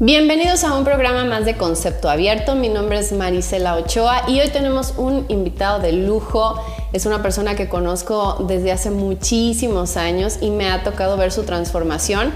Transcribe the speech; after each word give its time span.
Bienvenidos 0.00 0.62
a 0.62 0.74
un 0.74 0.84
programa 0.84 1.24
más 1.24 1.44
de 1.44 1.56
Concepto 1.56 2.08
Abierto. 2.08 2.54
Mi 2.54 2.68
nombre 2.68 3.00
es 3.00 3.10
Marisela 3.10 3.74
Ochoa 3.74 4.22
y 4.28 4.38
hoy 4.38 4.48
tenemos 4.50 4.94
un 4.96 5.24
invitado 5.26 5.80
de 5.80 5.90
lujo. 5.90 6.54
Es 6.92 7.04
una 7.04 7.20
persona 7.20 7.56
que 7.56 7.68
conozco 7.68 8.44
desde 8.46 8.70
hace 8.70 8.92
muchísimos 8.92 9.96
años 9.96 10.38
y 10.40 10.50
me 10.50 10.70
ha 10.70 10.84
tocado 10.84 11.16
ver 11.16 11.32
su 11.32 11.42
transformación. 11.42 12.32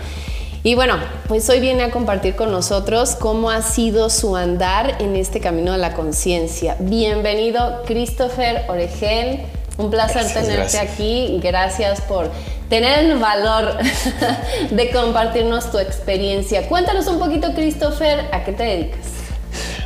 Y 0.64 0.74
bueno, 0.74 0.96
pues 1.28 1.48
hoy 1.50 1.60
viene 1.60 1.84
a 1.84 1.92
compartir 1.92 2.34
con 2.34 2.50
nosotros 2.50 3.14
cómo 3.14 3.48
ha 3.48 3.62
sido 3.62 4.10
su 4.10 4.34
andar 4.34 5.00
en 5.00 5.14
este 5.14 5.38
camino 5.38 5.70
de 5.70 5.78
la 5.78 5.94
conciencia. 5.94 6.76
Bienvenido, 6.80 7.84
Christopher 7.86 8.64
Oregel. 8.68 9.38
Un 9.78 9.90
placer 9.90 10.26
tenerte 10.32 10.78
aquí. 10.78 11.40
Gracias 11.42 12.00
por 12.02 12.30
tener 12.68 12.98
el 13.00 13.18
valor 13.18 13.76
de 14.70 14.90
compartirnos 14.90 15.70
tu 15.70 15.78
experiencia. 15.78 16.68
Cuéntanos 16.68 17.06
un 17.06 17.18
poquito, 17.18 17.54
Christopher, 17.54 18.26
¿a 18.32 18.44
qué 18.44 18.52
te 18.52 18.62
dedicas? 18.62 19.06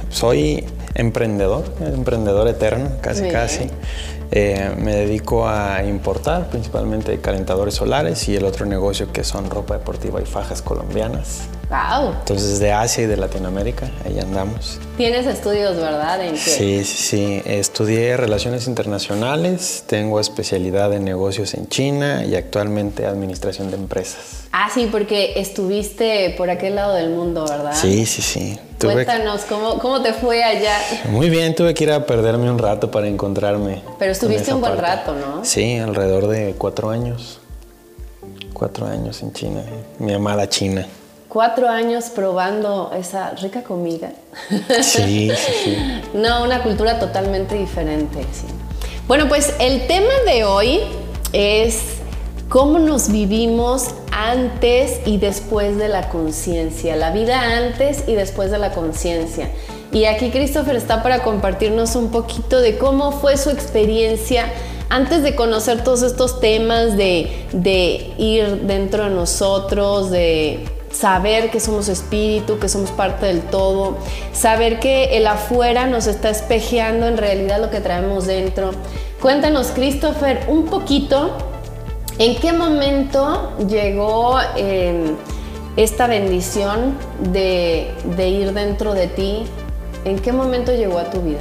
Soy 0.09 0.64
emprendedor, 0.95 1.64
emprendedor 1.80 2.48
eterno, 2.48 2.91
casi 3.01 3.28
casi. 3.28 3.66
Eh, 4.33 4.75
me 4.77 4.95
dedico 4.95 5.47
a 5.47 5.84
importar 5.84 6.48
principalmente 6.48 7.20
calentadores 7.20 7.75
solares 7.75 8.28
y 8.28 8.37
el 8.37 8.45
otro 8.45 8.66
negocio 8.66 9.12
que 9.12 9.23
son 9.23 9.50
ropa 9.50 9.78
deportiva 9.78 10.20
y 10.20 10.25
fajas 10.25 10.62
colombianas. 10.62 11.42
Wow. 11.69 12.12
Entonces 12.20 12.61
de 12.61 12.73
Asia 12.73 13.05
y 13.05 13.06
de 13.06 13.16
Latinoamérica, 13.16 13.91
ahí 14.05 14.19
andamos. 14.20 14.79
Tienes 14.97 15.27
estudios, 15.27 15.77
¿verdad? 15.77 16.25
¿En 16.25 16.34
qué? 16.34 16.39
Sí, 16.39 16.84
sí, 16.84 16.97
sí. 16.97 17.42
Estudié 17.45 18.16
Relaciones 18.16 18.69
Internacionales, 18.69 19.83
tengo 19.87 20.20
especialidad 20.20 20.92
en 20.92 21.05
negocios 21.05 21.55
en 21.55 21.69
China 21.69 22.25
y 22.25 22.37
actualmente 22.37 23.06
Administración 23.06 23.70
de 23.70 23.77
Empresas. 23.77 24.47
Ah, 24.52 24.70
sí, 24.73 24.89
porque 24.91 25.41
estuviste 25.41 26.34
por 26.39 26.51
aquel 26.51 26.77
lado 26.77 26.95
del 26.95 27.11
mundo, 27.11 27.45
¿verdad? 27.48 27.75
Sí, 27.75 28.06
sí, 28.06 28.23
sí. 28.23 28.59
Cuéntanos, 28.80 29.42
¿cómo, 29.42 29.78
¿cómo 29.78 30.03
te 30.03 30.12
fue 30.12 30.45
allá? 30.45 30.78
Muy 31.11 31.30
bien, 31.30 31.55
tuve 31.55 31.75
que 31.75 31.84
ir 31.84 31.92
a 31.92 32.06
perderme 32.06 32.50
un 32.50 32.59
rato 32.59 32.91
para 32.91 33.09
encontrarme. 33.09 33.83
Pero 33.98 34.12
estuviste 34.12 34.55
un 34.55 34.61
buen 34.61 34.78
rato, 34.78 35.14
¿no? 35.14 35.44
Sí, 35.44 35.78
alrededor 35.78 36.28
de 36.28 36.55
cuatro 36.56 36.91
años. 36.91 37.41
Cuatro 38.53 38.87
años 38.87 39.22
en 39.22 39.33
China, 39.33 39.62
mi 39.98 40.14
amada 40.14 40.48
China. 40.48 40.87
Cuatro 41.37 41.69
años 41.69 42.06
probando 42.06 42.92
esa 42.98 43.33
rica 43.33 43.62
comida. 43.62 44.11
Sí, 44.81 45.31
sí, 45.31 45.53
sí. 45.65 45.77
no, 46.15 46.43
una 46.43 46.62
cultura 46.62 46.98
totalmente 46.98 47.56
diferente, 47.56 48.20
sí. 48.33 48.47
Bueno, 49.06 49.28
pues 49.28 49.53
el 49.61 49.87
tema 49.87 50.15
de 50.25 50.47
hoy 50.47 50.81
es 51.34 51.98
cómo 52.48 52.78
nos 52.78 53.12
vivimos 53.12 53.89
antes 54.12 55.01
y 55.05 55.19
después 55.19 55.77
de 55.77 55.89
la 55.89 56.09
conciencia, 56.09 56.97
la 56.97 57.11
vida 57.11 57.59
antes 57.59 58.05
y 58.06 58.15
después 58.15 58.50
de 58.50 58.56
la 58.56 58.73
conciencia. 58.73 59.50
Y 59.93 60.06
aquí 60.06 60.31
Christopher 60.31 60.75
está 60.75 61.03
para 61.03 61.23
compartirnos 61.23 61.97
un 61.97 62.11
poquito 62.11 62.61
de 62.61 62.78
cómo 62.78 63.12
fue 63.12 63.37
su 63.37 63.50
experiencia 63.50 64.47
antes 64.89 65.23
de 65.23 65.34
conocer 65.34 65.84
todos 65.84 66.00
estos 66.00 66.41
temas 66.41 66.97
de, 66.97 67.45
de 67.53 68.15
ir 68.17 68.62
dentro 68.62 69.05
de 69.05 69.11
nosotros, 69.11 70.11
de 70.11 70.75
saber 70.98 71.50
que 71.50 71.61
somos 71.61 71.89
espíritu, 71.89 72.58
que 72.58 72.69
somos 72.69 72.91
parte 72.91 73.27
del 73.27 73.42
todo, 73.42 73.98
saber 74.33 74.80
que 74.80 75.16
el 75.16 75.27
afuera 75.27 75.86
nos 75.86 76.06
está 76.06 76.30
espejeando 76.30 77.06
en 77.06 77.16
realidad 77.16 77.61
lo 77.61 77.70
que 77.70 77.80
traemos 77.80 78.27
dentro. 78.27 78.70
Cuéntanos, 79.20 79.69
Christopher, 79.69 80.44
un 80.48 80.66
poquito 80.66 81.36
¿En 82.19 82.41
qué 82.41 82.50
momento 82.50 83.53
llegó 83.69 84.38
em, 84.56 85.16
esta 85.77 86.06
bendición 86.06 86.97
de, 87.31 87.92
ir 88.16 88.55
dentro 88.55 88.94
de 88.94 89.06
ti? 89.08 89.44
¿En 90.06 90.19
qué 90.19 90.33
momento 90.33 90.72
llegó 90.72 90.98
a 90.98 91.10
tu 91.10 91.20
vida? 91.20 91.41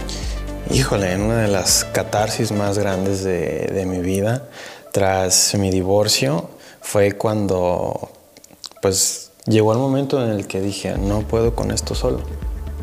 Híjole, 0.69 1.13
en 1.13 1.21
una 1.21 1.43
de 1.43 1.47
las 1.47 1.85
catarsis 1.85 2.51
más 2.51 2.77
grandes 2.77 3.23
de, 3.23 3.69
de 3.73 3.85
mi 3.85 3.99
vida, 3.99 4.49
tras 4.91 5.55
mi 5.55 5.71
divorcio, 5.71 6.49
fue 6.81 7.13
cuando 7.13 8.09
pues 8.81 9.24
llegó 9.47 9.73
el 9.73 9.79
momento 9.79 10.23
en 10.23 10.31
el 10.31 10.47
que 10.47 10.61
dije, 10.61 10.97
no 10.97 11.21
puedo 11.21 11.55
con 11.55 11.71
esto 11.71 11.95
solo. 11.95 12.19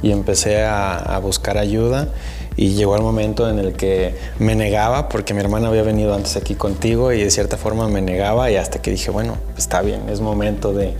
Y 0.02 0.10
empecé 0.10 0.64
a, 0.64 0.96
a 0.96 1.18
buscar 1.18 1.58
ayuda 1.58 2.08
y 2.56 2.74
llegó 2.74 2.96
el 2.96 3.02
momento 3.02 3.48
en 3.48 3.58
el 3.58 3.74
que 3.74 4.14
me 4.38 4.54
negaba 4.54 5.08
porque 5.08 5.34
mi 5.34 5.40
hermana 5.40 5.68
había 5.68 5.82
venido 5.82 6.14
antes 6.14 6.36
aquí 6.36 6.54
contigo 6.54 7.12
y 7.12 7.22
de 7.22 7.30
cierta 7.30 7.56
forma 7.56 7.88
me 7.88 8.02
negaba 8.02 8.50
y 8.50 8.56
hasta 8.56 8.82
que 8.82 8.90
dije, 8.90 9.10
bueno, 9.10 9.36
está 9.56 9.80
bien, 9.80 10.08
es 10.08 10.20
momento 10.20 10.72
de, 10.72 10.94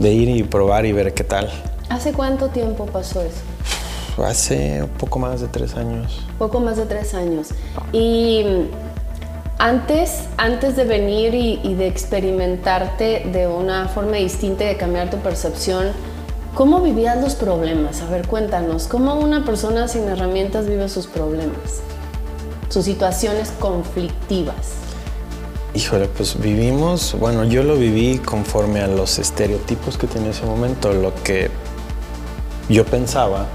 ir 0.00 0.28
y 0.28 0.42
probar 0.42 0.86
y 0.86 0.92
ver 0.92 1.14
qué 1.14 1.24
tal. 1.24 1.50
¿Hace 1.88 2.12
cuánto 2.12 2.48
tiempo 2.48 2.86
pasó 2.86 3.22
eso? 3.22 3.42
Hace 4.22 4.86
poco 4.98 5.18
más 5.18 5.40
de 5.40 5.48
tres 5.48 5.74
años. 5.74 6.26
Poco 6.38 6.60
más 6.60 6.76
de 6.76 6.84
tres 6.84 7.14
años. 7.14 7.48
Y 7.92 8.44
antes, 9.62 10.24
antes 10.38 10.74
de 10.74 10.84
venir 10.84 11.34
y, 11.34 11.60
y 11.62 11.74
de 11.74 11.86
experimentarte 11.86 13.28
de 13.32 13.46
una 13.46 13.88
forma 13.88 14.16
distinta 14.16 14.64
y 14.64 14.66
de 14.66 14.76
cambiar 14.76 15.08
tu 15.08 15.18
percepción, 15.18 15.92
¿Cómo 16.54 16.82
vivías 16.82 17.18
los 17.18 17.34
problemas? 17.34 18.02
A 18.02 18.10
ver, 18.10 18.28
cuéntanos, 18.28 18.86
¿cómo 18.86 19.14
una 19.14 19.42
persona 19.42 19.88
sin 19.88 20.06
herramientas 20.06 20.68
vive 20.68 20.86
sus 20.90 21.06
problemas? 21.06 21.80
Sus 22.68 22.84
situaciones 22.84 23.50
conflictivas. 23.58 24.72
Híjole, 25.72 26.08
pues 26.08 26.38
vivimos, 26.38 27.16
bueno, 27.18 27.44
yo 27.44 27.62
lo 27.62 27.76
viví 27.76 28.18
conforme 28.18 28.82
a 28.82 28.86
los 28.86 29.18
estereotipos 29.18 29.96
que 29.96 30.06
tenía 30.06 30.32
ese 30.32 30.44
momento, 30.44 30.92
lo 30.92 31.14
que 31.24 31.50
yo 32.68 32.84
pensaba 32.84 33.46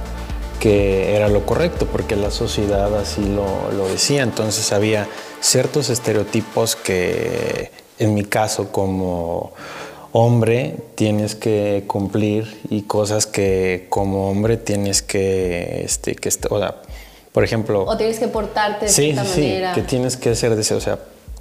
que 0.60 1.16
era 1.16 1.28
lo 1.28 1.46
correcto, 1.46 1.86
porque 1.86 2.16
la 2.16 2.32
sociedad 2.32 2.98
así 2.98 3.24
lo, 3.24 3.72
lo 3.78 3.88
decía. 3.88 4.24
Entonces 4.24 4.74
había 4.74 5.08
ciertos 5.42 5.90
estereotipos 5.90 6.76
que, 6.76 7.72
en 8.00 8.14
mi 8.14 8.24
caso, 8.24 8.72
como 8.72 9.54
hombre 10.12 10.76
tienes 10.96 11.36
que 11.36 11.84
cumplir 11.88 12.62
y 12.70 12.84
cosas 12.84 13.28
que 13.28 13.88
como 13.90 14.30
hombre 14.30 14.58
tienes 14.58 15.02
que, 15.02 15.84
este, 15.84 16.16
que 16.16 16.30
o 16.50 16.60
sea, 16.60 16.82
por 17.32 17.44
ejemplo... 17.44 17.84
O 17.84 17.98
tienes 17.98 18.20
que 18.20 18.28
portarte 18.28 18.86
de 18.86 18.92
sí, 18.92 19.12
cierta 19.12 19.26
sí, 19.26 19.42
manera. 19.42 19.74
que 19.74 19.82
tienes 19.82 20.18
que 20.18 20.36
ser 20.36 20.56
de 20.56 20.76
o 20.76 20.80
sea, 20.80 21.00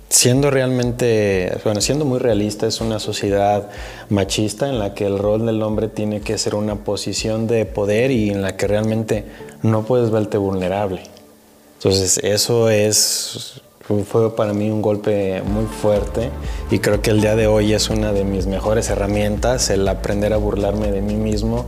siendo 0.08 0.50
realmente, 0.50 1.56
bueno, 1.64 1.80
siendo 1.80 2.04
muy 2.04 2.18
realista, 2.18 2.66
es 2.66 2.80
una 2.80 2.98
sociedad 2.98 3.70
machista 4.08 4.68
en 4.68 4.78
la 4.78 4.94
que 4.94 5.06
el 5.06 5.18
rol 5.18 5.46
del 5.46 5.62
hombre 5.62 5.88
tiene 5.88 6.20
que 6.20 6.36
ser 6.38 6.54
una 6.54 6.76
posición 6.76 7.46
de 7.46 7.64
poder 7.64 8.10
y 8.10 8.30
en 8.30 8.42
la 8.42 8.56
que 8.56 8.66
realmente 8.66 9.24
no 9.62 9.84
puedes 9.84 10.10
verte 10.10 10.38
vulnerable. 10.38 11.02
Entonces, 11.78 12.18
eso 12.22 12.70
es 12.70 13.60
fue 14.04 14.34
para 14.34 14.52
mí 14.52 14.70
un 14.70 14.82
golpe 14.82 15.42
muy 15.42 15.66
fuerte 15.66 16.30
y 16.70 16.80
creo 16.80 17.00
que 17.00 17.10
el 17.10 17.20
día 17.20 17.36
de 17.36 17.46
hoy 17.46 17.72
es 17.72 17.88
una 17.88 18.12
de 18.12 18.24
mis 18.24 18.46
mejores 18.46 18.90
herramientas, 18.90 19.70
el 19.70 19.86
aprender 19.86 20.32
a 20.32 20.36
burlarme 20.36 20.90
de 20.90 21.02
mí 21.02 21.14
mismo 21.14 21.66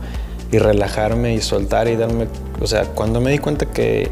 y 0.51 0.57
relajarme 0.57 1.33
y 1.33 1.41
soltar 1.41 1.87
y 1.87 1.95
darme, 1.95 2.27
o 2.61 2.67
sea, 2.67 2.85
cuando 2.85 3.21
me 3.21 3.31
di 3.31 3.37
cuenta 3.37 3.65
que 3.67 4.11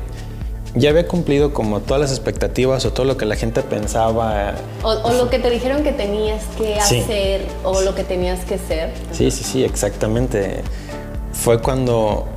ya 0.76 0.92
había 0.92 1.08
cumplido 1.08 1.54
como 1.54 1.80
todas 1.80 2.02
las 2.02 2.12
expectativas 2.12 2.86
o 2.86 2.94
todo 2.94 3.06
lo 3.06 3.18
que 3.18 3.26
la 3.26 3.36
gente 3.36 3.62
pensaba. 3.64 4.54
O, 4.84 5.12
lo 5.12 5.30
que 5.30 5.40
te 5.40 5.50
dijeron 5.50 5.84
que 5.84 5.92
tenías 5.92 6.44
que 6.58 6.76
hacer 6.76 7.42
o 7.64 7.82
lo 7.82 7.96
que 7.96 8.04
tenías 8.04 8.46
que 8.46 8.58
ser. 8.58 8.92
Sí, 9.12 9.32
sí, 9.32 9.44
sí, 9.44 9.64
exactamente. 9.64 10.62
Fue 11.34 11.62
cuando 11.62 12.28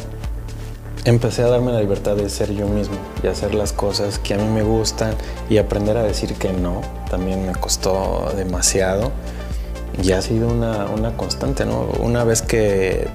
empecé 1.05 1.43
a 1.43 1.49
darme 1.49 1.73
la 1.73 1.81
libertad 1.81 2.17
de 2.17 2.29
ser 2.29 2.53
yo 2.53 2.67
mismo 2.67 2.97
y 3.23 3.27
hacer 3.27 3.55
las 3.55 3.73
cosas 3.73 4.19
que 4.19 4.35
a 4.35 4.37
mí 4.37 4.45
me 4.45 4.63
gustan 4.63 5.15
y 5.49 5.59
aprender 5.59 5.97
a 5.97 6.03
decir 6.03 6.35
que 6.35 6.53
no. 6.53 6.81
También 7.11 7.47
me 7.47 7.53
costó 7.55 8.33
demasiado 8.37 9.13
y 10.03 10.13
ha 10.13 10.23
sido 10.23 10.49
una, 10.49 10.87
una 10.87 11.17
constante, 11.17 11.65
¿no? 11.65 11.89
Una 12.01 12.25
vez 12.25 12.43
que 12.43 13.09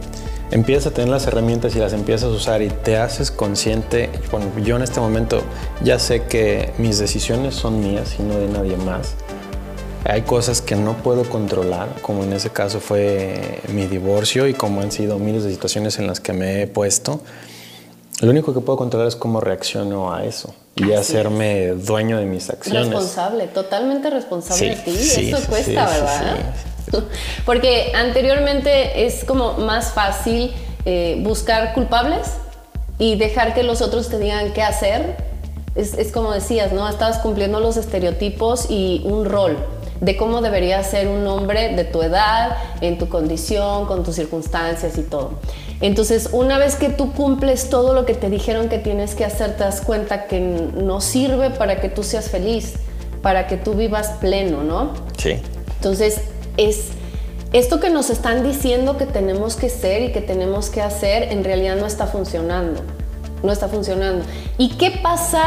empiezas 0.51 0.87
a 0.87 0.91
tener 0.93 1.09
las 1.09 1.27
herramientas 1.27 1.75
y 1.75 1.79
las 1.79 1.93
empiezas 1.93 2.29
a 2.29 2.33
usar 2.33 2.61
y 2.61 2.69
te 2.69 2.97
haces 2.97 3.31
consciente, 3.31 4.09
bueno, 4.31 4.47
yo 4.63 4.75
en 4.75 4.83
este 4.83 4.99
momento 4.99 5.41
ya 5.83 5.99
sé 5.99 6.23
que 6.23 6.73
mis 6.77 6.99
decisiones 6.99 7.55
son 7.55 7.79
mías 7.79 8.15
y 8.19 8.23
no 8.23 8.37
de 8.37 8.47
nadie 8.47 8.77
más. 8.77 9.15
Hay 10.07 10.21
cosas 10.21 10.61
que 10.61 10.75
no 10.75 10.93
puedo 10.97 11.23
controlar, 11.23 11.99
como 12.03 12.23
en 12.23 12.33
ese 12.33 12.51
caso 12.51 12.79
fue 12.79 13.59
mi 13.73 13.87
divorcio 13.87 14.47
y 14.47 14.53
como 14.53 14.81
han 14.81 14.91
sido 14.91 15.17
miles 15.17 15.43
de 15.43 15.51
situaciones 15.51 15.97
en 15.97 16.05
las 16.05 16.19
que 16.19 16.31
me 16.31 16.61
he 16.61 16.67
puesto. 16.67 17.21
Lo 18.21 18.31
único 18.31 18.53
que 18.53 18.61
puedo 18.61 18.77
controlar 18.77 19.07
es 19.07 19.15
cómo 19.15 19.41
reacciono 19.41 20.13
a 20.13 20.23
eso 20.23 20.53
y 20.75 20.93
hacerme 20.93 21.69
dueño 21.69 22.17
de 22.17 22.25
mis 22.25 22.49
acciones. 22.49 22.87
Responsable, 22.87 23.47
totalmente 23.47 24.09
responsable 24.09 24.69
de 24.69 24.75
ti. 24.75 24.91
eso 24.91 25.37
cuesta, 25.49 25.85
¿verdad? 25.85 26.37
Porque 27.45 27.91
anteriormente 27.95 29.05
es 29.05 29.25
como 29.25 29.53
más 29.53 29.91
fácil 29.91 30.53
eh, 30.85 31.19
buscar 31.23 31.73
culpables 31.73 32.31
y 32.99 33.15
dejar 33.17 33.53
que 33.53 33.63
los 33.63 33.81
otros 33.81 34.07
te 34.07 34.17
digan 34.17 34.53
qué 34.53 34.61
hacer. 34.61 35.17
Es, 35.75 35.93
es 35.93 36.13
como 36.13 36.31
decías, 36.31 36.71
¿no? 36.71 36.87
Estabas 36.87 37.17
cumpliendo 37.17 37.59
los 37.59 37.75
estereotipos 37.75 38.67
y 38.69 39.01
un 39.05 39.25
rol. 39.25 39.57
de 40.01 40.17
cómo 40.17 40.41
debería 40.41 40.83
ser 40.83 41.07
un 41.07 41.25
hombre 41.25 41.73
de 41.73 41.85
tu 41.85 42.01
edad, 42.01 42.57
en 42.81 42.97
tu 42.97 43.07
condición, 43.07 43.85
con 43.85 44.03
tus 44.03 44.15
circunstancias 44.15 44.97
y 44.97 45.03
todo. 45.03 45.31
Entonces, 45.81 46.29
una 46.31 46.57
vez 46.57 46.75
que 46.75 46.89
tú 46.89 47.13
cumples 47.13 47.69
todo 47.69 47.93
lo 47.93 48.05
que 48.05 48.13
te 48.13 48.29
dijeron 48.29 48.69
que 48.69 48.77
tienes 48.79 49.15
que 49.15 49.25
hacer, 49.25 49.57
te 49.57 49.63
das 49.63 49.81
cuenta 49.81 50.27
que 50.27 50.39
no 50.39 51.01
sirve 51.01 51.49
para 51.49 51.81
que 51.81 51.89
tú 51.89 52.03
seas 52.03 52.29
feliz, 52.29 52.75
para 53.21 53.47
que 53.47 53.57
tú 53.57 53.73
vivas 53.73 54.11
pleno, 54.21 54.63
¿no? 54.63 54.93
Sí. 55.17 55.41
Entonces, 55.77 56.21
es 56.57 56.89
esto 57.53 57.79
que 57.79 57.89
nos 57.89 58.09
están 58.09 58.43
diciendo 58.43 58.97
que 58.97 59.05
tenemos 59.05 59.55
que 59.55 59.69
ser 59.69 60.01
y 60.01 60.11
que 60.11 60.21
tenemos 60.21 60.69
que 60.69 60.81
hacer, 60.81 61.31
en 61.31 61.43
realidad 61.43 61.75
no 61.77 61.85
está 61.85 62.07
funcionando. 62.07 62.81
No 63.43 63.51
está 63.51 63.67
funcionando. 63.67 64.25
¿Y 64.57 64.69
qué 64.77 64.91
pasa 65.03 65.43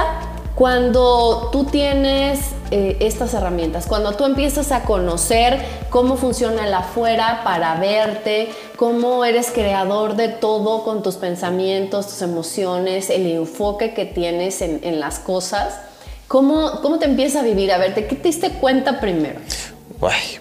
cuando 0.59 1.51
tú 1.53 1.67
tienes 1.67 2.41
eh, 2.73 2.97
estas 2.99 3.33
herramientas, 3.33 3.87
cuando 3.87 4.17
tú 4.17 4.25
empiezas 4.25 4.73
a 4.73 4.83
conocer 4.83 5.57
cómo 5.89 6.17
funciona 6.17 6.67
el 6.67 6.75
afuera 6.75 7.43
para 7.45 7.77
verte, 7.77 8.49
cómo 8.75 9.25
eres 9.25 9.53
creador 9.53 10.17
de 10.17 10.27
todo 10.27 10.83
con 10.83 11.05
tus 11.05 11.15
pensamientos, 11.15 12.09
tus 12.09 12.23
emociones, 12.23 13.09
el 13.09 13.29
enfoque 13.29 13.95
que 13.95 14.05
tienes 14.05 14.61
en, 14.61 14.99
las 14.99 15.21
cosas, 15.21 15.79
¿cómo, 16.27 16.81
¿cómo 16.83 16.99
te 16.99 17.05
empieza 17.05 17.39
a 17.39 17.43
vivir? 17.45 17.71
A 17.71 17.79
verte, 17.79 18.09
¿qué 18.09 18.17
te 18.17 18.27
diste 18.27 18.51
cuenta 18.51 18.99
primero? 18.99 19.39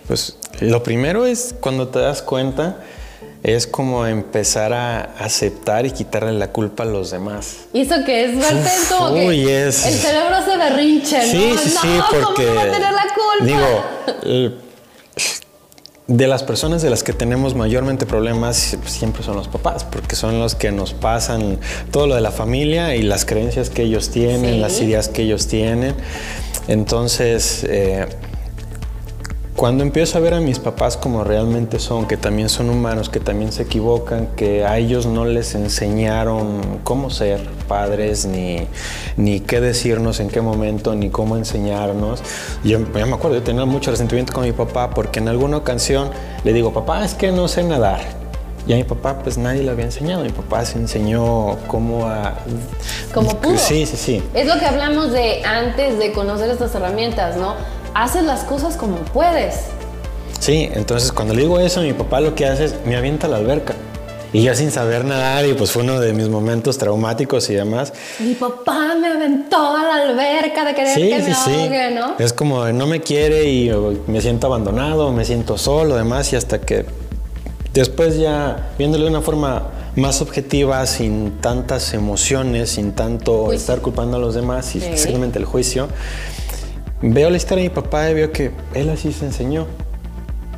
pues 0.07 0.35
lo 0.61 0.81
primero 0.81 1.27
es 1.27 1.53
cuando 1.61 1.89
te 1.89 1.99
das 1.99 2.23
cuenta 2.23 2.79
es 3.43 3.67
como 3.67 4.05
empezar 4.05 4.73
a 4.73 5.01
aceptar 5.19 5.85
y 5.85 5.91
quitarle 5.91 6.33
la 6.33 6.51
culpa 6.51 6.83
a 6.83 6.85
los 6.85 7.11
demás. 7.11 7.67
¿Y 7.73 7.81
eso 7.81 7.95
qué 8.05 8.25
es? 8.25 8.31
Es 8.37 8.87
como 8.89 9.13
que 9.13 9.63
el 9.63 9.73
cerebro 9.73 10.37
se 10.43 10.57
berrinche, 10.57 11.17
¿no? 11.17 11.23
Sí, 11.23 11.55
sí, 11.63 11.69
sí, 11.69 11.99
porque... 12.09 12.45
¿cómo 12.45 12.55
va 12.55 12.61
a 12.63 12.71
tener 12.71 12.93
la 12.93 13.05
culpa? 13.13 13.45
Digo, 13.45 14.57
de 16.07 16.27
las 16.27 16.43
personas 16.43 16.81
de 16.81 16.89
las 16.89 17.03
que 17.03 17.11
tenemos 17.11 17.53
mayormente 17.53 18.05
problemas 18.05 18.77
pues, 18.79 18.93
siempre 18.93 19.23
son 19.23 19.35
los 19.35 19.49
papás, 19.49 19.83
porque 19.83 20.15
son 20.15 20.39
los 20.39 20.55
que 20.55 20.71
nos 20.71 20.93
pasan 20.93 21.59
todo 21.91 22.07
lo 22.07 22.15
de 22.15 22.21
la 22.21 22.31
familia 22.31 22.95
y 22.95 23.01
las 23.01 23.25
creencias 23.25 23.69
que 23.69 23.83
ellos 23.83 24.09
tienen, 24.09 24.61
las 24.61 24.79
ideas 24.81 25.09
que 25.09 25.23
ellos 25.23 25.47
tienen. 25.47 25.95
Entonces... 26.67 27.65
Eh, 27.67 28.07
cuando 29.57 29.83
empiezo 29.83 30.19
a 30.19 30.21
ver 30.21 30.35
a 30.35 30.39
mis 30.39 30.59
papás 30.59 30.97
como 30.97 31.23
realmente 31.23 31.79
son, 31.79 32.07
que 32.07 32.15
también 32.15 32.47
son 32.47 32.69
humanos, 32.69 33.09
que 33.09 33.19
también 33.19 33.51
se 33.51 33.63
equivocan, 33.63 34.27
que 34.35 34.63
a 34.63 34.77
ellos 34.77 35.07
no 35.07 35.25
les 35.25 35.55
enseñaron 35.55 36.79
cómo 36.83 37.09
ser 37.09 37.41
padres, 37.67 38.27
ni, 38.27 38.67
ni 39.17 39.39
qué 39.39 39.59
decirnos 39.59 40.19
en 40.19 40.29
qué 40.29 40.41
momento, 40.41 40.93
ni 40.93 41.09
cómo 41.09 41.37
enseñarnos. 41.37 42.21
Yo 42.63 42.77
me 42.79 43.01
acuerdo, 43.01 43.33
yo 43.37 43.43
tenía 43.43 43.65
mucho 43.65 43.89
resentimiento 43.89 44.31
con 44.31 44.43
mi 44.43 44.51
papá 44.51 44.91
porque 44.91 45.17
en 45.17 45.27
alguna 45.27 45.57
ocasión 45.57 46.11
le 46.43 46.53
digo, 46.53 46.71
papá, 46.71 47.03
es 47.03 47.15
que 47.15 47.31
no 47.31 47.47
sé 47.47 47.63
nadar. 47.63 48.01
Y 48.67 48.73
a 48.73 48.75
mi 48.75 48.83
papá 48.83 49.17
pues 49.23 49.37
nadie 49.37 49.63
le 49.63 49.71
había 49.71 49.85
enseñado. 49.85 50.23
Mi 50.23 50.29
papá 50.29 50.65
se 50.65 50.77
enseñó 50.77 51.57
cómo 51.67 52.05
a... 52.05 52.35
Como 53.13 53.29
pudo. 53.37 53.57
Sí, 53.57 53.85
sí, 53.85 53.95
sí. 53.95 54.23
Es 54.33 54.45
lo 54.45 54.59
que 54.59 54.65
hablamos 54.65 55.13
de 55.13 55.41
antes 55.45 55.97
de 55.97 56.11
conocer 56.11 56.49
estas 56.49 56.75
herramientas, 56.75 57.37
¿no? 57.37 57.55
Haces 57.93 58.23
las 58.23 58.43
cosas 58.43 58.77
como 58.77 58.97
puedes. 58.97 59.65
Sí, 60.39 60.69
entonces 60.73 61.11
cuando 61.11 61.33
le 61.33 61.41
digo 61.41 61.59
eso, 61.59 61.81
mi 61.81 61.93
papá 61.93 62.19
lo 62.19 62.35
que 62.35 62.45
hace 62.45 62.65
es 62.65 62.75
me 62.85 62.95
avienta 62.95 63.27
a 63.27 63.29
la 63.29 63.37
alberca. 63.37 63.75
Y 64.33 64.43
yo 64.43 64.53
sin 64.55 64.71
saber 64.71 65.05
nadar, 65.05 65.45
y 65.45 65.53
pues 65.53 65.71
fue 65.71 65.83
uno 65.83 66.01
de 66.01 66.11
mis 66.13 66.27
momentos 66.27 66.77
traumáticos 66.77 67.49
y 67.49 67.53
demás. 67.53 67.93
Mi 68.19 68.33
papá 68.33 68.93
me 68.99 69.07
aventó 69.07 69.75
a 69.75 69.83
la 69.83 69.95
alberca 70.03 70.65
de 70.65 70.75
querer 70.75 70.95
que 70.95 71.23
me 71.23 71.33
ahogue, 71.33 71.91
¿no? 71.91 72.15
Es 72.19 72.33
como 72.33 72.65
no 72.67 72.87
me 72.87 72.99
quiere 72.99 73.45
y 73.49 73.71
me 74.07 74.19
siento 74.21 74.47
abandonado, 74.47 75.11
me 75.13 75.23
siento 75.23 75.57
solo, 75.57 75.95
demás, 75.95 76.33
y 76.33 76.35
hasta 76.35 76.59
que 76.59 76.85
después 77.73 78.17
ya 78.17 78.71
viéndole 78.77 79.05
de 79.05 79.11
una 79.11 79.21
forma 79.21 79.69
más 79.95 80.21
objetiva, 80.21 80.85
sin 80.85 81.37
tantas 81.39 81.93
emociones, 81.93 82.71
sin 82.71 82.91
tanto 82.91 83.53
estar 83.53 83.81
culpando 83.81 84.17
a 84.17 84.19
los 84.19 84.35
demás 84.35 84.75
y 84.75 84.81
simplemente 84.81 85.39
el 85.39 85.45
juicio, 85.45 85.87
Veo 87.01 87.29
la 87.29 87.37
historia 87.37 87.63
de 87.63 87.69
mi 87.69 87.75
papá 87.75 88.09
y 88.09 88.15
veo 88.15 88.31
que 88.31 88.51
él 88.73 88.89
así 88.89 89.11
se 89.11 89.25
enseñó, 89.25 89.67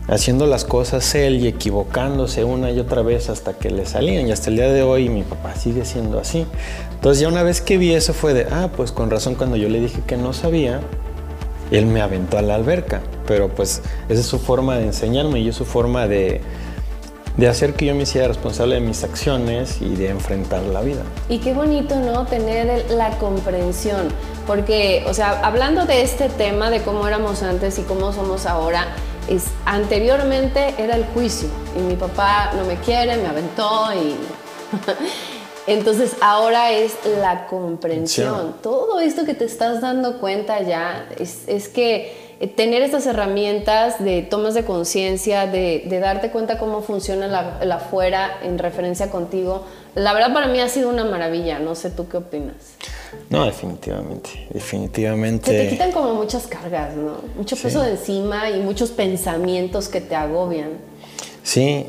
haciendo 0.07 0.45
las 0.47 0.63
cosas 0.63 1.13
él 1.13 1.35
y 1.35 1.47
equivocándose 1.47 2.45
una 2.45 2.71
y 2.71 2.79
otra 2.79 3.01
vez 3.01 3.29
hasta 3.29 3.53
que 3.53 3.69
le 3.69 3.85
salían. 3.85 4.25
Y 4.25 4.31
hasta 4.31 4.49
el 4.49 4.55
día 4.55 4.71
de 4.71 4.81
hoy 4.81 5.09
mi 5.09 5.23
papá 5.23 5.55
sigue 5.55 5.83
siendo 5.83 6.17
así. 6.17 6.45
Entonces 6.93 7.19
ya 7.19 7.27
una 7.27 7.43
vez 7.43 7.59
que 7.59 7.77
vi 7.77 7.93
eso 7.93 8.13
fue 8.13 8.33
de, 8.33 8.47
ah, 8.51 8.69
pues 8.73 8.93
con 8.93 9.09
razón 9.09 9.35
cuando 9.35 9.57
yo 9.57 9.67
le 9.67 9.81
dije 9.81 9.99
que 10.07 10.15
no 10.15 10.31
sabía, 10.31 10.79
él 11.71 11.85
me 11.85 12.01
aventó 12.01 12.37
a 12.37 12.41
la 12.41 12.55
alberca. 12.55 13.01
Pero 13.27 13.49
pues 13.49 13.81
esa 14.07 14.21
es 14.21 14.25
su 14.25 14.39
forma 14.39 14.77
de 14.77 14.85
enseñarme 14.85 15.41
y 15.41 15.49
es 15.49 15.55
su 15.55 15.65
forma 15.65 16.07
de, 16.07 16.39
de 17.39 17.47
hacer 17.47 17.73
que 17.73 17.85
yo 17.85 17.95
me 17.95 18.03
hiciera 18.03 18.27
responsable 18.27 18.75
de 18.75 18.81
mis 18.81 19.03
acciones 19.05 19.81
y 19.81 19.95
de 19.95 20.09
enfrentar 20.09 20.61
la 20.63 20.81
vida. 20.81 21.03
Y 21.29 21.37
qué 21.39 21.53
bonito, 21.53 21.95
¿no? 21.95 22.25
Tener 22.25 22.91
la 22.91 23.11
comprensión, 23.17 24.09
porque, 24.45 25.05
o 25.07 25.13
sea, 25.13 25.39
hablando 25.45 25.85
de 25.85 26.01
este 26.01 26.27
tema 26.27 26.69
de 26.69 26.81
cómo 26.81 27.07
éramos 27.07 27.41
antes 27.41 27.79
y 27.79 27.83
cómo 27.83 28.11
somos 28.11 28.45
ahora, 28.45 28.87
es, 29.29 29.45
anteriormente 29.65 30.75
era 30.77 30.97
el 30.97 31.05
juicio 31.05 31.47
y 31.77 31.79
mi 31.79 31.95
papá 31.95 32.51
no 32.57 32.65
me 32.65 32.75
quiere, 32.75 33.15
me 33.17 33.27
aventó 33.27 33.89
y... 33.93 34.15
Entonces 35.67 36.15
ahora 36.19 36.71
es 36.71 36.93
la 37.21 37.45
comprensión. 37.45 38.55
Todo 38.63 38.99
esto 38.99 39.23
que 39.23 39.35
te 39.35 39.45
estás 39.45 39.81
dando 39.81 40.19
cuenta 40.19 40.63
ya 40.63 41.07
es, 41.19 41.43
es 41.45 41.69
que 41.69 42.18
tener 42.47 42.81
estas 42.81 43.05
herramientas 43.05 44.03
de 44.03 44.21
tomas 44.21 44.53
de 44.53 44.63
conciencia, 44.63 45.45
de, 45.45 45.83
darte 46.01 46.31
cuenta 46.31 46.57
cómo 46.57 46.81
funciona 46.81 47.27
la, 47.27 47.75
afuera 47.75 48.39
en 48.43 48.57
referencia 48.57 49.11
contigo, 49.11 49.65
la 49.95 50.13
verdad 50.13 50.33
para 50.33 50.47
mí 50.47 50.59
ha 50.61 50.69
sido 50.69 50.89
una 50.89 51.03
maravilla. 51.03 51.59
No 51.59 51.75
sé 51.75 51.89
tú 51.89 52.07
qué 52.07 52.17
opinas. 52.17 52.55
No, 53.29 53.45
definitivamente, 53.45 54.47
definitivamente. 54.51 55.51
Se 55.51 55.63
te 55.63 55.69
quitan 55.69 55.91
como 55.91 56.13
muchas 56.13 56.47
cargas, 56.47 56.95
¿no? 56.95 57.17
Mucho 57.35 57.57
peso 57.57 57.81
de 57.81 57.91
encima 57.91 58.49
y 58.49 58.59
muchos 58.61 58.91
pensamientos 58.91 59.89
que 59.89 59.99
te 59.99 60.15
agobian. 60.15 60.69
Sí, 61.43 61.87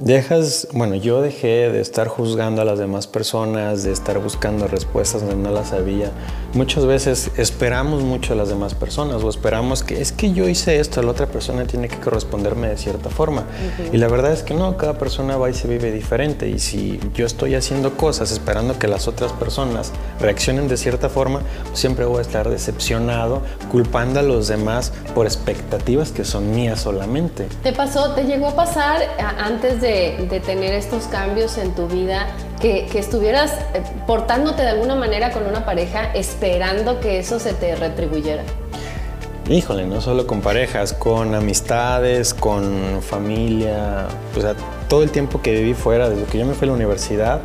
Dejas, 0.00 0.66
bueno, 0.72 0.94
yo 0.94 1.20
dejé 1.20 1.70
de 1.70 1.82
estar 1.82 2.08
juzgando 2.08 2.62
a 2.62 2.64
las 2.64 2.78
demás 2.78 3.06
personas, 3.06 3.82
de 3.82 3.92
estar 3.92 4.18
buscando 4.18 4.66
respuestas 4.66 5.20
donde 5.20 5.36
no 5.36 5.50
las 5.54 5.74
había. 5.74 6.10
Muchas 6.54 6.86
veces 6.86 7.30
esperamos 7.36 8.02
mucho 8.02 8.32
a 8.32 8.36
las 8.36 8.48
demás 8.48 8.74
personas 8.74 9.22
o 9.22 9.28
esperamos 9.28 9.82
que 9.82 10.00
es 10.00 10.12
que 10.12 10.32
yo 10.32 10.48
hice 10.48 10.80
esto, 10.80 11.02
la 11.02 11.10
otra 11.10 11.26
persona 11.26 11.64
tiene 11.64 11.88
que 11.88 11.96
corresponderme 11.98 12.68
de 12.68 12.76
cierta 12.76 13.10
forma. 13.10 13.44
Y 13.92 13.98
la 13.98 14.08
verdad 14.08 14.32
es 14.32 14.42
que 14.42 14.54
no, 14.54 14.76
cada 14.76 14.94
persona 14.94 15.36
va 15.36 15.50
y 15.50 15.54
se 15.54 15.68
vive 15.68 15.92
diferente. 15.92 16.48
Y 16.48 16.58
si 16.58 16.98
yo 17.14 17.26
estoy 17.26 17.54
haciendo 17.54 17.96
cosas 17.96 18.32
esperando 18.32 18.78
que 18.78 18.88
las 18.88 19.06
otras 19.06 19.32
personas 19.32 19.92
reaccionen 20.20 20.68
de 20.68 20.76
cierta 20.76 21.08
forma, 21.08 21.40
siempre 21.72 22.04
voy 22.04 22.18
a 22.18 22.22
estar 22.22 22.48
decepcionado, 22.48 23.42
culpando 23.70 24.20
a 24.20 24.22
los 24.22 24.48
demás 24.48 24.92
por 25.14 25.26
expectativas 25.26 26.10
que 26.10 26.24
son 26.24 26.54
mías 26.54 26.80
solamente. 26.80 27.46
¿Te 27.62 27.72
pasó, 27.72 28.12
te 28.14 28.24
llegó 28.24 28.48
a 28.48 28.56
pasar 28.56 29.00
antes 29.38 29.80
de 29.80 29.90
de, 29.90 30.40
tener 30.40 30.74
estos 30.74 31.04
cambios 31.04 31.58
en 31.58 31.74
tu 31.74 31.86
vida, 31.86 32.26
que, 32.60 32.86
estuvieras 32.94 33.52
eh, 33.74 33.82
portándote 34.06 34.62
de 34.62 34.68
alguna 34.68 34.94
manera 34.94 35.30
con 35.30 35.46
una 35.46 35.64
pareja 35.64 36.12
esperando 36.40 37.00
que 37.00 37.18
eso 37.18 37.38
se 37.38 37.52
te 37.52 37.76
retribuyera? 37.76 38.42
Híjole, 39.50 39.84
no 39.84 40.00
solo 40.00 40.26
con 40.26 40.40
parejas, 40.40 40.94
con 40.94 41.34
amistades, 41.34 42.32
con 42.32 43.02
familia, 43.02 44.06
o 44.34 44.40
sea, 44.40 44.54
todo 44.88 45.02
el 45.02 45.10
tiempo 45.10 45.42
que 45.42 45.52
viví 45.52 45.74
fuera, 45.74 46.08
desde 46.08 46.24
que 46.24 46.38
yo 46.38 46.46
me 46.46 46.54
fui 46.54 46.66
a 46.66 46.70
la 46.70 46.76
universidad, 46.76 47.42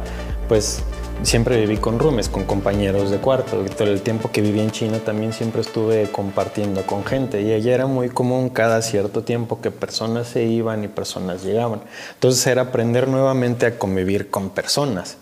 pues 0.48 0.82
siempre 1.24 1.60
viví 1.60 1.76
con 1.76 2.00
roomies, 2.00 2.30
con 2.30 2.46
compañeros 2.46 3.12
de 3.12 3.18
cuarto. 3.18 3.58
Todo 3.78 3.90
el 3.90 4.00
tiempo 4.00 4.32
que 4.32 4.40
viví 4.40 4.62
en 4.62 4.72
China 4.72 5.00
también 5.00 5.34
siempre 5.34 5.60
estuve 5.60 6.10
compartiendo 6.10 6.84
con 6.84 7.04
gente 7.04 7.42
y 7.42 7.52
allá 7.52 7.74
era 7.74 7.88
muy 7.88 8.08
común 8.08 8.48
cada 8.48 8.82
cierto 8.82 9.24
tiempo 9.24 9.60
que 9.60 9.72
personas 9.72 10.28
se 10.28 10.46
iban 10.46 10.86
y 10.86 10.88
personas 10.88 11.44
llegaban. 11.44 11.82
Entonces 12.14 12.48
era 12.48 12.62
aprender 12.62 13.10
nuevamente 13.10 13.66
a 13.66 13.78
convivir 13.78 14.30
con 14.30 14.52
personas 14.52 15.18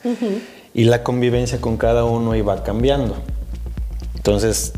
y 0.76 0.84
la 0.84 1.02
convivencia 1.02 1.60
con 1.60 1.78
cada 1.78 2.04
uno 2.04 2.36
iba 2.36 2.64
cambiando. 2.64 3.16
Entonces, 4.26 4.72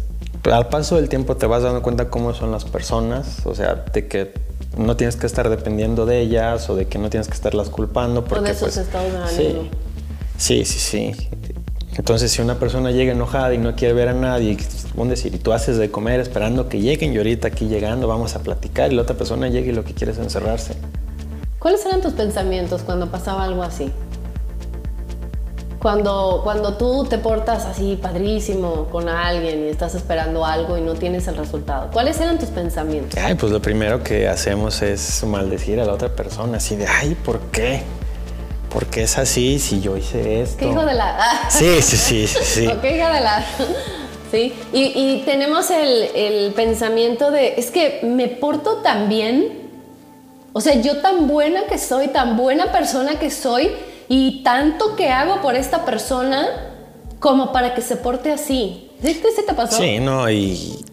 al 0.52 0.70
paso 0.70 0.96
del 0.96 1.08
tiempo 1.08 1.38
te 1.38 1.46
vas 1.46 1.62
dando 1.62 1.84
cuenta 1.84 2.10
cómo 2.10 2.34
son 2.34 2.52
las 2.52 2.66
personas, 2.66 3.46
o 3.46 3.54
sea, 3.54 3.75
de 3.75 4.08
que 4.08 4.34
no 4.75 4.98
tienes 4.98 5.18
que 5.18 5.28
estar 5.28 5.52
dependiendo 5.52 6.08
de 6.08 6.20
ellas 6.20 6.68
o 6.68 6.75
de 6.75 6.88
que 6.88 6.98
no 6.98 7.12
tienes 7.12 7.28
que 7.28 7.36
estarlas 7.36 7.70
culpando 7.70 8.25
porque 8.25 8.50
esos 8.50 8.74
pues, 8.74 8.78
estados 8.78 9.14
de 9.38 9.38
sí, 9.38 9.70
Sí, 10.36 10.66
sí, 10.66 10.80
sí. 10.80 11.30
Entonces, 11.96 12.32
si 12.32 12.42
una 12.42 12.58
persona 12.58 12.90
llega 12.90 13.12
enojada 13.12 13.54
y 13.54 13.60
no 13.60 13.75
quiere 13.75 13.94
ver 13.94 14.08
a 14.08 14.14
nadie, 14.14 14.58
vamos 14.96 15.10
decir, 15.10 15.36
y 15.36 15.38
tú 15.38 15.54
haces 15.54 15.78
de 15.78 15.92
comer 15.92 16.20
esperando 16.22 16.68
que 16.68 16.82
lleguen 16.82 17.14
y 17.14 17.18
ahorita 17.18 17.50
aquí 17.50 17.68
llegando 17.68 18.08
vamos 18.08 18.36
a 18.36 18.40
platicar 18.42 18.92
y 18.92 18.96
la 18.96 19.04
otra 19.04 19.16
persona 19.16 19.48
llega 19.48 19.68
y 19.68 19.75
lo 19.75 19.84
que 19.84 19.94
quiere 19.94 20.14
es 20.14 20.18
encerrarse. 20.18 20.74
¿Cuáles 21.60 21.86
eran 21.86 22.02
tus 22.02 22.14
pensamientos 22.14 22.82
cuando 22.82 23.12
pasaba 23.12 23.44
algo 23.44 23.62
así? 23.62 23.92
Cuando, 25.86 26.42
cuando 26.44 26.74
tú 26.74 27.06
te 27.06 27.20
portas 27.20 27.63
así 27.65 27.96
padrísimo 28.01 28.88
con 28.92 29.08
alguien 29.08 29.68
y 29.68 29.70
estás 29.70 29.94
esperando 29.94 30.44
algo 30.44 30.80
y 30.80 30.82
no 30.82 30.96
tienes 30.96 31.27
el 31.27 31.38
resultado, 31.38 31.92
¿cuáles 31.94 32.20
eran 32.20 32.39
tus 32.39 32.50
pensamientos? 32.50 33.20
Ay, 33.24 33.36
pues 33.36 33.51
lo 33.51 33.62
primero 33.62 34.01
que 34.01 34.27
hacemos 34.27 34.82
es 34.82 35.24
maldecir 35.25 35.80
a 35.80 35.86
la 35.86 35.94
otra 35.94 36.10
persona, 36.10 36.58
así 36.58 36.75
de, 36.75 36.88
ay, 36.88 37.13
¿por 37.13 37.39
qué? 37.51 37.84
¿Por 38.74 38.88
qué 38.88 39.04
es 39.04 39.15
así 39.20 39.60
si 39.60 39.80
yo 39.80 39.96
hice 39.96 40.42
esto? 40.42 40.58
¿Qué 40.58 40.70
hijo 40.70 40.84
de 40.84 40.96
la...? 40.96 41.20
Sí, 41.50 41.80
sí, 41.84 41.98
sí, 41.98 42.25
sí. 42.25 42.68
¿Qué 42.82 42.98
hijo 42.98 43.13
de 43.13 43.22
la...? 43.22 43.46
Sí, 44.32 44.56
y, 44.74 44.82
y 44.96 45.22
tenemos 45.24 45.70
el, 45.70 46.10
el 46.15 46.54
pensamiento 46.54 47.30
de, 47.30 47.60
es 47.60 47.70
que 47.70 48.00
me 48.01 48.27
porto 48.27 48.77
tan 48.77 49.08
bien, 49.08 49.70
o 50.51 50.62
sea, 50.62 50.82
yo 50.82 50.98
tan 51.01 51.27
buena 51.27 51.65
que 51.70 51.77
soy, 51.77 52.08
tan 52.08 52.38
buena 52.38 52.72
persona 52.72 53.20
que 53.20 53.30
soy, 53.30 53.70
y 54.08 54.44
tanto 54.44 54.96
que 54.96 55.10
hago 55.10 55.42
por 55.42 55.56
esta 55.56 55.86
persona 55.86 56.48
como 57.20 57.52
para 57.52 57.74
que 57.74 57.82
se 57.82 57.96
porte 57.96 58.32
así. 58.32 58.92
¿Sí, 59.02 59.22
te 59.46 59.54
pasó? 59.54 59.78
Sí, 59.78 60.00
no, 60.00 60.30
y 60.30 60.84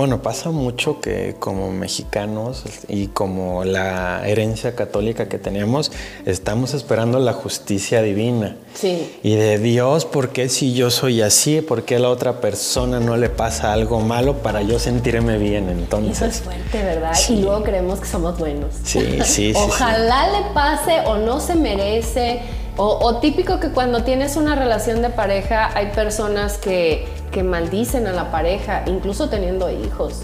bueno, 0.00 0.22
pasa 0.22 0.50
mucho 0.50 0.98
que 1.02 1.36
como 1.38 1.70
mexicanos 1.70 2.64
y 2.88 3.08
como 3.08 3.64
la 3.64 4.26
herencia 4.26 4.74
católica 4.74 5.28
que 5.28 5.36
tenemos, 5.36 5.92
estamos 6.24 6.72
esperando 6.72 7.18
la 7.18 7.34
justicia 7.34 8.00
divina. 8.00 8.56
Sí. 8.72 9.18
Y 9.22 9.34
de 9.34 9.58
Dios, 9.58 10.06
¿por 10.06 10.30
qué 10.30 10.48
si 10.48 10.72
yo 10.72 10.88
soy 10.88 11.20
así? 11.20 11.60
¿Por 11.60 11.82
qué 11.82 11.96
a 11.96 11.98
la 11.98 12.08
otra 12.08 12.40
persona 12.40 12.98
no 12.98 13.18
le 13.18 13.28
pasa 13.28 13.74
algo 13.74 14.00
malo 14.00 14.38
para 14.38 14.62
yo 14.62 14.78
sentirme 14.78 15.36
bien? 15.36 15.68
Entonces. 15.68 16.16
Eso 16.16 16.24
es 16.24 16.40
fuerte, 16.40 16.82
¿verdad? 16.82 17.14
Y 17.28 17.42
luego 17.42 17.62
creemos 17.62 18.00
que 18.00 18.06
somos 18.06 18.38
buenos. 18.38 18.72
Sí, 18.82 19.00
sí, 19.24 19.52
sí. 19.52 19.52
Ojalá 19.54 20.28
le 20.30 20.54
pase 20.54 21.00
o 21.04 21.18
no 21.18 21.40
se 21.40 21.56
merece 21.56 22.40
o, 22.82 23.16
típico 23.16 23.60
que 23.60 23.68
cuando 23.68 24.04
tienes 24.04 24.36
una 24.36 24.54
relación 24.54 25.02
de 25.02 25.10
pareja 25.10 25.70
hay 25.74 25.88
personas 25.88 26.56
que, 26.56 27.06
que 27.30 27.42
maldicen 27.42 28.06
a 28.06 28.12
la 28.12 28.30
pareja, 28.30 28.82
incluso 28.86 29.28
teniendo 29.28 29.70
hijos. 29.70 30.22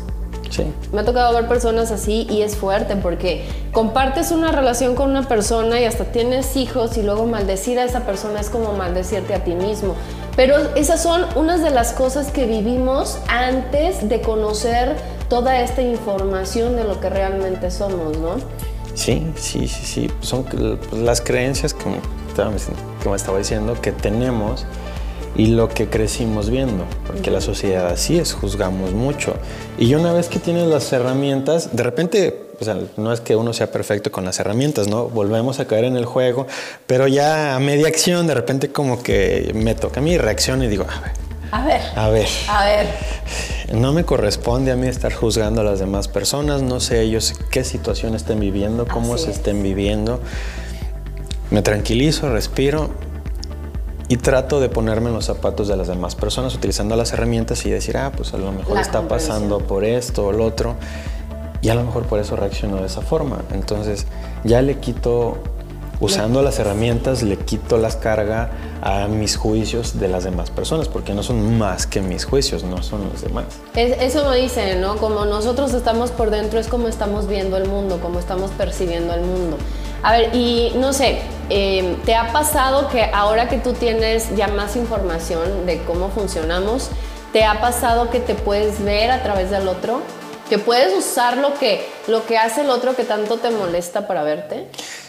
Sí. 0.51 0.65
Me 0.93 1.01
ha 1.01 1.05
tocado 1.05 1.35
ver 1.35 1.49
personas 1.49 1.91
así 1.91 2.27
y 2.31 2.43
es 2.43 2.57
fuerte 2.57 2.97
porque 2.97 3.45
compartes 3.73 4.31
una 4.31 4.53
relación 4.53 4.95
con 4.95 5.11
una 5.11 5.27
persona 5.27 5.81
y 5.81 5.85
hasta 5.85 6.05
tienes 6.05 6.57
hijos 6.57 6.97
y 6.97 7.03
luego 7.03 7.27
maldecir 7.27 7.79
a 7.79 7.85
esa 7.85 8.07
persona 8.07 8.41
es 8.41 8.49
como 8.49 8.73
maldecirte 8.73 9.35
a 9.35 9.45
ti 9.45 9.55
mismo. 9.55 9.95
Pero 10.37 10.57
esas 10.75 11.03
son 11.03 11.25
unas 11.35 11.63
de 11.63 11.71
las 11.71 11.93
cosas 11.93 12.31
que 12.31 12.47
vivimos 12.47 13.19
antes 13.29 14.09
de 14.09 14.21
conocer 14.21 14.97
toda 15.29 15.61
esta 15.61 15.83
información 15.83 16.77
de 16.77 16.85
lo 16.85 17.01
que 17.01 17.11
realmente 17.11 17.71
somos, 17.71 18.17
¿no? 18.19 18.37
Sí, 18.95 19.27
sí, 19.37 19.67
sí, 19.67 19.85
sí. 19.85 20.11
Son 20.21 20.47
las 20.93 21.21
creencias 21.21 21.75
que 21.75 22.01
que 23.03 23.09
me 23.09 23.17
estaba 23.17 23.39
diciendo, 23.39 23.81
que 23.81 23.93
tenemos 23.93 24.67
y 25.37 25.49
lo 25.49 25.69
que 25.69 25.89
crecimos 25.89 26.51
viendo, 26.51 26.85
porque 27.07 27.31
la 27.31 27.41
sociedad 27.41 27.87
así 27.89 28.19
es, 28.19 28.33
juzgamos 28.33 28.93
mucho. 28.93 29.35
Y 29.79 29.95
una 29.95 30.13
vez 30.13 30.29
que 30.29 30.39
tienes 30.39 30.67
las 30.67 30.93
herramientas, 30.93 31.77
de 31.77 31.83
repente, 31.83 32.47
o 32.59 32.65
sea, 32.65 32.79
no 32.97 33.13
es 33.13 33.21
que 33.21 33.37
uno 33.37 33.53
sea 33.53 33.71
perfecto 33.71 34.11
con 34.11 34.25
las 34.25 34.41
herramientas, 34.41 34.89
¿no? 34.89 35.09
Volvemos 35.09 35.61
a 35.61 35.67
caer 35.67 35.85
en 35.85 35.97
el 35.97 36.07
juego, 36.07 36.47
pero 36.87 37.07
ya 37.07 37.55
a 37.55 37.61
media 37.61 37.87
acción, 37.87 38.27
de 38.27 38.35
repente 38.35 38.73
como 38.73 39.03
que 39.03 39.53
me 39.55 39.75
toca 39.75 40.01
a 40.01 40.03
mí 40.03 40.17
reacción 40.17 40.63
y 40.63 40.69
digo, 40.69 40.87
a 40.89 41.01
ver. 41.01 41.13
A 41.53 41.65
ver. 41.65 41.81
A 41.97 42.09
ver. 42.09 42.29
A 42.49 42.65
ver. 42.65 42.87
No 43.73 43.93
me 43.93 44.05
corresponde 44.05 44.73
a 44.73 44.77
mí 44.77 44.87
estar 44.87 45.13
juzgando 45.13 45.61
a 45.61 45.65
las 45.65 45.81
demás 45.81 46.09
personas, 46.09 46.63
no 46.63 46.81
sé 46.81 47.03
ellos 47.03 47.35
qué 47.51 47.63
situación 47.63 48.15
estén 48.15 48.41
viviendo, 48.41 48.87
cómo 48.87 49.19
se 49.19 49.31
estén 49.33 49.63
viviendo. 49.63 50.21
Me 51.51 51.63
tranquilizo, 51.63 52.29
respiro 52.31 52.91
y 54.09 54.17
trato 54.19 54.61
de 54.61 54.69
ponerme 54.69 55.09
en 55.09 55.15
los 55.15 55.25
zapatos 55.25 55.67
de 55.69 55.77
las 55.77 55.89
demás 55.89 56.15
personas 56.15 56.55
utilizando 56.55 56.95
las 56.97 57.13
herramientas 57.13 57.67
y 57.67 57.71
decir, 57.71 57.97
ah, 57.97 58.13
pues 58.17 58.35
a 58.35 58.39
lo 58.39 58.53
mejor 58.53 58.79
está 58.79 59.09
pasando 59.09 59.59
por 59.59 59.85
esto 59.85 60.27
o 60.27 60.33
lo 60.33 60.45
otro. 60.45 60.77
Y 61.61 61.71
a 61.71 61.75
lo 61.75 61.83
mejor 61.83 62.05
por 62.05 62.21
eso 62.21 62.37
reacciono 62.37 62.77
de 62.77 62.87
esa 62.87 63.01
forma. 63.01 63.43
Entonces 63.53 64.07
ya 64.45 64.63
le 64.63 64.79
quito, 64.79 65.39
usando 65.99 66.43
las 66.43 66.61
herramientas, 66.61 67.25
le 67.25 67.37
quito 67.37 67.79
las 67.79 67.97
cargas 67.97 68.51
a 68.81 69.09
mis 69.09 69.37
juicios 69.37 69.99
de 69.99 70.07
las 70.07 70.23
demás 70.23 70.51
personas, 70.51 70.87
porque 70.87 71.13
no 71.13 71.25
son 71.25 71.59
más 71.59 71.89
que 71.89 72.01
mis 72.01 72.25
juicios, 72.25 72.63
no 72.63 72.85
son 72.85 73.09
los 73.11 73.23
demás. 73.23 73.47
eso 73.75 74.23
lo 74.23 74.33
dicen, 74.33 74.81
¿no? 74.81 74.99
Como 74.99 75.25
nosotros 75.25 75.75
estamos 75.75 76.13
por 76.13 76.31
dentro 76.31 76.61
es 76.61 76.69
como 76.69 76.87
estamos 76.87 77.27
viendo 77.27 77.57
el 77.57 77.69
mundo, 77.69 77.99
como 78.01 78.21
estamos 78.21 78.53
percibiendo 78.53 79.13
el 79.15 79.23
mundo. 79.23 79.57
A 80.05 80.13
ver, 80.13 80.37
y 80.37 80.73
no 80.77 80.93
sé, 80.93 81.23
eh, 81.51 81.97
¿te 82.05 82.15
ha 82.15 82.33
pasado 82.33 82.89
que 82.89 83.03
ahora 83.13 83.49
que 83.49 83.59
tú 83.59 83.73
tienes 83.73 84.35
ya 84.37 84.49
más 84.49 84.77
información 84.77 85.67
de 85.67 85.83
cómo 85.85 86.11
funcionamos, 86.11 86.91
¿te 87.33 87.45
ha 87.45 87.61
pasado 87.61 88.11
que 88.11 88.21
te 88.21 88.35
puedes 88.35 88.83
ver 88.83 89.11
a 89.11 89.23
través 89.23 89.51
del 89.51 89.69
otro? 89.69 90.03
¿Que 90.49 90.59
puedes 90.59 90.97
usar 90.97 91.39
lo 91.39 91.55
que, 91.55 91.87
lo 92.07 92.25
que 92.27 92.39
hace 92.39 92.61
el 92.63 92.71
otro 92.71 92.95
que 92.95 93.05
tanto 93.05 93.39
te 93.39 93.51
molesta 93.51 94.07
para 94.07 94.23
verte? 94.23 94.67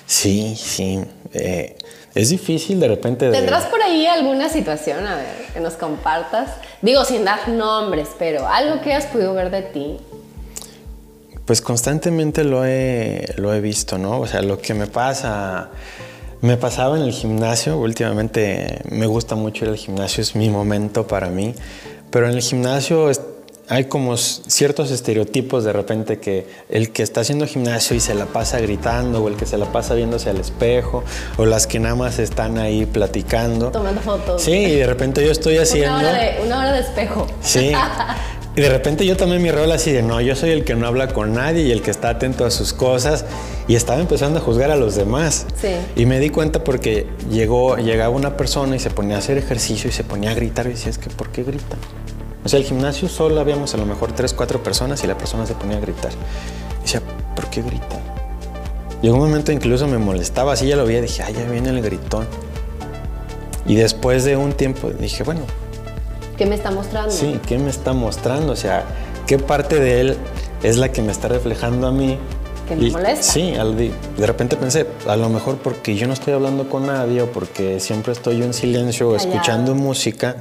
Sí, 0.07 0.55
sí. 0.55 0.99
Eh, 1.33 1.77
es 2.15 2.29
difícil 2.29 2.79
de 2.79 2.87
repente. 2.87 3.29
¿Tendrás 3.29 3.65
por 3.65 3.81
ahí 3.81 4.07
alguna 4.07 4.49
situación, 4.49 5.05
a 5.05 5.15
ver, 5.15 5.45
que 5.53 5.59
nos 5.59 5.73
compartas? 5.73 6.49
Digo, 6.81 7.05
sin 7.05 7.25
dar 7.25 7.49
nombres, 7.49 8.09
pero 8.17 8.47
algo 8.47 8.81
que 8.81 8.93
has 8.93 9.05
podido 9.05 9.33
ver 9.35 9.51
de 9.51 9.61
ti. 9.61 9.97
Pues 11.45 11.61
constantemente 11.61 12.43
lo 12.43 12.65
he, 12.65 13.33
lo 13.37 13.53
he 13.53 13.61
visto, 13.61 13.97
¿no? 13.97 14.19
O 14.19 14.27
sea, 14.27 14.41
lo 14.41 14.59
que 14.59 14.73
me 14.73 14.87
pasa, 14.87 15.69
me 16.41 16.57
pasaba 16.57 16.97
en 16.97 17.03
el 17.03 17.11
gimnasio, 17.11 17.77
últimamente 17.77 18.81
me 18.89 19.07
gusta 19.07 19.35
mucho 19.35 19.65
ir 19.65 19.71
al 19.71 19.77
gimnasio, 19.77 20.21
es 20.21 20.35
mi 20.35 20.49
momento 20.49 21.07
para 21.07 21.29
mí, 21.29 21.53
pero 22.11 22.27
en 22.27 22.35
el 22.35 22.41
gimnasio 22.41 23.09
hay 23.69 23.85
como 23.85 24.15
ciertos 24.15 24.91
estereotipos 24.91 25.65
de 25.65 25.73
repente 25.73 26.19
que 26.19 26.47
el 26.69 26.91
que 26.91 27.03
está 27.03 27.21
haciendo 27.21 27.45
gimnasio 27.45 27.95
y 27.97 27.99
se 27.99 28.15
la 28.15 28.25
pasa 28.25 28.59
gritando, 28.59 29.23
o 29.23 29.27
el 29.27 29.35
que 29.35 29.45
se 29.45 29.57
la 29.57 29.65
pasa 29.71 29.93
viéndose 29.93 30.29
al 30.29 30.37
espejo, 30.37 31.03
o 31.37 31.45
las 31.45 31.67
que 31.67 31.79
nada 31.79 31.95
más 31.95 32.17
están 32.19 32.57
ahí 32.59 32.85
platicando. 32.85 33.71
Tomando 33.71 34.01
fotos. 34.01 34.41
Sí, 34.41 34.51
y 34.51 34.75
de 34.75 34.87
repente 34.87 35.25
yo 35.25 35.31
estoy 35.31 35.57
haciendo... 35.57 35.97
Una 35.97 36.09
hora 36.09 36.17
de, 36.17 36.41
una 36.45 36.59
hora 36.59 36.71
de 36.73 36.79
espejo. 36.79 37.27
Sí. 37.41 37.73
Y 38.57 38.61
de 38.61 38.69
repente 38.69 39.05
yo 39.05 39.15
también 39.15 39.39
mi 39.43 39.51
rol 39.51 39.71
así 39.71 39.91
de 39.91 40.01
no, 40.01 40.19
yo 40.19 40.35
soy 40.35 40.49
el 40.49 40.65
que 40.65 40.73
no 40.73 40.87
habla 40.87 41.09
con 41.09 41.31
nadie 41.31 41.61
y 41.61 41.71
el 41.71 41.83
que 41.83 41.91
está 41.91 42.09
atento 42.09 42.43
a 42.43 42.49
sus 42.49 42.73
cosas 42.73 43.23
y 43.67 43.75
estaba 43.75 44.01
empezando 44.01 44.39
a 44.39 44.41
juzgar 44.41 44.71
a 44.71 44.75
los 44.75 44.95
demás. 44.95 45.45
Sí. 45.61 45.75
Y 45.95 46.07
me 46.07 46.19
di 46.19 46.31
cuenta 46.31 46.63
porque 46.63 47.05
llegó, 47.29 47.77
llegaba 47.77 48.09
una 48.09 48.35
persona 48.35 48.75
y 48.75 48.79
se 48.79 48.89
ponía 48.89 49.17
a 49.17 49.19
hacer 49.19 49.37
ejercicio 49.37 49.91
y 49.91 49.93
se 49.93 50.03
ponía 50.03 50.31
a 50.31 50.33
gritar 50.33 50.65
y 50.65 50.69
decía, 50.69 50.89
es 50.89 50.97
que 50.97 51.11
¿por 51.11 51.29
qué 51.29 51.43
gritan? 51.43 51.77
O 52.43 52.49
sea, 52.49 52.57
el 52.57 52.65
gimnasio 52.65 53.07
solo 53.07 53.39
habíamos 53.39 53.75
a 53.75 53.77
lo 53.77 53.85
mejor 53.85 54.13
tres, 54.13 54.33
cuatro 54.33 54.63
personas 54.63 55.03
y 55.03 55.07
la 55.07 55.19
persona 55.19 55.45
se 55.45 55.53
ponía 55.53 55.77
a 55.77 55.79
gritar. 55.79 56.11
Y 56.79 56.81
decía, 56.81 57.03
¿por 57.35 57.51
qué 57.51 57.61
gritan? 57.61 58.01
Llegó 59.03 59.17
un 59.17 59.21
momento 59.21 59.51
incluso 59.51 59.87
me 59.87 59.99
molestaba, 59.99 60.53
así 60.53 60.65
ya 60.65 60.75
lo 60.75 60.87
vi 60.87 60.95
y 60.95 61.01
dije, 61.01 61.21
ay, 61.21 61.35
ya 61.35 61.47
viene 61.47 61.69
el 61.69 61.83
gritón. 61.83 62.25
Y 63.67 63.75
después 63.75 64.23
de 64.23 64.35
un 64.35 64.53
tiempo 64.53 64.89
dije, 64.89 65.21
bueno, 65.21 65.41
¿Qué 66.37 66.45
me 66.45 66.55
está 66.55 66.69
mostrando? 66.69 67.11
Sí, 67.11 67.39
¿qué 67.47 67.57
me 67.57 67.69
está 67.69 67.93
mostrando? 67.93 68.53
O 68.53 68.55
sea, 68.55 68.85
¿qué 69.25 69.39
parte 69.39 69.79
de 69.79 70.01
él 70.01 70.17
es 70.61 70.77
la 70.77 70.91
que 70.91 71.01
me 71.01 71.11
está 71.11 71.27
reflejando 71.27 71.87
a 71.87 71.91
mí? 71.91 72.17
Que 72.67 72.75
me 72.75 72.91
molesta. 72.91 73.23
Sí, 73.23 73.53
de 73.53 74.27
repente 74.27 74.55
pensé, 74.55 74.85
a 75.07 75.15
lo 75.15 75.29
mejor 75.29 75.57
porque 75.57 75.95
yo 75.95 76.05
no 76.05 76.13
estoy 76.13 76.33
hablando 76.33 76.69
con 76.69 76.85
nadie 76.85 77.23
o 77.23 77.31
porque 77.31 77.79
siempre 77.79 78.13
estoy 78.13 78.37
yo 78.37 78.45
en 78.45 78.53
silencio 78.53 79.09
o 79.09 79.15
escuchando 79.15 79.73
música, 79.73 80.35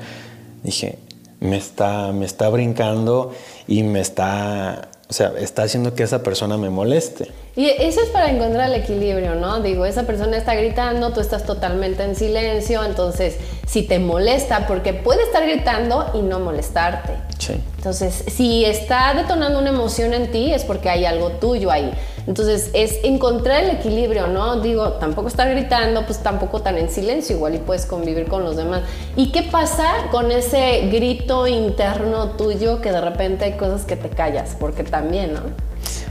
dije, 0.63 0.99
me 1.41 1.57
está, 1.57 2.13
me 2.13 2.27
está 2.27 2.51
brincando 2.51 3.33
y 3.67 3.83
me 3.83 4.01
está 4.01 4.91
o 5.09 5.13
sea, 5.13 5.33
está 5.39 5.63
haciendo 5.63 5.95
que 5.95 6.03
esa 6.03 6.23
persona 6.23 6.57
me 6.57 6.69
moleste. 6.69 7.31
Y 7.55 7.69
eso 7.69 8.01
es 8.03 8.09
para 8.09 8.31
encontrar 8.31 8.69
el 8.69 8.75
equilibrio, 8.75 9.37
¿no? 9.37 9.61
Digo, 9.61 9.87
esa 9.87 10.03
persona 10.03 10.37
está 10.37 10.55
gritando, 10.55 11.13
tú 11.13 11.21
estás 11.21 11.45
totalmente 11.47 12.03
en 12.03 12.17
silencio, 12.17 12.85
entonces 12.85 13.37
si 13.67 13.83
te 13.83 14.01
molesta, 14.01 14.67
porque 14.67 14.93
puede 14.95 15.23
estar 15.23 15.47
gritando 15.47 16.11
y 16.15 16.23
no 16.23 16.41
molestarte. 16.41 17.13
Sí. 17.39 17.55
Entonces, 17.77 18.25
si 18.29 18.65
está 18.65 19.15
detonando 19.15 19.61
una 19.61 19.71
emoción 19.71 20.13
en 20.13 20.33
ti, 20.33 20.53
es 20.53 20.65
porque 20.65 20.91
hay 20.91 21.05
algo 21.05 21.31
tuyo 21.33 21.71
ahí. 21.71 21.93
Entonces, 22.27 22.71
es 22.73 22.99
encontrar 23.05 23.65
el 23.65 23.71
equilibrio, 23.71 24.27
¿no? 24.27 24.61
Digo, 24.61 24.95
tampoco 24.95 25.29
estar 25.29 25.49
gritando, 25.49 26.05
pues 26.07 26.19
tampoco 26.19 26.61
tan 26.61 26.77
en 26.77 26.91
silencio, 26.91 27.37
igual 27.37 27.55
y 27.55 27.59
puedes 27.59 27.87
convivir 27.87 28.27
con 28.27 28.43
los 28.43 28.57
demás. 28.57 28.83
¿Y 29.15 29.31
qué 29.31 29.45
pasa 29.45 29.85
con 30.11 30.33
ese 30.33 30.89
grito 30.93 31.47
interno 31.47 32.31
tuyo 32.31 32.81
que 32.81 32.91
de 32.91 33.01
repente 33.01 33.45
hay 33.45 33.53
cosas 33.53 33.85
que 33.85 33.97
te 33.97 34.09
callas? 34.09 34.57
Porque 34.59 34.83
también, 34.83 35.35
¿no? 35.35 35.41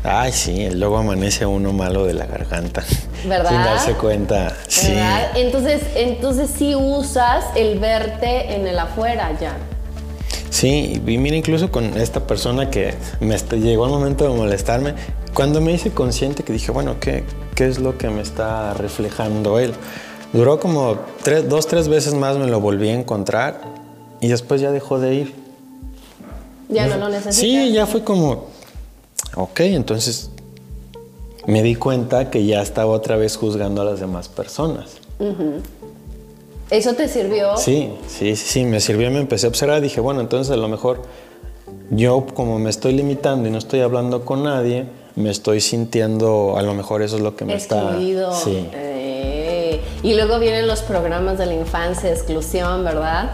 Ay, 0.04 0.32
sí, 0.32 0.70
luego 0.70 0.98
amanece 1.00 1.46
uno 1.46 1.74
malo 1.74 2.06
de 2.06 2.14
la 2.14 2.28
garganta. 2.28 2.84
¿Verdad? 3.26 3.50
Sin 3.50 3.58
darse 3.58 3.94
cuenta. 3.94 4.36
¿verdad? 4.36 4.58
Sí. 4.68 4.94
Entonces, 5.36 5.82
entonces 5.96 6.50
sí 6.56 6.76
usas 6.76 7.44
el 7.56 7.80
verte 7.80 8.56
en 8.56 8.68
el 8.68 8.78
afuera 8.78 9.32
ya. 9.42 9.58
Sí, 10.56 11.02
y 11.06 11.18
mira, 11.18 11.36
incluso 11.36 11.70
con 11.70 11.98
esta 11.98 12.26
persona 12.28 12.70
que 12.70 12.94
me 13.20 13.38
llegó 13.38 13.88
el 13.88 13.92
momento 13.92 14.24
de 14.24 14.34
molestarme, 14.34 14.94
cuando 15.34 15.60
me 15.60 15.74
hice 15.74 15.92
consciente 15.92 16.44
que 16.44 16.54
dije, 16.54 16.72
bueno, 16.72 16.96
¿qué, 17.02 17.26
¿qué 17.56 17.68
es 17.68 17.80
lo 17.80 17.98
que 17.98 18.10
me 18.10 18.22
está 18.22 18.74
reflejando 18.74 19.60
él? 19.60 19.74
Duró 20.32 20.58
como 20.62 20.98
tres, 21.24 21.50
dos, 21.50 21.68
tres 21.68 21.90
veces 21.90 22.14
más 22.14 22.38
me 22.38 22.48
lo 22.48 22.62
volví 22.62 22.88
a 22.88 22.94
encontrar 22.94 23.60
y 24.22 24.30
después 24.30 24.62
ya 24.62 24.72
dejó 24.72 24.98
de 24.98 25.16
ir. 25.16 25.34
Ya 26.70 26.88
no 26.88 27.00
lo 27.00 27.10
necesitas. 27.10 27.36
Sí, 27.36 27.74
ya 27.74 27.86
fue 27.86 28.06
como, 28.06 28.46
ok, 29.36 29.60
entonces 29.60 30.30
me 31.48 31.64
di 31.64 31.76
cuenta 31.76 32.32
que 32.32 32.46
ya 32.46 32.62
estaba 32.62 32.94
otra 32.94 33.18
vez 33.18 33.36
juzgando 33.36 33.82
a 33.82 33.84
las 33.84 34.00
demás 34.00 34.30
personas. 34.30 35.02
¿Eso 36.70 36.94
te 36.94 37.08
sirvió? 37.08 37.58
Sí, 37.58 37.92
sí, 38.08 38.36
sí, 38.36 38.46
sí, 38.46 38.64
me 38.66 38.80
sirvió, 38.80 39.12
me 39.12 39.20
empecé 39.20 39.46
a 39.46 39.50
observar, 39.50 39.82
dije, 39.82 40.02
bueno, 40.02 40.22
entonces 40.22 40.52
a 40.52 40.58
lo 40.58 40.68
mejor 40.68 41.04
yo 41.92 42.26
como 42.34 42.58
me 42.58 42.70
estoy 42.70 42.94
limitando 42.94 43.48
y 43.48 43.52
no 43.52 43.60
estoy 43.60 43.82
hablando 43.82 44.26
con 44.26 44.44
nadie, 44.44 44.86
me 45.16 45.30
estoy 45.30 45.62
sintiendo, 45.62 46.58
a 46.58 46.64
lo 46.64 46.74
mejor 46.74 47.02
eso 47.04 47.18
es 47.18 47.22
lo 47.22 47.36
que 47.36 47.46
me 47.46 47.54
Excluido. 47.54 48.32
está... 48.32 48.44
Sí. 48.44 48.68
Eh, 48.74 49.80
y 50.02 50.16
luego 50.16 50.40
vienen 50.40 50.68
los 50.68 50.82
programas 50.82 51.38
de 51.38 51.46
la 51.46 51.54
infancia, 51.54 52.10
exclusión, 52.10 52.84
¿verdad? 52.84 53.32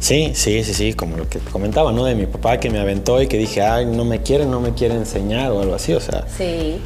Sí, 0.00 0.32
sí, 0.34 0.64
sí, 0.64 0.72
sí, 0.72 0.94
como 0.94 1.18
lo 1.18 1.28
que 1.28 1.38
comentaba, 1.38 1.92
¿no? 1.92 2.04
De 2.04 2.14
mi 2.14 2.24
papá 2.24 2.58
que 2.58 2.70
me 2.70 2.78
aventó 2.78 3.20
y 3.20 3.26
que 3.26 3.36
dije, 3.36 3.60
ay, 3.60 3.84
no 3.84 4.06
me 4.06 4.22
quiere, 4.22 4.46
no 4.46 4.58
me 4.58 4.72
quiere 4.72 4.94
enseñar 4.94 5.52
o 5.52 5.60
algo 5.60 5.74
así, 5.74 5.92
o 5.92 6.00
sea. 6.00 6.24
Sí. 6.36 6.80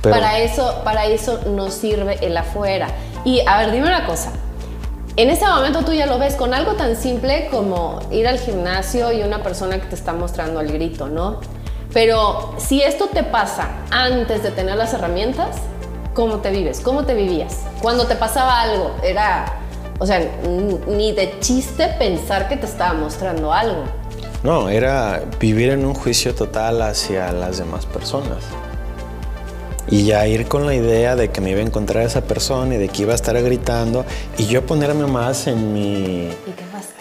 Para 0.00 0.38
eso, 0.38 0.80
para 0.84 1.06
eso 1.06 1.40
nos 1.50 1.74
sirve 1.74 2.24
el 2.24 2.36
afuera. 2.36 2.88
Y 3.24 3.40
a 3.44 3.58
ver, 3.58 3.72
dime 3.72 3.88
una 3.88 4.06
cosa. 4.06 4.32
En 5.18 5.30
este 5.30 5.48
momento 5.48 5.82
tú 5.82 5.92
ya 5.92 6.06
lo 6.06 6.16
ves 6.20 6.36
con 6.36 6.54
algo 6.54 6.74
tan 6.74 6.94
simple 6.94 7.48
como 7.50 7.98
ir 8.12 8.28
al 8.28 8.38
gimnasio 8.38 9.10
y 9.10 9.24
una 9.24 9.42
persona 9.42 9.80
que 9.80 9.88
te 9.88 9.96
está 9.96 10.12
mostrando 10.12 10.60
el 10.60 10.70
grito, 10.70 11.08
¿no? 11.08 11.40
Pero 11.92 12.54
si 12.56 12.82
esto 12.82 13.08
te 13.08 13.24
pasa 13.24 13.68
antes 13.90 14.44
de 14.44 14.52
tener 14.52 14.76
las 14.76 14.94
herramientas, 14.94 15.56
¿cómo 16.14 16.36
te 16.36 16.52
vives? 16.52 16.78
¿Cómo 16.78 17.04
te 17.04 17.14
vivías? 17.14 17.64
Cuando 17.82 18.06
te 18.06 18.14
pasaba 18.14 18.60
algo, 18.60 18.94
era, 19.02 19.54
o 19.98 20.06
sea, 20.06 20.20
ni 20.86 21.10
de 21.10 21.40
chiste 21.40 21.88
pensar 21.98 22.48
que 22.48 22.56
te 22.56 22.66
estaba 22.66 22.94
mostrando 22.94 23.52
algo. 23.52 23.82
No, 24.44 24.68
era 24.68 25.22
vivir 25.40 25.70
en 25.70 25.84
un 25.84 25.94
juicio 25.94 26.32
total 26.32 26.80
hacia 26.80 27.32
las 27.32 27.58
demás 27.58 27.86
personas 27.86 28.44
y 29.90 30.04
ya 30.04 30.26
ir 30.26 30.46
con 30.46 30.66
la 30.66 30.74
idea 30.74 31.16
de 31.16 31.30
que 31.30 31.40
me 31.40 31.50
iba 31.50 31.60
a 31.60 31.64
encontrar 31.64 32.04
esa 32.04 32.22
persona 32.22 32.74
y 32.74 32.78
de 32.78 32.88
que 32.88 33.02
iba 33.02 33.12
a 33.12 33.14
estar 33.14 33.40
gritando 33.42 34.04
y 34.36 34.46
yo 34.46 34.66
ponerme 34.66 35.06
más 35.06 35.46
en 35.46 35.72
mi 35.72 36.28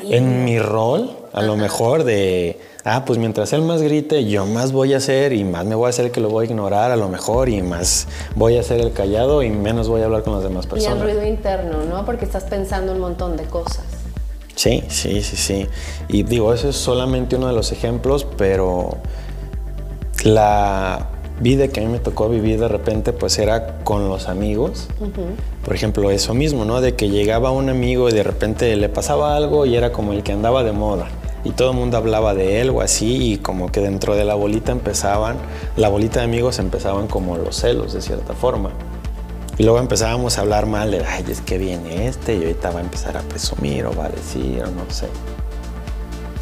en 0.04 0.46
mi 0.46 0.60
rol 0.60 1.12
a 1.34 1.42
lo 1.42 1.58
mejor 1.58 2.04
de 2.04 2.60
ah 2.86 3.04
pues 3.06 3.20
mientras 3.20 3.52
él 3.52 3.62
más 3.62 3.82
grite 3.82 4.26
yo 4.26 4.46
más 4.46 4.72
voy 4.72 4.94
a 4.94 4.98
hacer 4.98 5.34
y 5.34 5.44
más 5.44 5.66
me 5.66 5.76
voy 5.76 5.88
a 5.88 5.90
hacer 5.90 6.06
el 6.06 6.12
que 6.12 6.22
lo 6.22 6.30
voy 6.30 6.48
a 6.48 6.50
ignorar 6.50 6.92
a 6.92 6.96
lo 6.96 7.10
mejor 7.10 7.50
y 7.50 7.62
más 7.62 8.08
voy 8.36 8.58
a 8.58 8.64
ser 8.64 8.80
el 8.80 8.94
callado 8.94 9.44
y 9.44 9.50
menos 9.50 9.90
voy 9.90 10.02
a 10.02 10.06
hablar 10.06 10.24
con 10.24 10.34
las 10.34 10.44
demás 10.44 10.66
personas 10.66 10.98
y 10.98 11.02
el 11.02 11.04
ruido 11.04 11.26
interno 11.26 11.84
no 11.84 12.06
porque 12.06 12.24
estás 12.24 12.46
pensando 12.46 12.94
un 12.94 13.00
montón 13.00 13.36
de 13.36 13.44
cosas. 13.44 13.84
Sí 14.56 14.84
sí 14.88 15.22
sí 15.22 15.36
sí. 15.36 15.68
Y 16.08 16.24
digo 16.24 16.52
ese 16.52 16.70
es 16.70 16.76
solamente 16.76 17.36
uno 17.36 17.48
de 17.48 17.54
los 17.54 17.72
ejemplos 17.72 18.26
pero 18.38 18.98
la 20.24 21.10
vida 21.40 21.68
que 21.68 21.80
a 21.80 21.84
mí 21.84 21.90
me 21.90 22.00
tocó 22.00 22.30
vivir 22.30 22.60
de 22.60 22.68
repente 22.68 23.14
pues 23.14 23.38
era 23.38 23.80
con 23.84 24.10
los 24.10 24.28
amigos. 24.28 24.88
Por 25.64 25.76
ejemplo, 25.76 26.12
eso 26.12 26.34
mismo, 26.34 26.66
¿no? 26.66 26.82
De 26.82 26.96
que 26.96 27.10
llegaba 27.10 27.52
un 27.52 27.70
amigo 27.70 28.10
y 28.10 28.14
de 28.14 28.24
repente 28.24 28.76
le 28.76 28.90
pasaba 28.90 29.36
algo 29.36 29.66
y 29.66 29.76
era 29.76 29.92
como 29.92 30.14
el 30.14 30.24
que 30.24 30.32
andaba 30.32 30.64
de 30.64 30.72
moda. 30.72 31.08
Y 31.44 31.52
todo 31.52 31.72
el 31.72 31.78
mundo 31.78 31.98
hablaba 31.98 32.34
de 32.34 32.62
él 32.62 32.72
o 32.72 32.82
así 32.82 33.34
y 33.34 33.38
como 33.38 33.72
que 33.72 33.80
dentro 33.80 34.16
de 34.16 34.26
la 34.26 34.36
bolita 34.36 34.72
empezaban, 34.72 35.38
la 35.78 35.88
bolita 35.88 36.20
de 36.20 36.26
amigos 36.26 36.60
empezaban 36.60 37.08
como 37.08 37.38
los 37.38 37.56
celos 37.56 37.94
de 37.94 38.02
cierta 38.02 38.34
forma. 38.34 38.72
Y 39.58 39.64
luego 39.64 39.80
empezábamos 39.80 40.38
a 40.38 40.42
hablar 40.42 40.68
mal 40.68 40.92
de, 40.92 41.04
ay, 41.04 41.26
es 41.30 41.42
que 41.42 41.58
viene 41.58 42.08
este 42.08 42.36
y 42.36 42.38
ahorita 42.44 42.72
va 42.72 42.80
a 42.80 42.84
empezar 42.84 43.18
a 43.18 43.22
presumir 43.22 43.86
o 43.86 43.96
va 43.96 44.06
a 44.06 44.10
decir 44.10 44.62
o 44.62 44.70
no 44.70 44.84
sé. 44.90 45.08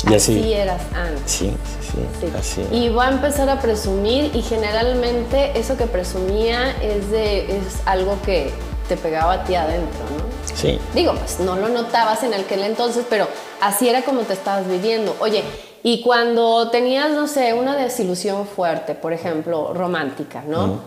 Y 0.09 0.13
así, 0.13 0.53
eras 0.53 0.81
antes. 0.93 1.31
Sí, 1.31 1.53
sí, 1.81 1.97
sí, 2.19 2.33
así. 2.37 2.67
Y 2.71 2.89
va 2.89 3.07
a 3.07 3.11
empezar 3.11 3.49
a 3.49 3.59
presumir 3.59 4.35
y 4.35 4.41
generalmente 4.41 5.57
eso 5.57 5.77
que 5.77 5.85
presumía 5.87 6.71
es, 6.81 7.09
de, 7.09 7.57
es 7.57 7.81
algo 7.85 8.17
que 8.23 8.51
te 8.87 8.97
pegaba 8.97 9.33
a 9.33 9.43
ti 9.43 9.55
adentro, 9.55 9.99
¿no? 10.17 10.55
Sí. 10.55 10.79
Digo, 10.93 11.13
pues 11.15 11.39
no 11.39 11.55
lo 11.55 11.69
notabas 11.69 12.23
en 12.23 12.33
aquel 12.33 12.63
entonces, 12.63 13.05
pero 13.09 13.27
así 13.61 13.89
era 13.89 14.03
como 14.03 14.21
te 14.21 14.33
estabas 14.33 14.67
viviendo. 14.67 15.15
Oye, 15.19 15.43
y 15.81 16.01
cuando 16.01 16.69
tenías, 16.69 17.11
no 17.11 17.27
sé, 17.27 17.53
una 17.53 17.75
desilusión 17.75 18.47
fuerte, 18.47 18.95
por 18.95 19.13
ejemplo, 19.13 19.73
romántica, 19.73 20.43
¿no? 20.47 20.79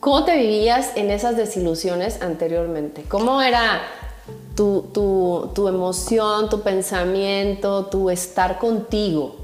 ¿Cómo 0.00 0.24
te 0.24 0.36
vivías 0.36 0.92
en 0.96 1.10
esas 1.10 1.36
desilusiones 1.36 2.22
anteriormente? 2.22 3.04
¿Cómo 3.08 3.42
era 3.42 3.82
tu, 4.54 5.50
tu, 5.54 5.68
emoción, 5.68 6.48
tu 6.48 6.62
pensamiento, 6.62 7.86
tu 7.86 8.10
estar 8.10 8.58
contigo? 8.58 9.36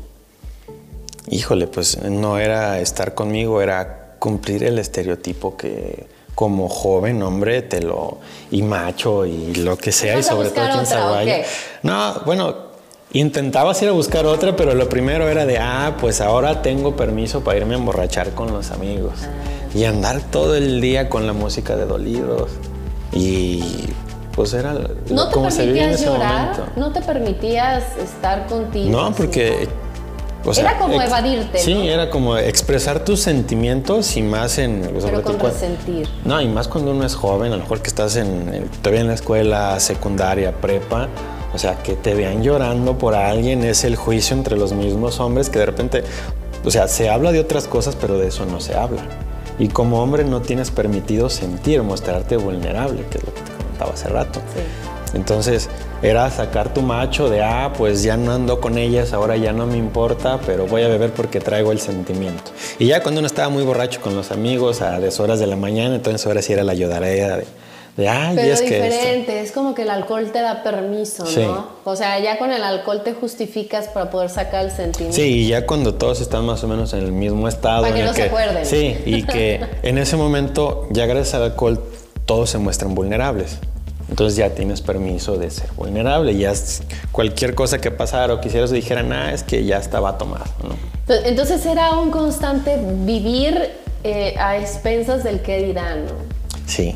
Híjole, 1.29 1.67
pues 1.67 2.03
no 2.03 2.39
era 2.39 2.81
estar 2.81 3.15
conmigo, 3.15 3.61
era 3.61 4.17
cumplir 4.19 4.65
el 4.65 4.79
estereotipo 4.79 5.57
que 5.57 6.07
como 6.35 6.69
joven 6.69 7.23
hombre 7.23 7.61
te 7.61 7.83
lo 7.83 8.19
y 8.51 8.63
macho 8.63 9.27
y 9.27 9.55
lo 9.57 9.77
que 9.77 9.93
sea 9.93 10.19
y 10.19 10.23
sobre 10.23 10.49
todo 10.49 10.65
quien 10.73 10.87
se 10.87 11.45
No, 11.83 12.23
bueno, 12.25 12.57
intentaba 13.13 13.75
ir 13.81 13.89
a 13.89 13.93
buscar 13.93 14.25
otra, 14.25 14.57
pero 14.57 14.75
lo 14.75 14.89
primero 14.89 15.29
era 15.29 15.45
de, 15.45 15.59
ah, 15.59 15.97
pues 16.01 16.21
ahora 16.21 16.63
tengo 16.63 16.97
permiso 16.97 17.45
para 17.45 17.59
irme 17.59 17.75
a 17.75 17.79
emborrachar 17.79 18.31
con 18.31 18.53
los 18.53 18.71
amigos 18.71 19.15
ah. 19.23 19.77
y 19.77 19.85
andar 19.85 20.23
todo 20.23 20.57
el 20.57 20.81
día 20.81 21.11
con 21.11 21.27
la 21.27 21.35
música 21.35 21.77
de 21.77 21.85
dolidos 21.85 22.51
y 23.13 23.63
pues 24.35 24.55
era 24.55 24.75
¿No 25.11 25.29
te 25.29 25.41
permitías 25.41 26.05
llorar? 26.05 26.73
¿No 26.77 26.93
te 26.93 27.01
permitías 27.03 27.97
estar 27.97 28.47
contigo? 28.47 28.91
No, 28.91 29.13
porque... 29.13 29.69
era 30.57 30.79
como 30.79 31.01
evadirte. 31.01 31.59
Sí, 31.59 31.89
era 31.89 32.11
como 32.11 32.37
expresar 32.37 33.05
tus 33.05 33.21
sentimientos 33.21 34.17
y 34.17 34.23
más 34.23 34.59
en... 34.59 34.91
Pero 35.03 35.23
con 35.23 35.39
resentir. 35.39 36.09
No, 36.25 36.41
y 36.41 36.49
más 36.49 36.69
cuando 36.69 36.93
uno 36.93 37.05
es 37.05 37.15
joven, 37.15 37.53
a 37.53 37.57
lo 37.57 37.63
mejor 37.63 37.83
que 37.83 37.89
estás 37.89 38.17
en, 38.17 38.69
todavía 38.83 39.03
en 39.03 39.09
la 39.09 39.15
escuela 39.15 39.79
secundaria, 39.81 40.53
prepa, 40.61 41.09
o 41.55 41.59
sea, 41.59 41.83
que 41.83 41.95
te 41.95 42.15
vean 42.15 42.43
llorando 42.43 42.97
por 42.97 43.15
alguien 43.15 43.63
es 43.65 43.85
el 43.85 43.97
juicio 43.97 44.37
entre 44.37 44.57
los 44.57 44.73
mismos 44.73 45.21
hombres 45.21 45.51
que 45.51 45.59
de 45.59 45.67
repente, 45.67 46.03
o 46.65 46.71
sea, 46.71 46.89
se 46.89 47.11
habla 47.11 47.31
de 47.33 47.41
otras 47.41 47.69
cosas, 47.69 47.97
pero 48.01 48.19
de 48.19 48.29
eso 48.29 48.47
no 48.47 48.61
se 48.61 48.75
habla. 48.75 49.03
Y 49.59 49.69
como 49.69 50.03
hombre 50.03 50.25
no 50.25 50.41
tienes 50.41 50.71
permitido 50.71 51.29
sentir, 51.29 51.83
mostrarte 51.83 52.37
vulnerable, 52.37 53.05
que 53.11 53.19
es 53.19 53.25
lo 53.25 53.35
que 53.35 53.41
te 53.43 53.52
hace 53.91 54.09
rato. 54.09 54.41
Entonces 55.15 55.69
era 56.03 56.31
sacar 56.31 56.73
tu 56.75 56.83
macho 56.83 57.29
de, 57.29 57.43
ah, 57.43 57.73
pues 57.77 58.03
ya 58.03 58.17
no 58.17 58.33
ando 58.33 58.61
con 58.61 58.79
ellas, 58.79 59.13
ahora 59.13 59.37
ya 59.37 59.53
no 59.53 59.67
me 59.67 59.77
importa, 59.77 60.41
pero 60.45 60.67
voy 60.67 60.83
a 60.83 60.89
beber 60.89 61.13
porque 61.13 61.41
traigo 61.41 61.71
el 61.71 61.81
sentimiento. 61.81 62.51
Y 62.79 62.87
ya 62.87 63.03
cuando 63.03 63.21
uno 63.21 63.27
estaba 63.27 63.49
muy 63.49 63.63
borracho 63.63 64.01
con 64.01 64.17
los 64.17 64.31
amigos 64.31 64.83
a 64.83 64.99
deshoras 64.99 65.39
de 65.39 65.47
la 65.47 65.57
mañana, 65.57 65.95
entonces 65.95 66.27
ahora 66.27 66.43
sí 66.43 66.53
era 66.53 66.65
la 66.65 66.73
ayudarea 66.73 67.37
de, 67.37 67.47
de 67.97 68.09
ay, 68.09 68.35
pero 68.35 68.53
es 68.53 68.61
diferente, 68.63 69.41
es 69.43 69.53
como 69.53 69.75
que 69.75 69.83
el 69.83 69.91
alcohol 69.91 70.33
te 70.33 70.41
da 70.41 70.65
permiso, 70.65 71.25
¿no? 71.37 71.69
O 71.85 71.95
sea, 71.95 72.19
ya 72.19 72.39
con 72.39 72.51
el 72.51 72.65
alcohol 72.65 73.03
te 73.05 73.13
justificas 73.13 73.87
para 73.89 74.11
poder 74.11 74.31
sacar 74.31 74.65
el 74.65 74.71
sentimiento. 74.73 75.15
Sí, 75.15 75.23
y 75.23 75.49
ya 75.49 75.67
cuando 75.67 75.95
todos 75.95 76.21
están 76.21 76.45
más 76.47 76.65
o 76.65 76.69
menos 76.69 76.95
en 76.95 77.01
el 77.01 77.13
mismo 77.13 77.47
estado. 77.47 77.83
Para 77.83 77.95
que 77.95 78.03
no 78.03 78.15
se 78.15 78.25
acuerden. 78.25 78.67
Sí, 78.67 78.97
y 79.05 79.25
que 79.25 79.61
en 79.83 79.99
ese 79.99 80.17
momento, 80.17 80.89
ya 80.91 81.07
gracias 81.07 81.35
al 81.35 81.43
alcohol, 81.43 81.81
todos 82.25 82.51
se 82.51 82.59
muestran 82.59 82.95
vulnerables. 82.95 83.59
Entonces 84.13 84.37
ya 84.37 84.51
tienes 84.51 84.83
permiso 84.83 85.39
de 85.39 85.51
ser 85.51 85.73
vulnerable. 85.73 86.37
Ya 86.37 86.53
cualquier 87.13 87.55
cosa 87.55 87.81
que 87.81 87.91
pasara 87.91 88.35
o 88.35 88.43
quisieras 88.43 88.71
dijeran, 88.71 89.11
ah, 89.11 89.33
es 89.33 89.43
que 89.43 89.65
ya 89.65 89.79
estaba 89.79 90.19
tomado. 90.19 90.45
¿no? 90.63 90.77
Entonces 91.25 91.65
era 91.65 91.93
un 91.93 92.11
constante 92.11 92.79
vivir 92.79 93.71
eh, 94.05 94.35
a 94.39 94.59
expensas 94.59 95.25
del 95.25 95.41
que 95.41 95.63
dirán. 95.63 96.05
¿no? 96.05 96.13
Sí, 96.67 96.95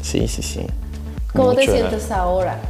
sí, 0.00 0.28
sí, 0.28 0.44
sí. 0.44 0.64
¿Cómo 1.34 1.54
te 1.54 1.64
sientes 1.64 2.08
ahora? 2.12 2.60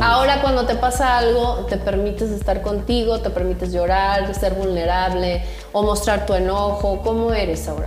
ahora 0.00 0.42
cuando 0.42 0.66
te 0.66 0.74
pasa 0.74 1.18
algo, 1.18 1.66
te 1.70 1.76
permites 1.76 2.32
estar 2.32 2.60
contigo, 2.60 3.20
te 3.20 3.30
permites 3.30 3.72
llorar, 3.72 4.34
ser 4.34 4.54
vulnerable 4.54 5.44
o 5.70 5.84
mostrar 5.84 6.26
tu 6.26 6.34
enojo. 6.34 7.02
¿Cómo 7.04 7.32
eres 7.32 7.68
ahora? 7.68 7.86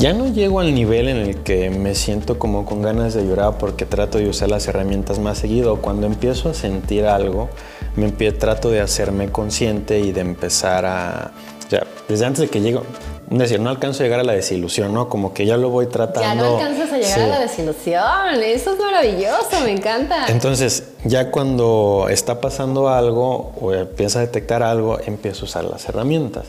Ya 0.00 0.14
no 0.14 0.32
llego 0.32 0.60
al 0.60 0.74
nivel 0.74 1.08
en 1.10 1.18
el 1.18 1.42
que 1.42 1.68
me 1.68 1.94
siento 1.94 2.38
como 2.38 2.64
con 2.64 2.80
ganas 2.80 3.12
de 3.12 3.22
llorar 3.26 3.58
porque 3.58 3.84
trato 3.84 4.16
de 4.16 4.30
usar 4.30 4.48
las 4.48 4.66
herramientas 4.66 5.18
más 5.18 5.36
seguido. 5.36 5.82
Cuando 5.82 6.06
empiezo 6.06 6.48
a 6.48 6.54
sentir 6.54 7.04
algo, 7.04 7.50
me 7.96 8.10
trato 8.10 8.70
de 8.70 8.80
hacerme 8.80 9.30
consciente 9.30 10.00
y 10.00 10.12
de 10.12 10.22
empezar 10.22 10.86
a... 10.86 11.32
Ya, 11.68 11.82
desde 12.08 12.24
antes 12.24 12.40
de 12.40 12.48
que 12.48 12.62
llego, 12.62 12.82
decir, 13.28 13.60
no 13.60 13.68
alcanzo 13.68 14.02
a 14.02 14.06
llegar 14.06 14.20
a 14.20 14.24
la 14.24 14.32
desilusión, 14.32 14.94
¿no? 14.94 15.10
Como 15.10 15.34
que 15.34 15.44
ya 15.44 15.58
lo 15.58 15.68
voy 15.68 15.86
tratando. 15.86 16.44
Ya 16.44 16.50
no 16.50 16.56
alcanzas 16.56 16.92
a 16.94 16.96
llegar 16.96 17.20
a 17.20 17.26
la 17.26 17.40
desilusión, 17.40 18.42
eso 18.42 18.72
es 18.72 18.80
maravilloso, 18.80 19.60
me 19.64 19.72
encanta. 19.72 20.28
Entonces, 20.28 20.94
ya 21.04 21.30
cuando 21.30 22.06
está 22.08 22.40
pasando 22.40 22.88
algo 22.88 23.52
o 23.60 23.74
empieza 23.74 24.20
a 24.20 24.22
detectar 24.22 24.62
algo, 24.62 24.98
empiezo 25.04 25.42
a 25.42 25.44
usar 25.44 25.64
las 25.64 25.86
herramientas. 25.90 26.46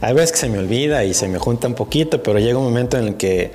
Hay 0.00 0.14
veces 0.14 0.32
que 0.32 0.38
se 0.38 0.48
me 0.48 0.58
olvida 0.58 1.04
y 1.04 1.12
se 1.12 1.28
me 1.28 1.38
junta 1.38 1.68
un 1.68 1.74
poquito, 1.74 2.22
pero 2.22 2.38
llega 2.38 2.58
un 2.58 2.64
momento 2.64 2.98
en 2.98 3.08
el 3.08 3.16
que 3.16 3.52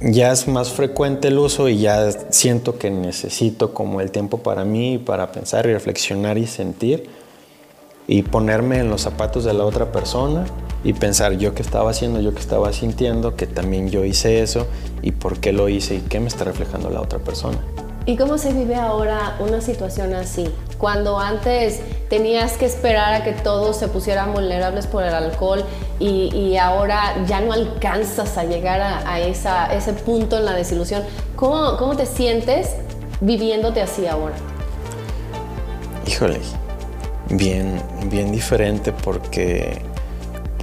ya 0.00 0.30
es 0.30 0.46
más 0.46 0.70
frecuente 0.70 1.28
el 1.28 1.38
uso 1.38 1.70
y 1.70 1.78
ya 1.78 2.10
siento 2.30 2.78
que 2.78 2.90
necesito 2.90 3.72
como 3.72 4.02
el 4.02 4.10
tiempo 4.10 4.38
para 4.38 4.64
mí, 4.64 4.98
para 4.98 5.32
pensar 5.32 5.66
y 5.66 5.72
reflexionar 5.72 6.36
y 6.36 6.46
sentir 6.46 7.08
y 8.06 8.22
ponerme 8.22 8.78
en 8.78 8.90
los 8.90 9.00
zapatos 9.00 9.44
de 9.44 9.54
la 9.54 9.64
otra 9.64 9.90
persona 9.90 10.44
y 10.84 10.92
pensar 10.92 11.38
yo 11.38 11.54
qué 11.54 11.62
estaba 11.62 11.90
haciendo, 11.90 12.20
yo 12.20 12.34
qué 12.34 12.40
estaba 12.40 12.72
sintiendo, 12.72 13.36
que 13.36 13.46
también 13.46 13.90
yo 13.90 14.04
hice 14.04 14.42
eso 14.42 14.66
y 15.02 15.12
por 15.12 15.40
qué 15.40 15.52
lo 15.52 15.68
hice 15.68 15.96
y 15.96 16.00
qué 16.00 16.20
me 16.20 16.28
está 16.28 16.44
reflejando 16.44 16.90
la 16.90 17.00
otra 17.00 17.18
persona. 17.18 17.58
¿Y 18.08 18.16
cómo 18.16 18.38
se 18.38 18.52
vive 18.52 18.76
ahora 18.76 19.34
una 19.40 19.60
situación 19.60 20.14
así? 20.14 20.48
Cuando 20.78 21.18
antes 21.18 21.80
tenías 22.08 22.52
que 22.52 22.64
esperar 22.64 23.14
a 23.14 23.24
que 23.24 23.32
todos 23.32 23.76
se 23.76 23.88
pusieran 23.88 24.32
vulnerables 24.32 24.86
por 24.86 25.02
el 25.02 25.12
alcohol 25.12 25.64
y, 25.98 26.56
ahora 26.56 27.24
ya 27.26 27.40
no 27.40 27.52
alcanzas 27.52 28.38
a 28.38 28.44
llegar 28.44 28.80
a, 28.80 29.18
esa, 29.18 29.74
ese 29.74 29.92
punto 29.92 30.38
en 30.38 30.44
la 30.44 30.52
desilusión, 30.52 31.02
¿cómo, 31.34 31.76
¿cómo 31.78 31.96
te 31.96 32.06
sientes 32.06 32.76
viviéndote 33.20 33.82
así 33.82 34.06
ahora? 34.06 34.36
Híjole, 36.06 36.38
bien, 37.30 37.82
bien 38.08 38.30
diferente 38.30 38.92
porque 38.92 39.82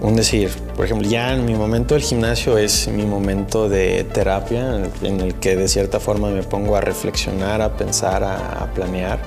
un 0.03 0.17
decir, 0.17 0.49
por 0.75 0.83
ejemplo, 0.83 1.07
ya 1.07 1.33
en 1.33 1.45
mi 1.45 1.55
momento 1.55 1.93
del 1.93 2.03
gimnasio 2.03 2.57
es 2.57 2.89
mi 2.89 3.05
momento 3.05 3.69
de 3.69 4.03
terapia 4.03 4.83
en 5.01 5.21
el 5.21 5.35
que 5.35 5.55
de 5.55 5.69
cierta 5.69 6.01
forma 6.01 6.29
me 6.29 6.43
pongo 6.43 6.75
a 6.75 6.81
reflexionar, 6.81 7.61
a 7.61 7.77
pensar, 7.77 8.21
a, 8.21 8.69
planear. 8.75 9.19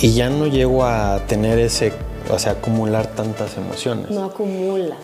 Y 0.00 0.12
ya 0.12 0.30
no 0.30 0.46
llego 0.46 0.84
a 0.84 1.20
tener 1.26 1.58
ese, 1.58 1.92
o 2.30 2.38
sea, 2.38 2.52
acumular 2.52 3.08
tantas 3.08 3.56
emociones. 3.56 4.08
No 4.10 4.26
acumulas. 4.26 4.98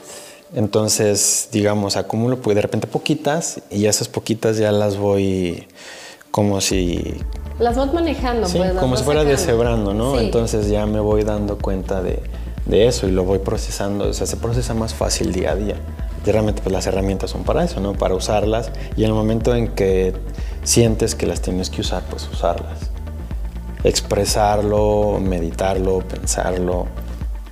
Entonces, 0.55 1.49
digamos, 1.51 1.97
acumulo 1.97 2.41
pues 2.41 2.55
de 2.55 2.63
repente 2.63 2.87
poquitas 2.87 3.61
y 3.69 3.87
esas 3.87 4.07
poquitas 4.07 4.59
ya 4.59 4.71
las 4.71 4.97
voy 4.97 5.67
como 6.31 6.61
si 6.61 7.17
las 7.59 7.77
vas 7.77 7.93
manejando, 7.93 8.49
sí, 8.49 8.59
pues, 8.59 8.73
como 8.73 8.97
si 8.97 9.05
fuera 9.05 9.25
deshebrando, 9.25 9.95
¿no? 9.95 10.19
Entonces 10.19 10.69
ya 10.69 10.87
me 10.87 10.99
voy 10.99 11.23
dando 11.23 11.59
cuenta 11.59 12.03
de, 12.03 12.21
de 12.67 12.87
eso 12.87 13.07
y 13.07 13.11
lo 13.11 13.25
voy 13.25 13.39
procesando, 13.39 14.09
o 14.09 14.13
sea, 14.13 14.27
se 14.27 14.37
procesa 14.37 14.75
más 14.75 14.95
fácil 14.95 15.33
día 15.33 15.53
a 15.53 15.57
día. 15.57 15.77
Y 16.27 16.31
realmente 16.31 16.63
pues 16.63 16.73
las 16.73 16.87
herramientas 16.87 17.31
son 17.31 17.45
para 17.45 17.65
eso, 17.65 17.81
¿no? 17.81 17.93
Para 17.93 18.15
usarlas 18.15 18.71
y 18.97 19.05
en 19.05 19.11
el 19.11 19.15
momento 19.15 19.55
en 19.55 19.69
que 19.69 20.15
sientes 20.63 21.15
que 21.15 21.27
las 21.27 21.43
tienes 21.43 21.69
que 21.69 21.83
usar, 21.83 22.03
pues 22.09 22.29
usarlas. 22.33 22.91
Expresarlo, 23.85 25.19
meditarlo, 25.21 25.99
pensarlo, 26.01 26.87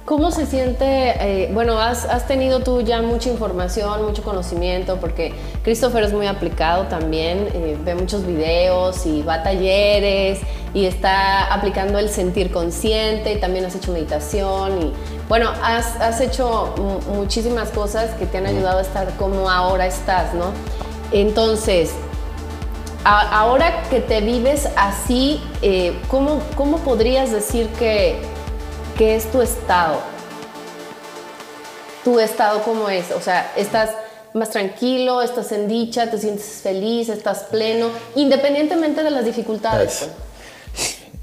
¿Cómo 0.04 0.32
se 0.32 0.46
siente? 0.46 0.84
Eh, 0.84 1.50
bueno, 1.54 1.78
has, 1.78 2.26
tenido 2.26 2.60
tú 2.60 2.80
ya 2.82 3.00
mucha 3.02 3.30
información, 3.30 4.04
mucho 4.04 4.24
conocimiento, 4.24 4.96
porque 4.96 5.32
Christopher 5.62 6.02
es 6.02 6.12
muy 6.12 6.26
aplicado 6.26 6.84
también, 6.84 7.48
eh, 7.54 7.78
ve 7.84 7.94
muchos 7.94 8.26
videos 8.26 9.06
y 9.06 9.22
va 9.22 9.34
a 9.34 9.42
talleres 9.44 10.40
y 10.74 10.86
está 10.86 11.52
aplicando 11.52 11.98
el 11.98 12.08
sentir 12.08 12.50
consciente, 12.50 13.32
y 13.32 13.40
también 13.40 13.64
has 13.64 13.74
hecho 13.74 13.92
meditación 13.92 14.82
y 14.82 14.92
bueno, 15.28 15.50
has, 15.62 16.00
has 16.00 16.20
hecho 16.20 16.74
muchísimas 17.14 17.70
cosas 17.70 18.10
que 18.18 18.26
te 18.26 18.38
han 18.38 18.46
ayudado 18.46 18.78
a 18.78 18.82
estar 18.82 19.08
como 19.16 19.48
ahora 19.48 19.86
estás, 19.86 20.34
¿no? 20.34 20.52
Entonces, 21.12 21.90
ahora 23.04 23.82
que 23.90 24.00
te 24.00 24.20
vives 24.20 24.68
así, 24.76 25.40
eh, 25.62 25.98
¿cómo, 26.08 26.40
¿cómo 26.56 26.78
podrías 26.78 27.30
decir 27.30 27.68
que 27.78 28.20
¿Qué 28.96 29.16
es 29.16 29.30
tu 29.30 29.40
estado? 29.40 30.00
¿Tu 32.04 32.20
estado 32.20 32.62
cómo 32.62 32.88
es? 32.90 33.10
O 33.12 33.20
sea, 33.20 33.52
estás 33.56 33.90
más 34.34 34.50
tranquilo, 34.50 35.22
estás 35.22 35.50
en 35.52 35.66
dicha, 35.66 36.10
te 36.10 36.18
sientes 36.18 36.60
feliz, 36.62 37.08
estás 37.08 37.44
pleno, 37.44 37.88
independientemente 38.16 39.02
de 39.02 39.10
las 39.10 39.24
dificultades. 39.24 39.98
Pues. 40.00 40.31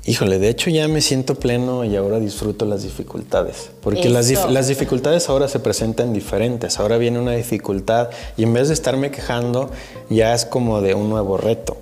Híjole, 0.09 0.39
de 0.39 0.49
hecho 0.49 0.71
ya 0.71 0.87
me 0.87 1.01
siento 1.01 1.35
pleno 1.35 1.85
y 1.85 1.95
ahora 1.95 2.19
disfruto 2.19 2.65
las 2.65 2.81
dificultades, 2.81 3.69
porque 3.79 4.09
las, 4.09 4.27
las, 4.49 4.67
dificultades 4.67 5.29
ahora 5.29 5.47
se 5.47 5.59
presentan 5.59 6.13
diferentes, 6.13 6.79
ahora 6.79 6.97
viene 6.97 7.19
una 7.19 7.33
dificultad 7.33 8.09
y 8.35 8.41
en 8.41 8.51
vez 8.51 8.69
de 8.69 8.73
estarme 8.73 9.11
quejando 9.11 9.69
ya 10.09 10.33
es 10.33 10.45
como 10.45 10.81
de 10.81 10.95
un 10.95 11.11
nuevo 11.11 11.37
reto. 11.37 11.77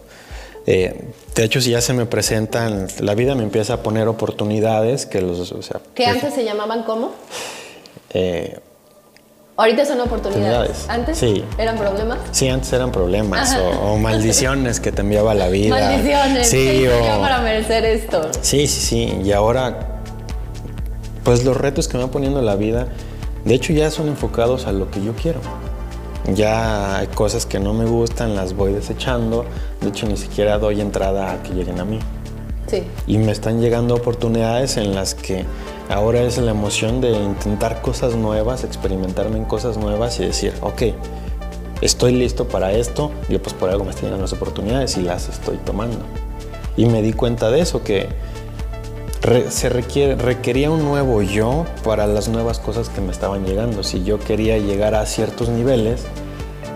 Eh, 0.65 1.05
de 1.35 1.43
hecho, 1.45 1.61
si 1.61 1.71
ya 1.71 1.79
se 1.79 1.93
me 1.93 2.05
presentan, 2.05 2.87
la 2.99 3.15
vida 3.15 3.33
me 3.33 3.43
empieza 3.43 3.75
a 3.75 3.81
poner 3.81 4.09
oportunidades 4.09 5.05
que 5.05 5.21
los, 5.21 5.49
o 5.53 5.61
sea, 5.61 5.79
¿Que 5.95 6.05
antes 6.05 6.33
se 6.33 6.43
llamaban 6.43 6.83
cómo? 6.83 7.13
Eh, 8.13 8.59
Ahorita 9.59 9.85
son 9.85 9.99
oportunidades. 10.01 10.85
¿Antes 10.87 11.17
sí. 11.17 11.43
eran 11.57 11.79
problemas? 11.79 12.19
Sí, 12.29 12.47
antes 12.47 12.71
eran 12.73 12.91
problemas 12.91 13.57
o, 13.81 13.97
maldiciones 13.97 14.79
que 14.79 14.91
te 14.91 15.01
enviaba 15.01 15.33
la 15.33 15.47
vida. 15.47 15.79
Maldiciones. 15.79 16.47
Sí, 16.47 16.85
o... 16.87 17.19
para 17.19 17.39
merecer 17.39 17.83
esto. 17.83 18.29
Sí, 18.41 18.67
sí, 18.67 18.81
sí. 18.81 19.21
Y 19.23 19.31
ahora, 19.31 20.01
pues 21.23 21.43
los 21.43 21.57
retos 21.57 21.87
que 21.87 21.97
me 21.97 22.03
va 22.03 22.11
poniendo 22.11 22.39
la 22.43 22.55
vida, 22.55 22.87
de 23.45 23.55
hecho 23.55 23.73
ya 23.73 23.89
son 23.89 24.09
enfocados 24.09 24.67
a 24.67 24.71
lo 24.71 24.91
que 24.91 25.03
yo 25.03 25.13
quiero. 25.13 25.39
Ya 26.35 26.97
hay 26.97 27.07
cosas 27.07 27.47
que 27.47 27.59
no 27.59 27.73
me 27.73 27.85
gustan, 27.85 28.35
las 28.35 28.53
voy 28.53 28.73
desechando. 28.73 29.43
De 29.81 29.89
hecho, 29.89 30.05
ni 30.05 30.17
siquiera 30.17 30.59
doy 30.59 30.81
entrada 30.81 31.31
a 31.31 31.41
que 31.41 31.53
lleguen 31.53 31.79
a 31.79 31.85
mí. 31.85 31.97
Sí. 32.67 32.83
Y 33.07 33.17
me 33.17 33.31
están 33.31 33.59
llegando 33.59 33.95
oportunidades 33.95 34.77
en 34.77 34.93
las 34.93 35.15
que 35.15 35.45
ahora 35.89 36.21
es 36.21 36.37
la 36.37 36.51
emoción 36.51 37.01
de 37.01 37.11
intentar 37.11 37.81
cosas 37.81 38.15
nuevas, 38.15 38.63
experimentarme 38.63 39.37
en 39.37 39.45
cosas 39.45 39.77
nuevas 39.77 40.19
y 40.19 40.25
decir, 40.25 40.53
ok, 40.61 40.83
estoy 41.81 42.13
listo 42.13 42.47
para 42.47 42.71
esto. 42.71 43.11
Y 43.29 43.37
pues 43.37 43.53
por 43.53 43.69
algo 43.69 43.83
me 43.83 43.91
están 43.91 44.05
llegando 44.05 44.23
las 44.23 44.33
oportunidades 44.33 44.97
y 44.97 45.01
las 45.01 45.29
estoy 45.29 45.57
tomando. 45.57 45.99
Y 46.75 46.85
me 46.85 47.01
di 47.01 47.13
cuenta 47.13 47.49
de 47.49 47.61
eso, 47.61 47.83
que 47.83 48.07
se 49.49 49.69
requiere, 49.69 50.15
requería 50.15 50.69
un 50.69 50.83
nuevo 50.85 51.21
yo 51.21 51.65
para 51.83 52.07
las 52.07 52.29
nuevas 52.29 52.59
cosas 52.59 52.89
que 52.89 53.01
me 53.01 53.11
estaban 53.11 53.45
llegando. 53.45 53.83
Si 53.83 54.03
yo 54.03 54.19
quería 54.19 54.57
llegar 54.57 54.95
a 54.95 55.05
ciertos 55.05 55.49
niveles, 55.49 56.05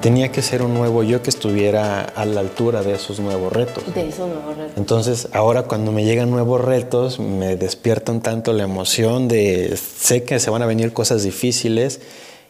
tenía 0.02 0.32
que 0.32 0.42
ser 0.42 0.64
un 0.64 0.74
nuevo 0.74 1.04
yo 1.04 1.22
que 1.22 1.30
estuviera 1.30 2.02
a 2.02 2.26
la 2.26 2.40
altura 2.40 2.82
de 2.82 2.96
esos 2.96 3.20
nuevos 3.20 3.54
retos. 3.54 3.84
De 3.94 4.08
esos 4.08 4.28
nuevos 4.28 4.58
retos. 4.58 4.74
Entonces, 4.78 5.30
ahora 5.32 5.64
cuando 5.64 5.92
me 5.92 6.04
llegan 6.04 6.32
nuevos 6.32 6.60
retos, 6.60 7.20
me 7.20 7.56
despiertan 7.56 8.22
tanto 8.22 8.52
la 8.52 8.64
emoción 8.64 9.28
de 9.28 9.78
sé 9.78 10.24
que 10.24 10.40
se 10.40 10.50
van 10.50 10.64
a 10.64 10.66
venir 10.66 10.92
cosas 10.92 11.24
difíciles 11.24 12.02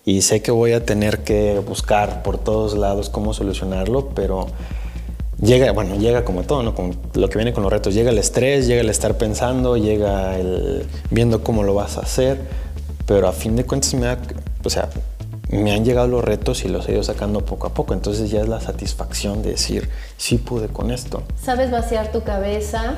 y 0.06 0.22
sé 0.22 0.42
que 0.42 0.52
voy 0.52 0.72
a 0.72 0.86
tener 0.86 1.20
que 1.20 1.60
buscar 1.60 2.24
por 2.24 2.38
todos 2.38 2.76
lados 2.76 3.10
cómo 3.10 3.34
solucionarlo, 3.34 4.10
pero 4.16 4.48
llega, 5.42 5.72
bueno, 5.74 5.96
llega 5.96 6.24
como 6.24 6.44
todo, 6.44 6.64
¿no? 6.64 6.74
Como 6.74 6.94
lo 7.14 7.30
que 7.30 7.38
viene 7.38 7.54
con 7.54 7.64
los 7.64 7.72
retos, 7.72 7.94
llega 7.94 8.12
el 8.12 8.18
estrés, 8.18 8.66
llega 8.66 8.82
el 8.82 8.90
estar 8.90 9.18
pensando, 9.18 9.78
llega 9.78 10.38
el 10.40 10.86
viendo 11.12 11.44
cómo 11.44 11.64
lo 11.64 11.74
vas 11.74 11.98
a 11.98 12.02
hacer, 12.02 12.40
pero 13.06 13.28
a 13.28 13.34
fin 13.34 13.56
de 13.56 13.66
cuentas 13.66 13.94
me 13.94 14.08
o 14.64 14.70
sea, 14.70 14.90
me 15.52 15.74
han 15.74 15.86
llegado 15.86 16.08
los 16.08 16.24
retos 16.24 16.64
y 16.66 16.68
los 16.68 16.88
he 16.88 16.94
ido 16.94 17.04
sacando 17.04 17.46
poco 17.46 17.68
a 17.68 17.74
poco, 17.74 17.94
entonces 17.94 18.30
ya 18.32 18.42
es 18.42 18.48
la 18.48 18.62
satisfacción 18.62 19.42
de 19.42 19.52
decir, 19.52 19.90
sí 20.18 20.38
pude 20.38 20.68
con 20.68 20.92
esto. 20.92 21.24
¿Sabes 21.42 21.72
vaciar 21.72 22.12
tu 22.12 22.24
cabeza 22.24 22.96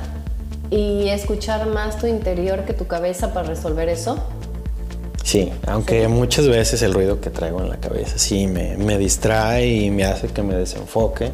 y 0.69 1.09
escuchar 1.09 1.67
más 1.67 1.97
tu 1.97 2.07
interior 2.07 2.65
que 2.65 2.73
tu 2.73 2.87
cabeza 2.87 3.33
para 3.33 3.47
resolver 3.47 3.89
eso? 3.89 4.17
Sí, 5.23 5.51
aunque 5.67 6.07
muchas 6.07 6.47
veces 6.47 6.81
el 6.81 6.93
ruido 6.93 7.21
que 7.21 7.29
traigo 7.29 7.61
en 7.61 7.69
la 7.69 7.77
cabeza 7.77 8.17
sí 8.17 8.47
me, 8.47 8.77
me 8.77 8.97
distrae 8.97 9.67
y 9.67 9.89
me 9.89 10.03
hace 10.05 10.27
que 10.27 10.43
me 10.43 10.53
desenfoque 10.55 11.31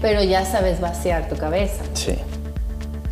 pero 0.00 0.22
ya 0.22 0.44
sabes 0.44 0.80
vaciar 0.80 1.28
tu 1.28 1.36
cabeza. 1.36 1.82
Sí. 1.94 2.14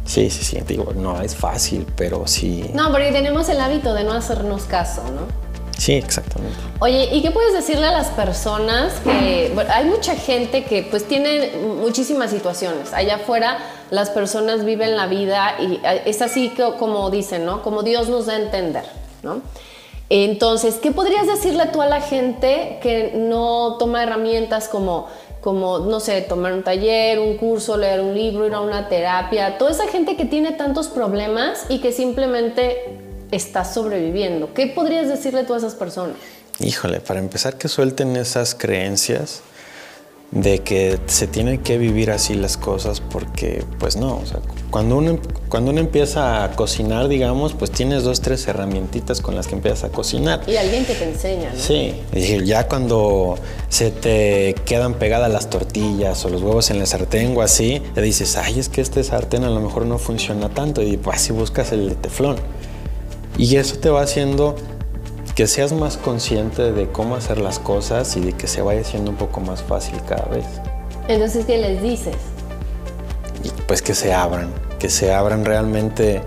Sí, 0.04 0.30
sí, 0.30 0.44
sí. 0.44 0.62
Digo, 0.66 0.92
no 0.94 1.20
es 1.20 1.34
fácil, 1.34 1.84
pero 1.96 2.26
sí. 2.26 2.70
No, 2.74 2.92
porque 2.92 3.10
tenemos 3.10 3.48
el 3.48 3.60
hábito 3.60 3.92
de 3.92 4.04
no 4.04 4.12
hacernos 4.12 4.62
caso, 4.62 5.02
¿no? 5.02 5.45
Sí, 5.78 5.92
exactamente. 5.94 6.56
Oye, 6.80 7.08
¿y 7.12 7.22
qué 7.22 7.30
puedes 7.30 7.52
decirle 7.52 7.86
a 7.86 7.92
las 7.92 8.08
personas 8.08 8.94
que 9.00 9.54
hay 9.70 9.84
mucha 9.84 10.14
gente 10.14 10.64
que 10.64 10.82
pues 10.82 11.06
tiene 11.06 11.52
muchísimas 11.56 12.30
situaciones. 12.30 12.92
Allá 12.92 13.16
afuera 13.16 13.58
las 13.90 14.10
personas 14.10 14.64
viven 14.64 14.96
la 14.96 15.06
vida 15.06 15.56
y 15.60 15.74
eh, 15.84 16.02
es 16.06 16.22
así 16.22 16.52
como 16.78 17.10
dicen, 17.10 17.44
¿no? 17.44 17.62
Como 17.62 17.82
Dios 17.82 18.08
nos 18.08 18.26
da 18.26 18.34
a 18.34 18.36
entender, 18.36 18.84
¿no? 19.22 19.42
Entonces, 20.08 20.76
¿qué 20.76 20.92
podrías 20.92 21.26
decirle 21.26 21.66
tú 21.72 21.82
a 21.82 21.86
la 21.86 22.00
gente 22.00 22.78
que 22.80 23.12
no 23.16 23.76
toma 23.78 24.02
herramientas 24.02 24.68
como 24.68 25.08
como, 25.46 25.78
no 25.78 26.00
sé, 26.00 26.22
tomar 26.22 26.54
un 26.54 26.64
taller, 26.64 27.20
un 27.20 27.36
curso, 27.36 27.76
leer 27.76 28.00
un 28.00 28.16
libro, 28.16 28.48
ir 28.48 28.54
a 28.54 28.60
una 28.60 28.88
terapia, 28.88 29.58
toda 29.58 29.70
esa 29.70 29.86
gente 29.86 30.16
que 30.16 30.24
tiene 30.24 30.50
tantos 30.50 30.88
problemas 30.88 31.66
y 31.68 31.78
que 31.78 31.92
simplemente 31.92 33.05
está 33.30 33.64
sobreviviendo. 33.64 34.54
¿Qué 34.54 34.66
podrías 34.66 35.08
decirle 35.08 35.44
tú 35.44 35.54
a 35.54 35.58
esas 35.58 35.74
personas? 35.74 36.16
Híjole, 36.60 37.00
para 37.00 37.20
empezar 37.20 37.58
que 37.58 37.68
suelten 37.68 38.16
esas 38.16 38.54
creencias 38.54 39.42
de 40.30 40.58
que 40.58 40.98
se 41.06 41.26
tienen 41.28 41.62
que 41.62 41.78
vivir 41.78 42.10
así 42.10 42.34
las 42.34 42.56
cosas 42.56 43.00
porque 43.00 43.62
pues 43.78 43.96
no, 43.96 44.16
o 44.16 44.26
sea, 44.26 44.40
cuando 44.70 44.96
uno, 44.96 45.18
cuando 45.48 45.70
uno 45.70 45.80
empieza 45.80 46.42
a 46.44 46.50
cocinar, 46.52 47.08
digamos, 47.08 47.54
pues 47.54 47.70
tienes 47.70 48.02
dos, 48.02 48.20
tres 48.20 48.46
herramientitas 48.48 49.20
con 49.20 49.36
las 49.36 49.46
que 49.46 49.54
empiezas 49.54 49.84
a 49.84 49.88
cocinar. 49.90 50.42
Y 50.46 50.56
alguien 50.56 50.84
que 50.84 50.94
te 50.94 51.04
enseña, 51.04 51.52
¿no? 51.52 51.60
Sí, 51.60 51.94
y 52.12 52.44
ya 52.44 52.66
cuando 52.66 53.38
se 53.68 53.90
te 53.90 54.54
quedan 54.64 54.94
pegadas 54.94 55.30
las 55.30 55.48
tortillas 55.48 56.24
o 56.24 56.28
los 56.28 56.42
huevos 56.42 56.70
en 56.70 56.80
la 56.80 56.86
sartén 56.86 57.36
o 57.36 57.42
así, 57.42 57.80
le 57.94 58.02
dices, 58.02 58.36
ay, 58.36 58.58
es 58.58 58.68
que 58.68 58.80
este 58.80 59.04
sartén 59.04 59.44
a 59.44 59.50
lo 59.50 59.60
mejor 59.60 59.86
no 59.86 59.98
funciona 59.98 60.48
tanto 60.48 60.82
y 60.82 60.96
pues 60.96 61.18
así 61.18 61.32
buscas 61.32 61.70
el 61.72 61.88
de 61.90 61.94
teflón. 61.94 62.36
Y 63.38 63.56
eso 63.56 63.76
te 63.78 63.90
va 63.90 64.02
haciendo 64.02 64.56
que 65.34 65.46
seas 65.46 65.72
más 65.72 65.98
consciente 65.98 66.72
de 66.72 66.88
cómo 66.88 67.14
hacer 67.14 67.38
las 67.38 67.58
cosas 67.58 68.16
y 68.16 68.20
de 68.20 68.32
que 68.32 68.46
se 68.46 68.62
vaya 68.62 68.80
haciendo 68.80 69.10
un 69.10 69.18
poco 69.18 69.40
más 69.40 69.62
fácil 69.62 70.00
cada 70.08 70.24
vez. 70.26 70.46
Entonces, 71.08 71.44
¿qué 71.44 71.58
les 71.58 71.82
dices? 71.82 72.16
Y 73.44 73.50
pues 73.66 73.82
que 73.82 73.94
se 73.94 74.14
abran, 74.14 74.48
que 74.78 74.88
se 74.88 75.12
abran 75.12 75.44
realmente. 75.44 76.22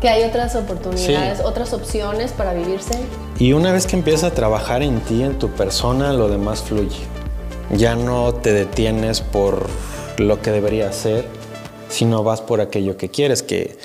Que 0.00 0.08
hay 0.08 0.22
otras 0.22 0.54
oportunidades, 0.54 1.40
otras 1.40 1.72
opciones 1.72 2.30
para 2.30 2.54
vivirse. 2.54 2.94
Y 3.38 3.52
una 3.52 3.72
vez 3.72 3.86
que 3.86 3.96
empieza 3.96 4.28
a 4.28 4.30
trabajar 4.30 4.82
en 4.82 5.00
ti, 5.00 5.22
en 5.24 5.38
tu 5.38 5.50
persona, 5.50 6.12
lo 6.12 6.28
demás 6.28 6.62
fluye. 6.62 7.00
Ya 7.76 7.96
no 7.96 8.32
te 8.32 8.52
detienes 8.52 9.20
por 9.20 9.68
lo 10.18 10.40
que 10.40 10.52
debería 10.52 10.92
ser, 10.92 11.26
sino 11.88 12.22
vas 12.22 12.40
por 12.40 12.60
aquello 12.60 12.96
que 12.96 13.10
quieres, 13.10 13.42
que 13.42 13.76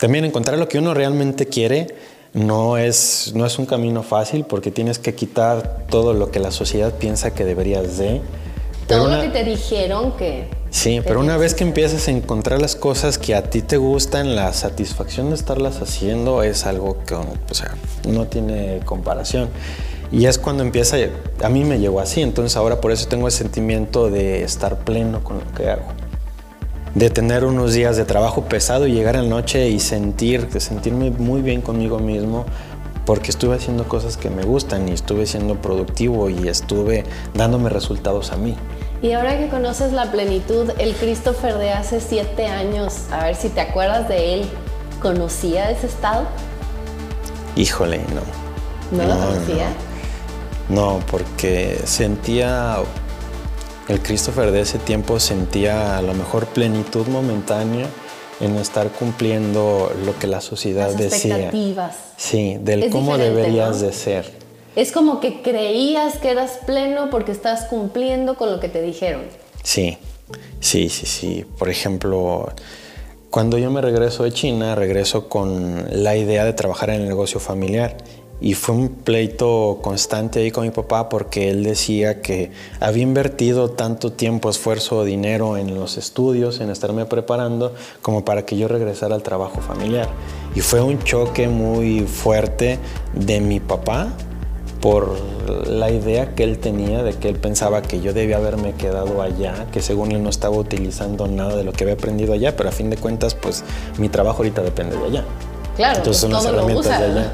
también 0.00 0.24
encontrar 0.24 0.58
lo 0.58 0.66
que 0.66 0.78
uno 0.78 0.94
realmente 0.94 1.46
quiere 1.46 1.88
no 2.32 2.78
es, 2.78 3.32
no 3.34 3.44
es 3.44 3.58
un 3.58 3.66
camino 3.66 4.02
fácil 4.02 4.44
porque 4.44 4.70
tienes 4.70 4.98
que 4.98 5.14
quitar 5.14 5.84
todo 5.90 6.14
lo 6.14 6.30
que 6.30 6.40
la 6.40 6.50
sociedad 6.50 6.94
piensa 6.94 7.34
que 7.34 7.44
deberías 7.44 7.98
de. 7.98 8.22
Todo 8.86 9.08
lo 9.08 9.20
que 9.20 9.28
te 9.28 9.44
dijeron 9.44 10.16
que... 10.16 10.48
Sí, 10.70 11.00
pero 11.04 11.20
una 11.20 11.36
vez 11.36 11.54
que 11.54 11.64
empiezas 11.64 12.08
a 12.08 12.12
encontrar 12.12 12.60
las 12.60 12.76
cosas 12.76 13.18
que 13.18 13.34
a 13.34 13.42
ti 13.50 13.62
te 13.62 13.76
gustan, 13.76 14.34
la 14.34 14.52
satisfacción 14.52 15.28
de 15.28 15.36
estarlas 15.36 15.82
haciendo 15.82 16.42
es 16.42 16.64
algo 16.66 16.96
que 17.04 17.14
o 17.14 17.24
sea, 17.52 17.74
no 18.08 18.26
tiene 18.26 18.80
comparación. 18.84 19.48
Y 20.10 20.26
es 20.26 20.38
cuando 20.38 20.62
empieza, 20.62 20.96
a 21.42 21.48
mí 21.48 21.64
me 21.64 21.78
llegó 21.78 22.00
así, 22.00 22.22
entonces 22.22 22.56
ahora 22.56 22.80
por 22.80 22.90
eso 22.90 23.06
tengo 23.06 23.26
el 23.26 23.32
sentimiento 23.32 24.10
de 24.10 24.42
estar 24.42 24.78
pleno 24.78 25.22
con 25.22 25.38
lo 25.38 25.52
que 25.52 25.68
hago 25.68 25.84
de 26.94 27.10
tener 27.10 27.44
unos 27.44 27.72
días 27.72 27.96
de 27.96 28.04
trabajo 28.04 28.44
pesado 28.44 28.86
y 28.86 28.92
llegar 28.92 29.16
a 29.16 29.22
la 29.22 29.28
noche 29.28 29.68
y 29.68 29.80
sentir, 29.80 30.48
sentirme 30.58 31.10
muy 31.10 31.42
bien 31.42 31.60
conmigo 31.60 31.98
mismo 31.98 32.46
porque 33.06 33.30
estuve 33.30 33.56
haciendo 33.56 33.88
cosas 33.88 34.16
que 34.16 34.30
me 34.30 34.44
gustan 34.44 34.88
y 34.88 34.92
estuve 34.92 35.26
siendo 35.26 35.56
productivo 35.56 36.30
y 36.30 36.48
estuve 36.48 37.04
dándome 37.34 37.68
resultados 37.68 38.32
a 38.32 38.36
mí. 38.36 38.56
Y 39.02 39.12
ahora 39.12 39.38
que 39.38 39.48
conoces 39.48 39.92
la 39.92 40.12
plenitud, 40.12 40.70
el 40.78 40.94
Christopher 40.94 41.56
de 41.56 41.70
hace 41.72 42.00
siete 42.00 42.46
años, 42.46 43.06
a 43.10 43.24
ver 43.24 43.34
si 43.34 43.48
te 43.48 43.60
acuerdas 43.60 44.08
de 44.08 44.34
él, 44.34 44.48
¿conocía 45.00 45.70
ese 45.70 45.86
estado? 45.86 46.26
Híjole, 47.56 47.98
no. 47.98 48.96
¿No, 48.96 49.04
lo 49.04 49.18
conocía? 49.18 49.68
No, 50.68 51.00
porque 51.10 51.80
sentía 51.84 52.76
el 53.90 54.00
Christopher 54.00 54.52
de 54.52 54.60
ese 54.60 54.78
tiempo 54.78 55.18
sentía 55.18 55.98
a 55.98 56.02
lo 56.02 56.14
mejor 56.14 56.46
plenitud 56.46 57.08
momentánea 57.08 57.88
en 58.40 58.54
estar 58.56 58.88
cumpliendo 58.90 59.92
lo 60.04 60.16
que 60.16 60.28
la 60.28 60.40
sociedad 60.40 60.90
Las 60.90 60.96
decía. 60.96 61.34
Expectativas. 61.36 61.96
Sí, 62.16 62.56
del 62.60 62.88
cómo 62.90 63.18
deberías 63.18 63.80
de 63.80 63.92
ser. 63.92 64.30
Es 64.76 64.92
como 64.92 65.18
que 65.18 65.42
creías 65.42 66.18
que 66.18 66.30
eras 66.30 66.60
pleno 66.64 67.10
porque 67.10 67.32
estás 67.32 67.64
cumpliendo 67.64 68.36
con 68.36 68.52
lo 68.52 68.60
que 68.60 68.68
te 68.68 68.80
dijeron. 68.80 69.22
Sí, 69.64 69.98
sí, 70.60 70.88
sí, 70.88 71.06
sí. 71.06 71.44
Por 71.58 71.68
ejemplo, 71.68 72.52
cuando 73.30 73.58
yo 73.58 73.72
me 73.72 73.80
regreso 73.80 74.22
de 74.22 74.30
China, 74.30 74.76
regreso 74.76 75.28
con 75.28 75.86
la 75.90 76.16
idea 76.16 76.44
de 76.44 76.52
trabajar 76.52 76.90
en 76.90 77.02
el 77.02 77.08
negocio 77.08 77.40
familiar 77.40 77.96
y 78.40 78.54
fue 78.54 78.74
un 78.74 78.88
pleito 78.88 79.78
constante 79.82 80.40
ahí 80.40 80.50
con 80.50 80.64
mi 80.64 80.70
papá 80.70 81.08
porque 81.08 81.50
él 81.50 81.62
decía 81.62 82.22
que 82.22 82.50
había 82.80 83.02
invertido 83.02 83.70
tanto 83.70 84.12
tiempo, 84.12 84.48
esfuerzo, 84.48 85.04
dinero 85.04 85.56
en 85.56 85.74
los 85.74 85.98
estudios, 85.98 86.60
en 86.60 86.70
estarme 86.70 87.04
preparando, 87.04 87.74
como 88.00 88.24
para 88.24 88.46
que 88.46 88.56
yo 88.56 88.66
regresara 88.66 89.14
al 89.14 89.22
trabajo 89.22 89.60
familiar. 89.60 90.08
Y 90.54 90.60
fue 90.60 90.80
un 90.80 90.98
choque 91.02 91.48
muy 91.48 92.00
fuerte 92.00 92.78
de 93.12 93.40
mi 93.40 93.60
papá 93.60 94.12
por 94.80 95.18
la 95.66 95.90
idea 95.90 96.34
que 96.34 96.42
él 96.42 96.58
tenía 96.58 97.02
de 97.02 97.12
que 97.12 97.28
él 97.28 97.36
pensaba 97.36 97.82
que 97.82 98.00
yo 98.00 98.14
debía 98.14 98.38
haberme 98.38 98.72
quedado 98.72 99.20
allá, 99.20 99.66
que 99.72 99.82
según 99.82 100.12
él 100.12 100.22
no 100.22 100.30
estaba 100.30 100.56
utilizando 100.56 101.26
nada 101.26 101.56
de 101.56 101.64
lo 101.64 101.72
que 101.72 101.84
había 101.84 101.94
aprendido 101.94 102.32
allá, 102.32 102.56
pero 102.56 102.70
a 102.70 102.72
fin 102.72 102.88
de 102.88 102.96
cuentas, 102.96 103.34
pues 103.34 103.64
mi 103.98 104.08
trabajo 104.08 104.38
ahorita 104.38 104.62
depende 104.62 104.96
de 104.96 105.04
allá. 105.04 105.24
Claro, 105.80 105.96
Entonces 105.96 106.20
son 106.20 106.32
las 106.32 106.44
herramientas 106.44 106.84
usa, 106.84 107.00
de 107.00 107.06
allá. 107.06 107.32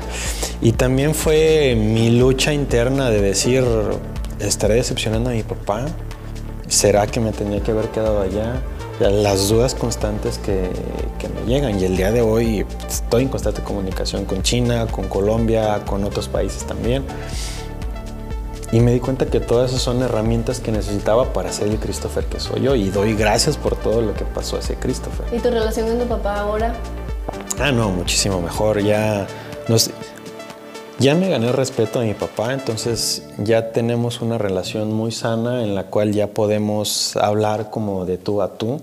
Y 0.60 0.70
también 0.70 1.16
fue 1.16 1.74
mi 1.76 2.10
lucha 2.10 2.52
interna 2.52 3.10
de 3.10 3.20
decir, 3.20 3.64
¿estaré 4.38 4.74
decepcionando 4.74 5.30
a 5.30 5.32
mi 5.32 5.42
papá? 5.42 5.86
¿Será 6.68 7.08
que 7.08 7.18
me 7.18 7.32
tenía 7.32 7.60
que 7.60 7.72
haber 7.72 7.88
quedado 7.88 8.20
allá? 8.20 8.62
Las 9.00 9.48
dudas 9.48 9.74
constantes 9.74 10.38
que, 10.38 10.70
que 11.18 11.28
me 11.28 11.44
llegan. 11.44 11.80
Y 11.80 11.86
el 11.86 11.96
día 11.96 12.12
de 12.12 12.20
hoy 12.20 12.64
estoy 12.86 13.24
en 13.24 13.30
constante 13.30 13.64
comunicación 13.64 14.24
con 14.26 14.44
China, 14.44 14.86
con 14.92 15.08
Colombia, 15.08 15.80
con 15.84 16.04
otros 16.04 16.28
países 16.28 16.62
también. 16.62 17.04
Y 18.70 18.78
me 18.78 18.92
di 18.92 19.00
cuenta 19.00 19.26
que 19.26 19.40
todas 19.40 19.70
esas 19.70 19.82
son 19.82 20.00
herramientas 20.04 20.60
que 20.60 20.70
necesitaba 20.70 21.32
para 21.32 21.50
ser 21.50 21.66
el 21.66 21.80
Christopher 21.80 22.24
que 22.26 22.38
soy 22.38 22.60
yo. 22.60 22.76
Y 22.76 22.90
doy 22.90 23.14
gracias 23.14 23.56
por 23.56 23.74
todo 23.74 24.02
lo 24.02 24.14
que 24.14 24.24
pasó 24.24 24.54
a 24.54 24.60
ese 24.60 24.76
Christopher. 24.76 25.26
¿Y 25.32 25.40
tu 25.40 25.50
relación 25.50 25.88
con 25.88 25.98
tu 25.98 26.06
papá 26.06 26.38
ahora? 26.38 26.76
Ah, 27.58 27.72
no, 27.72 27.90
muchísimo 27.90 28.40
mejor. 28.40 28.82
Ya, 28.82 29.26
nos, 29.68 29.90
ya 30.98 31.14
me 31.14 31.28
gané 31.28 31.48
el 31.48 31.52
respeto 31.52 32.00
de 32.00 32.06
mi 32.06 32.14
papá, 32.14 32.52
entonces 32.52 33.28
ya 33.38 33.72
tenemos 33.72 34.20
una 34.20 34.38
relación 34.38 34.92
muy 34.92 35.12
sana 35.12 35.62
en 35.62 35.74
la 35.74 35.84
cual 35.84 36.12
ya 36.12 36.28
podemos 36.28 37.16
hablar 37.16 37.70
como 37.70 38.04
de 38.04 38.18
tú 38.18 38.42
a 38.42 38.56
tú, 38.56 38.82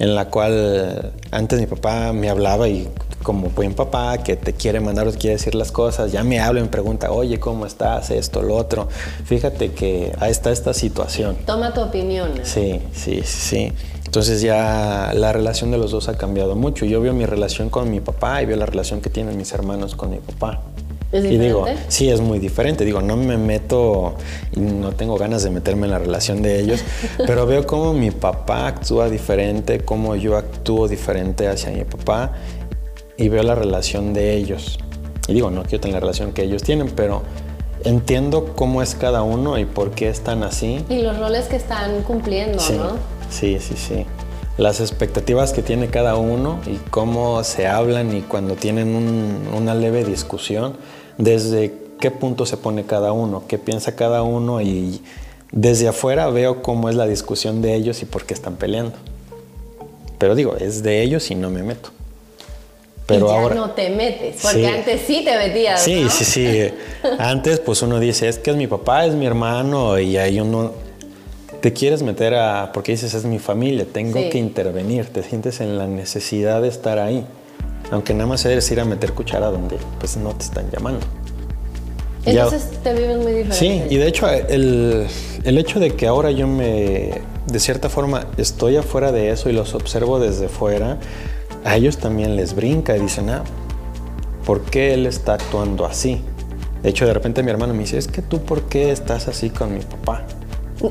en 0.00 0.14
la 0.14 0.30
cual 0.30 1.12
antes 1.30 1.60
mi 1.60 1.66
papá 1.66 2.12
me 2.14 2.30
hablaba 2.30 2.66
y 2.68 2.88
como 3.22 3.50
buen 3.50 3.74
papá 3.74 4.16
que 4.18 4.34
te 4.34 4.54
quiere 4.54 4.80
mandar 4.80 5.06
o 5.06 5.12
te 5.12 5.18
quiere 5.18 5.36
decir 5.36 5.54
las 5.54 5.70
cosas, 5.72 6.10
ya 6.10 6.24
me 6.24 6.40
habla 6.40 6.60
y 6.60 6.62
me 6.62 6.70
pregunta, 6.70 7.12
oye, 7.12 7.38
¿cómo 7.38 7.66
estás? 7.66 8.10
Esto, 8.10 8.40
lo 8.40 8.56
otro. 8.56 8.88
Fíjate 9.26 9.72
que 9.72 10.12
ahí 10.18 10.30
está 10.30 10.50
esta 10.50 10.72
situación. 10.72 11.36
Toma 11.44 11.74
tu 11.74 11.82
opinión. 11.82 12.32
Sí, 12.44 12.80
sí, 12.94 13.20
sí, 13.22 13.22
sí. 13.24 13.72
Entonces 14.06 14.40
ya 14.40 15.12
la 15.14 15.34
relación 15.34 15.70
de 15.70 15.76
los 15.76 15.90
dos 15.90 16.08
ha 16.08 16.16
cambiado 16.16 16.56
mucho. 16.56 16.86
Yo 16.86 17.02
veo 17.02 17.12
mi 17.12 17.26
relación 17.26 17.68
con 17.68 17.90
mi 17.90 18.00
papá 18.00 18.42
y 18.42 18.46
veo 18.46 18.56
la 18.56 18.66
relación 18.66 19.02
que 19.02 19.10
tienen 19.10 19.36
mis 19.36 19.52
hermanos 19.52 19.94
con 19.94 20.10
mi 20.10 20.18
papá. 20.18 20.62
¿Es 21.12 21.24
Y 21.24 21.38
digo, 21.38 21.60
diferente? 21.60 21.84
sí, 21.88 22.08
es 22.08 22.20
muy 22.20 22.38
diferente. 22.38 22.84
Digo, 22.84 23.00
no 23.02 23.16
me 23.16 23.36
meto 23.36 24.14
y 24.52 24.60
no 24.60 24.92
tengo 24.92 25.16
ganas 25.16 25.42
de 25.42 25.50
meterme 25.50 25.86
en 25.86 25.90
la 25.92 25.98
relación 25.98 26.40
de 26.42 26.60
ellos, 26.60 26.80
pero 27.26 27.46
veo 27.46 27.66
cómo 27.66 27.92
mi 27.92 28.10
papá 28.10 28.66
actúa 28.68 29.08
diferente, 29.08 29.80
cómo 29.80 30.14
yo 30.16 30.36
actúo 30.36 30.86
diferente 30.88 31.48
hacia 31.48 31.70
mi 31.72 31.84
papá 31.84 32.32
y 33.16 33.28
veo 33.28 33.42
la 33.42 33.54
relación 33.54 34.12
de 34.14 34.34
ellos. 34.36 34.78
Y 35.28 35.34
digo, 35.34 35.50
no 35.50 35.62
quiero 35.64 35.80
tener 35.80 35.94
la 35.94 36.00
relación 36.00 36.32
que 36.32 36.42
ellos 36.42 36.62
tienen, 36.62 36.90
pero 36.90 37.22
entiendo 37.84 38.52
cómo 38.56 38.82
es 38.82 38.94
cada 38.94 39.22
uno 39.22 39.58
y 39.58 39.64
por 39.64 39.90
qué 39.92 40.08
están 40.08 40.42
así. 40.42 40.84
Y 40.88 41.02
los 41.02 41.18
roles 41.18 41.46
que 41.46 41.56
están 41.56 42.02
cumpliendo, 42.02 42.58
Sí, 42.60 42.74
¿no? 42.74 42.92
sí, 43.30 43.58
sí, 43.60 43.74
sí. 43.76 44.06
Las 44.58 44.80
expectativas 44.80 45.52
que 45.52 45.62
tiene 45.62 45.86
cada 45.88 46.16
uno 46.16 46.58
y 46.66 46.76
cómo 46.90 47.42
se 47.44 47.66
hablan 47.66 48.14
y 48.14 48.20
cuando 48.22 48.54
tienen 48.56 48.94
un- 48.94 49.48
una 49.56 49.74
leve 49.74 50.04
discusión, 50.04 50.74
desde 51.20 51.72
qué 52.00 52.10
punto 52.10 52.46
se 52.46 52.56
pone 52.56 52.84
cada 52.84 53.12
uno, 53.12 53.44
qué 53.46 53.58
piensa 53.58 53.94
cada 53.94 54.22
uno 54.22 54.60
y 54.60 55.02
desde 55.52 55.88
afuera 55.88 56.28
veo 56.30 56.62
cómo 56.62 56.88
es 56.88 56.94
la 56.96 57.06
discusión 57.06 57.60
de 57.62 57.74
ellos 57.74 58.02
y 58.02 58.06
por 58.06 58.24
qué 58.24 58.34
están 58.34 58.56
peleando. 58.56 58.94
Pero 60.18 60.34
digo, 60.34 60.56
es 60.56 60.82
de 60.82 61.02
ellos 61.02 61.30
y 61.30 61.34
no 61.34 61.50
me 61.50 61.62
meto. 61.62 61.90
Pero 63.06 63.26
y 63.26 63.28
ya 63.30 63.34
ahora... 63.40 63.54
no 63.56 63.70
te 63.70 63.90
metes, 63.90 64.36
porque 64.42 64.58
Sí. 64.58 64.64
antes 64.66 65.00
sí 65.06 65.22
te 65.24 65.36
metías. 65.36 65.82
Sí, 65.82 66.02
¿no? 66.04 66.10
sí, 66.10 66.24
sí. 66.24 66.68
Antes, 67.18 67.58
pues 67.58 67.82
uno 67.82 67.98
dice, 67.98 68.28
es 68.28 68.38
que 68.38 68.50
es 68.50 68.56
mi 68.56 68.66
papá, 68.66 69.04
es 69.06 69.14
mi 69.14 69.26
hermano, 69.26 69.98
y 69.98 70.16
ahí 70.16 70.38
uno 70.40 70.72
te 71.60 71.72
quieres 71.72 72.02
meter 72.02 72.34
a, 72.34 72.70
porque 72.72 72.92
dices, 72.92 73.12
es 73.14 73.24
mi 73.24 73.38
familia, 73.38 73.84
tengo 73.92 74.18
Sí. 74.20 74.28
que 74.30 74.38
intervenir, 74.38 75.06
te 75.06 75.22
sientes 75.22 75.60
en 75.60 75.76
la 75.76 75.86
necesidad 75.86 76.62
de 76.62 76.68
estar 76.68 76.98
ahí. 76.98 77.26
Aunque 77.90 78.14
nada 78.14 78.26
más 78.26 78.44
eres 78.44 78.70
ir 78.70 78.80
a 78.80 78.84
meter 78.84 79.12
cuchara 79.12 79.50
donde 79.50 79.76
pues 79.98 80.16
no 80.16 80.30
te 80.30 80.44
están 80.44 80.70
llamando. 80.70 81.00
Ya- 82.24 82.44
Entonces 82.44 82.70
te 82.82 82.92
vives 82.92 83.16
muy 83.16 83.32
diferente. 83.32 83.56
Sí, 83.56 83.82
y 83.90 83.96
de 83.96 84.06
hecho 84.06 84.28
el, 84.28 85.06
el 85.44 85.58
hecho 85.58 85.80
de 85.80 85.94
que 85.96 86.06
ahora 86.06 86.30
yo 86.30 86.46
me, 86.46 87.22
de 87.46 87.60
cierta 87.60 87.88
forma, 87.88 88.26
estoy 88.36 88.76
afuera 88.76 89.10
de 89.10 89.30
eso 89.30 89.48
y 89.48 89.52
los 89.52 89.74
observo 89.74 90.20
desde 90.20 90.48
fuera, 90.48 90.98
a 91.64 91.76
ellos 91.76 91.96
también 91.98 92.36
les 92.36 92.54
brinca 92.54 92.96
y 92.96 93.00
dicen, 93.00 93.30
ah, 93.30 93.42
¿por 94.44 94.62
qué 94.62 94.94
él 94.94 95.06
está 95.06 95.34
actuando 95.34 95.84
así? 95.86 96.22
De 96.82 96.90
hecho, 96.90 97.06
de 97.06 97.12
repente 97.14 97.42
mi 97.42 97.50
hermano 97.50 97.74
me 97.74 97.80
dice, 97.80 97.98
es 97.98 98.06
que 98.08 98.22
tú, 98.22 98.40
¿por 98.40 98.62
qué 98.62 98.90
estás 98.92 99.26
así 99.28 99.50
con 99.50 99.74
mi 99.74 99.80
papá? 99.80 100.22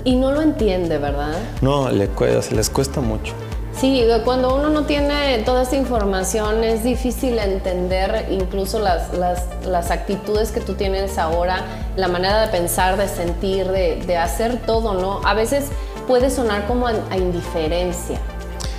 Y 0.03 0.15
no 0.15 0.31
lo 0.31 0.41
entiende, 0.41 0.97
¿verdad? 0.99 1.35
No, 1.61 1.89
le, 1.89 2.09
les 2.55 2.69
cuesta 2.69 3.01
mucho. 3.01 3.33
Sí, 3.79 4.05
cuando 4.25 4.55
uno 4.55 4.69
no 4.69 4.83
tiene 4.83 5.41
toda 5.45 5.61
esta 5.61 5.77
información 5.77 6.65
es 6.65 6.83
difícil 6.83 7.39
entender 7.39 8.27
incluso 8.29 8.77
las, 8.77 9.13
las, 9.13 9.45
las 9.65 9.89
actitudes 9.89 10.51
que 10.51 10.59
tú 10.59 10.73
tienes 10.73 11.17
ahora, 11.17 11.63
la 11.95 12.09
manera 12.09 12.41
de 12.41 12.47
pensar, 12.49 12.97
de 12.97 13.07
sentir, 13.07 13.67
de, 13.67 14.03
de 14.05 14.17
hacer 14.17 14.57
todo, 14.65 14.95
¿no? 14.95 15.21
A 15.23 15.33
veces 15.33 15.67
puede 16.09 16.29
sonar 16.29 16.67
como 16.67 16.87
a, 16.87 17.15
indiferencia. 17.15 18.19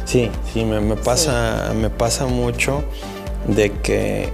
Sí, 0.04 0.30
sí, 0.52 0.66
me, 0.66 0.80
me 0.80 0.96
pasa, 0.96 1.72
me 1.74 1.88
pasa 1.88 2.26
mucho 2.26 2.84
de 3.46 3.72
que 3.72 4.30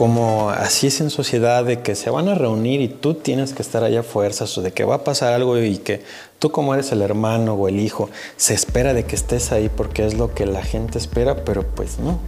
como 0.00 0.48
así 0.48 0.86
es 0.86 1.02
en 1.02 1.10
sociedad, 1.10 1.62
de 1.62 1.82
que 1.82 1.94
se 1.94 2.08
van 2.08 2.30
a 2.30 2.34
reunir 2.34 2.80
y 2.80 2.88
tú 2.88 3.12
tienes 3.12 3.52
que 3.52 3.60
estar 3.60 3.84
allá 3.84 4.00
a 4.00 4.02
fuerzas, 4.02 4.56
o 4.56 4.62
de 4.62 4.72
que 4.72 4.82
va 4.82 4.94
a 4.94 5.04
pasar 5.04 5.34
algo 5.34 5.58
y 5.58 5.76
que 5.76 6.00
tú 6.38 6.50
como 6.50 6.72
eres 6.72 6.90
el 6.92 7.02
hermano 7.02 7.52
o 7.52 7.68
el 7.68 7.78
hijo, 7.78 8.08
se 8.38 8.54
espera 8.54 8.94
de 8.94 9.04
que 9.04 9.14
estés 9.14 9.52
ahí 9.52 9.68
porque 9.68 10.06
es 10.06 10.14
lo 10.14 10.32
que 10.32 10.46
la 10.46 10.62
gente 10.62 10.96
espera, 10.96 11.44
pero 11.44 11.66
pues 11.66 11.98
no. 11.98 12.18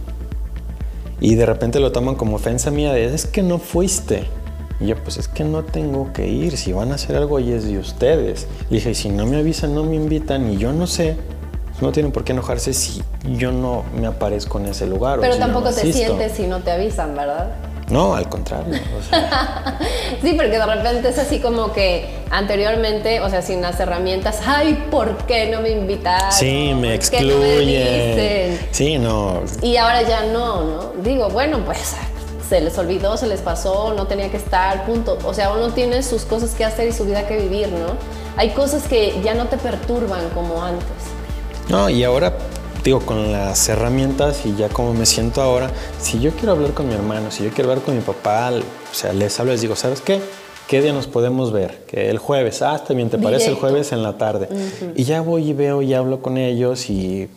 Y 1.19 1.33
de 1.33 1.47
repente 1.47 1.79
lo 1.79 1.91
toman 1.91 2.13
como 2.13 2.35
ofensa 2.35 2.69
mía 2.69 2.93
de, 2.93 3.11
es 3.11 3.25
que 3.25 3.41
no 3.41 3.57
fuiste. 3.57 4.25
Y 4.79 4.85
yo, 4.85 5.03
pues 5.03 5.17
es 5.17 5.27
que 5.27 5.43
no 5.43 5.63
tengo 5.63 6.13
que 6.13 6.27
ir, 6.27 6.57
si 6.57 6.73
van 6.73 6.91
a 6.91 6.95
hacer 6.95 7.15
algo 7.15 7.39
y 7.39 7.53
es 7.53 7.63
de 7.63 7.79
ustedes. 7.79 8.45
Y 8.69 8.75
dije, 8.75 8.93
si 8.93 9.09
no 9.09 9.25
me 9.25 9.37
avisan, 9.37 9.73
no 9.73 9.83
me 9.83 9.95
invitan 9.95 10.47
y 10.51 10.57
yo 10.57 10.73
no 10.73 10.85
sé, 10.85 11.15
no 11.81 11.91
tienen 11.91 12.11
por 12.11 12.23
qué 12.23 12.33
enojarse 12.33 12.73
si 12.73 13.03
yo 13.23 13.51
no 13.51 13.83
me 13.95 14.07
aparezco 14.07 14.59
en 14.59 14.67
ese 14.67 14.87
lugar. 14.87 15.19
Pero 15.19 15.37
tampoco 15.37 15.71
te 15.71 15.91
sientes 15.91 16.33
si 16.33 16.47
no 16.47 16.59
te 16.59 16.71
avisan, 16.71 17.15
¿verdad? 17.15 17.51
No, 17.89 18.15
al 18.15 18.29
contrario. 18.29 18.73
sí, 20.21 20.33
porque 20.33 20.57
de 20.57 20.65
repente 20.65 21.09
es 21.09 21.17
así 21.19 21.39
como 21.39 21.73
que 21.73 22.23
anteriormente, 22.31 23.19
o 23.19 23.29
sea, 23.29 23.41
sin 23.41 23.61
las 23.61 23.79
herramientas, 23.79 24.39
ay, 24.45 24.85
¿por 24.89 25.17
qué 25.25 25.49
no 25.51 25.61
me 25.61 25.69
invitaron? 25.69 26.31
Sí, 26.31 26.73
me 26.75 26.95
excluyen. 26.95 28.59
sí, 28.71 28.97
no. 28.97 29.41
Y 29.61 29.77
ahora 29.77 30.01
ya 30.03 30.23
no, 30.23 30.63
¿no? 30.63 30.93
Digo, 31.03 31.29
bueno, 31.29 31.59
pues 31.65 31.95
se 32.47 32.61
les 32.61 32.77
olvidó, 32.77 33.17
se 33.17 33.27
les 33.27 33.41
pasó, 33.41 33.93
no 33.95 34.07
tenía 34.07 34.29
que 34.29 34.37
estar, 34.37 34.85
punto. 34.85 35.17
O 35.25 35.33
sea, 35.33 35.51
uno 35.51 35.73
tiene 35.73 36.03
sus 36.03 36.23
cosas 36.23 36.51
que 36.51 36.63
hacer 36.63 36.87
y 36.87 36.93
su 36.93 37.05
vida 37.05 37.27
que 37.27 37.37
vivir, 37.37 37.67
¿no? 37.69 37.97
Hay 38.37 38.51
cosas 38.51 38.83
que 38.83 39.19
ya 39.23 39.33
no 39.33 39.45
te 39.45 39.57
perturban 39.57 40.29
como 40.29 40.63
antes. 40.63 40.87
No, 41.69 41.89
y 41.89 42.03
ahora 42.03 42.33
digo, 42.83 42.99
con 42.99 43.31
las 43.31 43.69
herramientas 43.69 44.45
y 44.45 44.55
ya 44.55 44.69
como 44.69 44.93
me 44.93 45.05
siento 45.05 45.41
ahora, 45.41 45.71
si 45.99 46.19
yo 46.19 46.31
quiero 46.31 46.51
hablar 46.51 46.71
con 46.73 46.87
mi 46.87 46.93
hermano, 46.93 47.31
si 47.31 47.43
yo 47.43 47.49
quiero 47.51 47.69
hablar 47.69 47.85
con 47.85 47.95
mi 47.95 48.01
papá, 48.01 48.51
o 48.51 48.93
sea, 48.93 49.13
les 49.13 49.39
hablo, 49.39 49.53
les 49.53 49.61
digo, 49.61 49.75
¿sabes 49.75 50.01
qué? 50.01 50.21
¿Qué 50.67 50.81
día 50.81 50.93
nos 50.93 51.07
podemos 51.07 51.51
ver? 51.51 51.83
Que 51.87 52.09
el 52.09 52.17
jueves, 52.17 52.61
ah, 52.61 52.75
está 52.75 52.93
bien, 52.93 53.09
¿te 53.09 53.17
parece 53.17 53.47
el 53.47 53.55
jueves 53.55 53.91
en 53.91 54.01
la 54.01 54.17
tarde? 54.17 54.47
Y 54.95 55.03
ya 55.03 55.21
voy 55.21 55.49
y 55.49 55.53
veo 55.53 55.81
y 55.81 55.93
hablo 55.93 56.21
con 56.21 56.37
ellos 56.37 56.89
y 56.89 57.29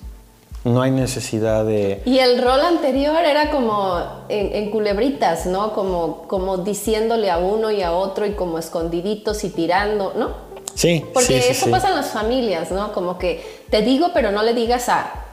no 0.64 0.82
hay 0.82 0.90
necesidad 0.90 1.64
de... 1.64 2.02
Y 2.04 2.18
el 2.18 2.42
rol 2.42 2.60
anterior 2.60 3.24
era 3.24 3.50
como 3.50 4.00
en, 4.28 4.70
culebritas, 4.70 5.46
¿no? 5.46 5.72
Como, 5.72 6.22
como 6.28 6.58
diciéndole 6.58 7.30
a 7.30 7.38
uno 7.38 7.70
y 7.70 7.82
a 7.82 7.92
otro 7.92 8.26
y 8.26 8.32
como 8.32 8.58
escondiditos 8.58 9.44
y 9.44 9.50
tirando, 9.50 10.12
¿no? 10.16 10.45
Sí. 10.76 11.04
Porque 11.12 11.40
sí, 11.40 11.48
eso 11.50 11.70
pasa 11.70 11.88
en 11.88 11.96
las 11.96 12.10
familias, 12.10 12.70
¿no? 12.70 12.92
Como 12.92 13.18
que 13.18 13.44
te 13.70 13.82
digo, 13.82 14.10
pero 14.14 14.30
no 14.30 14.44
le 14.44 14.54
digas 14.54 14.88
a 14.88 15.26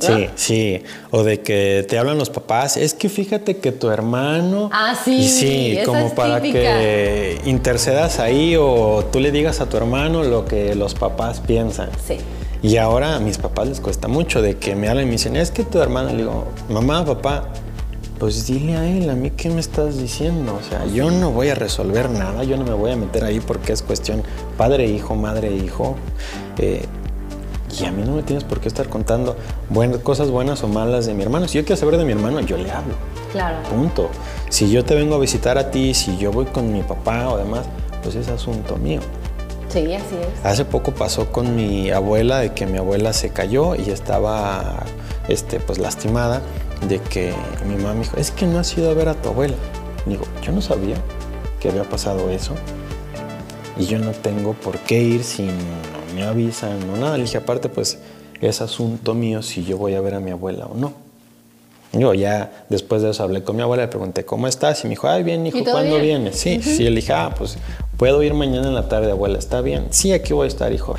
Sí, 0.00 0.28
sí. 0.36 0.82
O 1.10 1.24
de 1.24 1.40
que 1.40 1.84
te 1.88 1.98
hablan 1.98 2.18
los 2.18 2.30
papás, 2.30 2.76
es 2.76 2.94
que 2.94 3.08
fíjate 3.08 3.58
que 3.58 3.72
tu 3.72 3.90
hermano. 3.90 4.70
Ah, 4.72 4.94
sí. 5.02 5.28
sí, 5.28 5.78
como 5.84 6.14
para 6.14 6.40
que 6.40 7.40
intercedas 7.44 8.18
ahí 8.18 8.56
o 8.56 9.04
tú 9.10 9.20
le 9.20 9.32
digas 9.32 9.60
a 9.60 9.68
tu 9.68 9.76
hermano 9.76 10.22
lo 10.22 10.44
que 10.44 10.74
los 10.74 10.94
papás 10.94 11.40
piensan. 11.40 11.90
Sí. 12.06 12.18
Y 12.62 12.76
ahora 12.76 13.16
a 13.16 13.20
mis 13.20 13.38
papás 13.38 13.68
les 13.68 13.80
cuesta 13.80 14.08
mucho 14.08 14.42
de 14.42 14.56
que 14.56 14.74
me 14.74 14.88
hablen 14.88 15.04
y 15.04 15.06
me 15.06 15.12
dicen, 15.12 15.36
es 15.36 15.50
que 15.50 15.64
tu 15.64 15.80
hermano, 15.80 16.10
le 16.10 16.18
digo, 16.18 16.46
mamá, 16.68 17.04
papá, 17.04 17.48
pues 18.18 18.46
dile 18.46 18.76
a 18.76 18.86
él, 18.86 19.08
a 19.10 19.14
mí 19.14 19.30
qué 19.30 19.50
me 19.50 19.60
estás 19.60 19.98
diciendo. 19.98 20.58
O 20.60 20.68
sea, 20.68 20.86
yo 20.86 21.10
no 21.10 21.30
voy 21.30 21.48
a 21.48 21.54
resolver 21.54 22.10
nada, 22.10 22.44
yo 22.44 22.56
no 22.56 22.64
me 22.64 22.72
voy 22.72 22.92
a 22.92 22.96
meter 22.96 23.24
ahí 23.24 23.40
porque 23.40 23.72
es 23.72 23.82
cuestión 23.82 24.22
padre-hijo, 24.56 25.14
madre-hijo. 25.14 25.96
Eh, 26.58 26.84
y 27.80 27.84
a 27.84 27.92
mí 27.92 28.02
no 28.04 28.12
me 28.12 28.22
tienes 28.22 28.44
por 28.44 28.60
qué 28.60 28.68
estar 28.68 28.88
contando 28.88 29.36
cosas 30.02 30.30
buenas 30.30 30.62
o 30.64 30.68
malas 30.68 31.06
de 31.06 31.14
mi 31.14 31.22
hermano. 31.22 31.46
Si 31.48 31.58
yo 31.58 31.64
quiero 31.64 31.76
saber 31.76 31.96
de 31.96 32.04
mi 32.04 32.12
hermano, 32.12 32.40
yo 32.40 32.56
le 32.56 32.70
hablo. 32.70 32.94
Claro. 33.32 33.58
Punto. 33.68 34.08
Si 34.48 34.70
yo 34.70 34.84
te 34.84 34.94
vengo 34.94 35.14
a 35.14 35.18
visitar 35.18 35.58
a 35.58 35.70
ti, 35.70 35.94
si 35.94 36.16
yo 36.16 36.32
voy 36.32 36.46
con 36.46 36.72
mi 36.72 36.82
papá 36.82 37.28
o 37.28 37.38
demás, 37.38 37.66
pues 38.02 38.14
es 38.14 38.28
asunto 38.28 38.76
mío. 38.76 39.00
Sí, 39.68 39.80
así 39.94 40.16
es. 40.16 40.44
Hace 40.44 40.64
poco 40.64 40.92
pasó 40.92 41.30
con 41.30 41.54
mi 41.54 41.90
abuela 41.90 42.38
de 42.38 42.52
que 42.52 42.66
mi 42.66 42.78
abuela 42.78 43.12
se 43.12 43.30
cayó 43.30 43.74
y 43.74 43.90
estaba 43.90 44.82
este, 45.28 45.60
pues 45.60 45.78
lastimada 45.78 46.40
de 46.86 47.00
que 47.00 47.32
mi 47.66 47.76
mamá 47.76 47.94
me 47.94 48.00
dijo, 48.00 48.16
es 48.16 48.30
que 48.30 48.46
no 48.46 48.58
has 48.58 48.76
ido 48.76 48.90
a 48.90 48.94
ver 48.94 49.08
a 49.08 49.14
tu 49.14 49.30
abuela. 49.30 49.56
digo, 50.06 50.24
yo 50.42 50.52
no 50.52 50.60
sabía 50.60 50.96
que 51.60 51.68
había 51.68 51.84
pasado 51.84 52.30
eso 52.30 52.54
y 53.78 53.86
yo 53.86 53.98
no 53.98 54.12
tengo 54.12 54.54
por 54.54 54.78
qué 54.78 55.02
ir 55.02 55.24
sin 55.24 55.50
me 56.14 56.24
avisan 56.24 56.78
o 56.90 56.96
nada. 56.96 57.16
Le 57.16 57.24
dije, 57.24 57.38
aparte, 57.38 57.68
pues 57.68 57.98
es 58.40 58.60
asunto 58.60 59.14
mío 59.14 59.42
si 59.42 59.64
yo 59.64 59.78
voy 59.78 59.94
a 59.94 60.00
ver 60.00 60.14
a 60.14 60.20
mi 60.20 60.30
abuela 60.30 60.66
o 60.66 60.74
no. 60.74 60.92
Yo 61.92 62.12
ya 62.12 62.66
después 62.68 63.00
de 63.02 63.10
eso 63.10 63.22
hablé 63.22 63.42
con 63.42 63.56
mi 63.56 63.62
abuela, 63.62 63.84
le 63.84 63.88
pregunté, 63.88 64.24
¿cómo 64.24 64.46
estás? 64.46 64.84
Y 64.84 64.88
me 64.88 64.90
dijo, 64.90 65.08
ay, 65.08 65.22
bien, 65.22 65.46
hijo, 65.46 65.58
¿cuándo 65.64 65.98
vienes? 65.98 66.38
Sí, 66.38 66.60
sí, 66.62 66.84
le 66.84 66.96
dije, 66.96 67.14
ah, 67.14 67.34
pues 67.36 67.56
puedo 67.96 68.22
ir 68.22 68.34
mañana 68.34 68.68
en 68.68 68.74
la 68.74 68.88
tarde, 68.88 69.10
abuela, 69.10 69.38
¿está 69.38 69.62
bien? 69.62 69.86
Sí, 69.90 70.12
aquí 70.12 70.34
voy 70.34 70.44
a 70.44 70.48
estar, 70.48 70.72
hijo. 70.72 70.96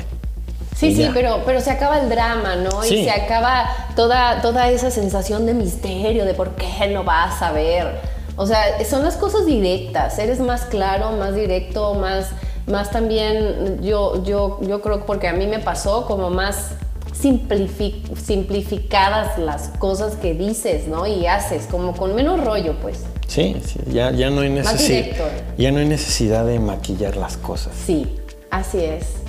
Sí, 0.76 0.94
sí, 0.94 1.10
pero, 1.12 1.42
pero 1.44 1.60
se 1.60 1.70
acaba 1.70 1.98
el 1.98 2.08
drama, 2.08 2.56
¿no? 2.56 2.84
Y 2.84 3.04
se 3.04 3.10
acaba 3.10 3.68
toda, 3.96 4.40
toda 4.40 4.70
esa 4.70 4.90
sensación 4.90 5.44
de 5.44 5.52
misterio, 5.52 6.24
de 6.24 6.34
por 6.34 6.56
qué 6.56 6.88
no 6.88 7.04
vas 7.04 7.42
a 7.42 7.52
ver. 7.52 8.00
O 8.36 8.46
sea, 8.46 8.82
son 8.84 9.04
las 9.04 9.16
cosas 9.16 9.44
directas, 9.44 10.18
eres 10.18 10.40
más 10.40 10.62
claro, 10.62 11.12
más 11.12 11.34
directo, 11.34 11.94
más 11.94 12.30
más 12.70 12.90
también 12.90 13.80
yo, 13.82 14.22
yo, 14.24 14.58
yo 14.62 14.80
creo 14.80 15.04
porque 15.04 15.28
a 15.28 15.32
mí 15.32 15.46
me 15.46 15.58
pasó 15.58 16.06
como 16.06 16.30
más 16.30 16.70
simplificadas 17.12 19.38
las 19.38 19.68
cosas 19.78 20.16
que 20.16 20.32
dices, 20.32 20.88
¿no? 20.88 21.06
Y 21.06 21.26
haces, 21.26 21.66
como 21.66 21.94
con 21.94 22.14
menos 22.14 22.42
rollo, 22.42 22.76
pues. 22.80 23.04
Sí, 23.26 23.56
sí 23.64 23.78
ya, 23.88 24.10
ya, 24.10 24.30
no 24.30 24.40
hay 24.40 24.50
necesidad. 24.50 25.16
Ya 25.58 25.70
no 25.70 25.80
hay 25.80 25.86
necesidad 25.86 26.46
de 26.46 26.58
maquillar 26.58 27.16
las 27.16 27.36
cosas. 27.36 27.74
Sí, 27.86 28.16
así 28.50 28.78
es. 28.78 29.19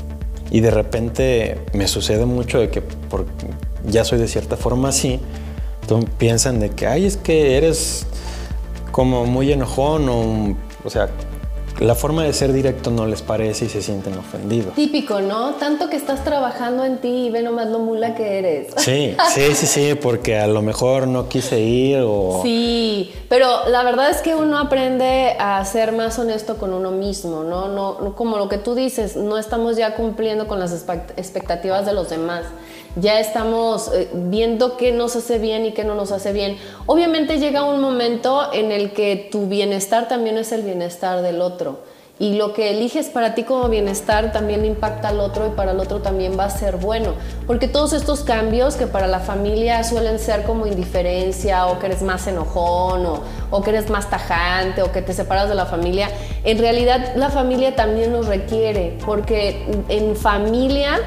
Y 0.52 0.60
de 0.60 0.70
repente 0.70 1.58
me 1.74 1.88
sucede 1.88 2.26
mucho 2.26 2.60
de 2.60 2.70
que 2.70 2.82
por, 2.82 3.26
ya 3.86 4.04
soy 4.04 4.20
de 4.20 4.28
cierta 4.28 4.58
forma 4.58 4.90
así, 4.90 5.20
entonces 5.82 6.10
piensan 6.18 6.60
de 6.60 6.70
que, 6.70 6.86
ay, 6.86 7.06
es 7.06 7.18
que 7.18 7.58
eres 7.58 8.06
como 8.92 9.26
muy 9.26 9.52
enojón 9.52 10.10
o, 10.10 10.58
o 10.84 10.90
sea, 10.90 11.10
la 11.80 11.96
forma 11.96 12.24
de 12.24 12.34
ser 12.34 12.54
directo 12.54 12.92
no 12.92 13.06
les 13.08 13.22
parece 13.22 13.66
y 13.66 13.70
se 13.70 13.82
sienten 13.82 14.18
ofendidos. 14.18 14.76
Típico, 14.76 15.22
¿no? 15.22 15.56
Tanto 15.56 15.90
que 15.90 15.96
estás 15.96 16.24
trabajando 16.24 16.86
en 16.86 16.98
ti 17.00 17.28
y 17.28 17.30
ve 17.30 17.42
nomás 17.42 17.68
lo 17.68 17.80
mula 17.80 18.16
que 18.16 18.40
eres. 18.40 18.68
Sí, 18.78 19.16
sí, 19.34 19.56
sí, 19.56 19.68
sí, 19.68 19.96
porque 19.96 20.38
a 20.38 20.48
lo 20.48 20.62
mejor 20.62 21.08
no 21.08 21.28
quise 21.30 21.60
ir 21.60 22.00
o... 22.06 22.42
Sí, 22.44 23.12
pero 23.30 23.68
la 23.68 23.84
verdad 23.84 24.10
es 24.10 24.18
que 24.18 24.36
uno 24.36 24.58
aprende 24.58 25.36
a 25.40 25.64
ser 25.66 25.92
más 25.92 26.20
honesto 26.20 26.58
con 26.58 26.74
uno 26.74 26.92
mismo, 26.92 27.44
¿no? 27.44 27.68
No, 27.68 28.16
como 28.16 28.38
lo 28.38 28.50
que 28.50 28.58
tú 28.58 28.76
dices, 28.76 29.16
no 29.16 29.38
estamos 29.38 29.78
ya 29.78 29.96
cumpliendo 29.96 30.48
con 30.48 30.60
las 30.60 30.74
expectativas 30.74 31.86
de 31.86 31.94
los 31.94 32.10
demás 32.10 32.44
ya 32.96 33.20
estamos 33.20 33.92
eh, 33.94 34.10
viendo 34.14 34.78
qué 34.78 34.92
nos 34.92 35.16
hace 35.16 35.40
bien 35.40 35.66
y 35.66 35.72
qué 35.72 35.84
no 35.84 35.96
nos 35.96 36.12
hace 36.12 36.34
bien. 36.34 36.58
Obviamente 36.86 37.40
llega 37.40 37.64
un 37.64 37.82
momento 37.82 38.52
en 38.54 38.72
el 38.72 38.92
que 38.92 39.30
tu 39.32 39.48
bienestar 39.48 40.08
también 40.08 40.38
es 40.38 40.52
el 40.52 40.64
bienestar 40.64 41.22
del 41.22 41.42
otro. 41.42 41.80
Y 42.20 42.36
lo 42.36 42.54
que 42.54 42.70
eliges 42.70 43.08
para 43.08 43.34
ti 43.34 43.42
como 43.46 43.68
bienestar 43.68 44.32
también 44.32 44.64
impacta 44.64 45.08
al 45.08 45.20
otro 45.20 45.48
y 45.48 45.50
para 45.50 45.72
el 45.72 45.80
otro 45.80 46.02
también 46.02 46.38
va 46.38 46.44
a 46.44 46.50
ser 46.52 46.78
bueno. 46.78 47.14
Porque 47.48 47.68
todos 47.68 47.94
estos 47.94 48.20
cambios 48.20 48.76
que 48.76 48.86
para 48.86 49.08
la 49.08 49.22
familia 49.22 49.84
suelen 49.84 50.20
ser 50.20 50.44
como 50.44 50.68
indiferencia 50.68 51.66
o 51.66 51.80
que 51.80 51.88
eres 51.88 52.04
más 52.04 52.28
enojón 52.28 53.08
o, 53.08 53.24
o 53.50 53.62
que 53.64 53.72
eres 53.72 53.90
más 53.90 54.12
tajante 54.12 54.84
o 54.84 54.92
que 54.92 55.02
te 55.02 55.14
separas 55.14 55.50
de 55.50 55.56
la 55.56 55.66
familia, 55.66 56.10
en 56.44 56.60
realidad 56.60 57.16
la 57.16 57.32
familia 57.32 57.76
también 57.76 58.12
nos 58.12 58.28
requiere. 58.28 59.00
Porque 59.04 59.66
en 59.90 60.16
familia 60.16 61.00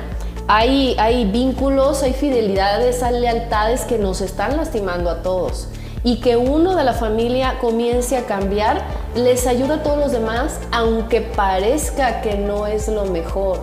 hay, 0.46 0.94
hay 0.98 1.24
vínculos, 1.24 2.02
hay 2.02 2.12
fidelidades, 2.12 3.02
hay 3.02 3.20
lealtades 3.20 3.82
que 3.82 3.98
nos 3.98 4.20
están 4.20 4.56
lastimando 4.56 5.10
a 5.10 5.22
todos. 5.22 5.68
Y 6.02 6.20
que 6.20 6.36
uno 6.36 6.76
de 6.76 6.84
la 6.84 6.92
familia 6.92 7.58
comience 7.60 8.16
a 8.18 8.26
cambiar 8.26 8.82
les 9.14 9.46
ayuda 9.46 9.76
a 9.76 9.82
todos 9.82 9.98
los 9.98 10.12
demás, 10.12 10.60
aunque 10.70 11.22
parezca 11.22 12.20
que 12.20 12.36
no 12.36 12.66
es 12.66 12.88
lo 12.88 13.06
mejor. 13.06 13.60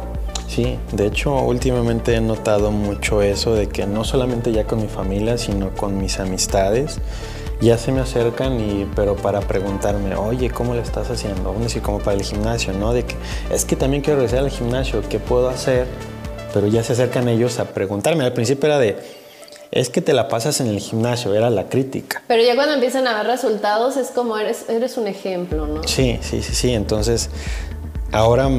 Sí, 0.47 0.79
de 0.91 1.05
hecho 1.05 1.33
últimamente 1.35 2.15
he 2.15 2.19
notado 2.19 2.71
mucho 2.71 3.21
eso 3.21 3.53
de 3.53 3.69
que 3.69 3.85
no 3.85 4.03
solamente 4.03 4.51
ya 4.51 4.65
con 4.65 4.81
mi 4.81 4.87
familia, 4.87 5.37
sino 5.37 5.69
con 5.69 5.97
mis 5.97 6.19
amistades, 6.19 6.99
ya 7.61 7.77
se 7.77 7.91
me 7.91 8.01
acercan 8.01 8.59
y 8.59 8.85
pero 8.95 9.15
para 9.15 9.39
preguntarme, 9.41 10.15
oye, 10.15 10.49
¿cómo 10.49 10.73
le 10.73 10.81
estás 10.81 11.11
haciendo? 11.11 11.43
Vamos 11.43 11.61
a 11.61 11.63
decir, 11.65 11.81
como 11.83 11.99
para 11.99 12.17
el 12.17 12.23
gimnasio, 12.23 12.73
¿no? 12.73 12.91
De 12.91 13.05
que 13.05 13.15
es 13.51 13.65
que 13.65 13.75
también 13.75 14.01
quiero 14.01 14.17
regresar 14.19 14.39
al 14.39 14.49
gimnasio, 14.49 15.03
¿qué 15.07 15.19
puedo 15.19 15.47
hacer? 15.47 15.87
Pero 16.53 16.67
ya 16.67 16.83
se 16.83 16.93
acercan 16.93 17.27
ellos 17.27 17.59
a 17.59 17.65
preguntarme. 17.65 18.23
Al 18.23 18.33
principio 18.33 18.67
era 18.67 18.79
de, 18.79 18.97
es 19.71 19.89
que 19.89 20.01
te 20.01 20.13
la 20.13 20.27
pasas 20.27 20.59
en 20.61 20.67
el 20.67 20.79
gimnasio, 20.79 21.33
era 21.33 21.49
la 21.49 21.69
crítica. 21.69 22.21
Pero 22.27 22.43
ya 22.43 22.55
cuando 22.55 22.73
empiezan 22.73 23.07
a 23.07 23.15
ver 23.15 23.27
resultados 23.27 23.97
es 23.97 24.07
como 24.07 24.37
eres, 24.37 24.69
eres 24.69 24.97
un 24.97 25.07
ejemplo, 25.07 25.67
¿no? 25.67 25.83
Sí, 25.87 26.19
sí, 26.21 26.41
sí, 26.41 26.53
sí. 26.53 26.73
Entonces, 26.73 27.29
ahora 28.11 28.49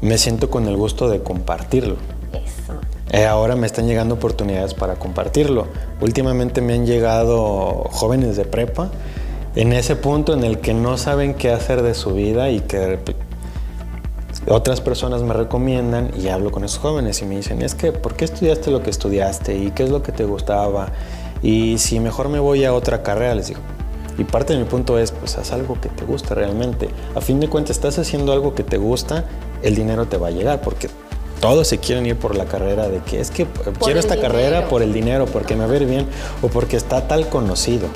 me 0.00 0.18
siento 0.18 0.50
con 0.50 0.66
el 0.68 0.76
gusto 0.76 1.08
de 1.08 1.22
compartirlo. 1.22 1.96
Eso. 2.32 2.78
Eh, 3.10 3.24
ahora 3.24 3.56
me 3.56 3.66
están 3.66 3.86
llegando 3.86 4.16
oportunidades 4.16 4.74
para 4.74 4.96
compartirlo. 4.96 5.66
Últimamente 6.00 6.60
me 6.60 6.74
han 6.74 6.86
llegado 6.86 7.84
jóvenes 7.90 8.36
de 8.36 8.44
prepa 8.44 8.90
en 9.54 9.72
ese 9.72 9.96
punto 9.96 10.34
en 10.34 10.44
el 10.44 10.58
que 10.58 10.74
no 10.74 10.98
saben 10.98 11.34
qué 11.34 11.50
hacer 11.50 11.82
de 11.82 11.94
su 11.94 12.12
vida 12.12 12.50
y 12.50 12.60
que 12.60 12.98
otras 14.48 14.80
personas 14.80 15.22
me 15.22 15.34
recomiendan 15.34 16.10
y 16.18 16.28
hablo 16.28 16.50
con 16.50 16.64
esos 16.64 16.78
jóvenes 16.78 17.20
y 17.22 17.26
me 17.26 17.36
dicen, 17.36 17.62
es 17.62 17.74
que, 17.74 17.92
¿por 17.92 18.14
qué 18.14 18.24
estudiaste 18.24 18.70
lo 18.70 18.82
que 18.82 18.90
estudiaste? 18.90 19.56
¿Y 19.56 19.70
qué 19.70 19.84
es 19.84 19.90
lo 19.90 20.02
que 20.02 20.12
te 20.12 20.24
gustaba? 20.24 20.88
Y 21.42 21.78
si 21.78 22.00
mejor 22.00 22.28
me 22.28 22.38
voy 22.38 22.64
a 22.64 22.72
otra 22.72 23.02
carrera, 23.02 23.34
les 23.34 23.48
digo. 23.48 23.60
Y 24.16 24.24
parte 24.24 24.52
de 24.52 24.58
mi 24.58 24.64
punto 24.64 24.98
es, 24.98 25.12
pues 25.12 25.38
haz 25.38 25.52
algo 25.52 25.80
que 25.80 25.88
te 25.88 26.04
gusta 26.04 26.34
realmente. 26.34 26.88
A 27.14 27.20
fin 27.20 27.38
de 27.38 27.48
cuentas, 27.48 27.76
estás 27.76 27.98
haciendo 27.98 28.32
algo 28.32 28.54
que 28.54 28.64
te 28.64 28.76
gusta, 28.76 29.24
el 29.62 29.76
dinero 29.76 30.06
te 30.06 30.16
va 30.16 30.28
a 30.28 30.30
llegar, 30.30 30.60
porque 30.60 30.88
todos 31.40 31.68
se 31.68 31.78
quieren 31.78 32.04
ir 32.06 32.16
por 32.16 32.36
la 32.36 32.46
carrera 32.46 32.88
de 32.88 32.98
que 32.98 33.20
es 33.20 33.30
que 33.30 33.46
quiero 33.80 34.00
esta 34.00 34.20
carrera 34.20 34.68
por 34.68 34.82
el 34.82 34.92
dinero, 34.92 35.26
porque 35.26 35.54
me 35.54 35.66
va 35.66 35.72
a 35.72 35.76
ir 35.76 35.86
bien 35.86 36.06
o 36.42 36.48
porque 36.48 36.76
está 36.76 37.06
tal 37.06 37.28
conocido. 37.28 37.86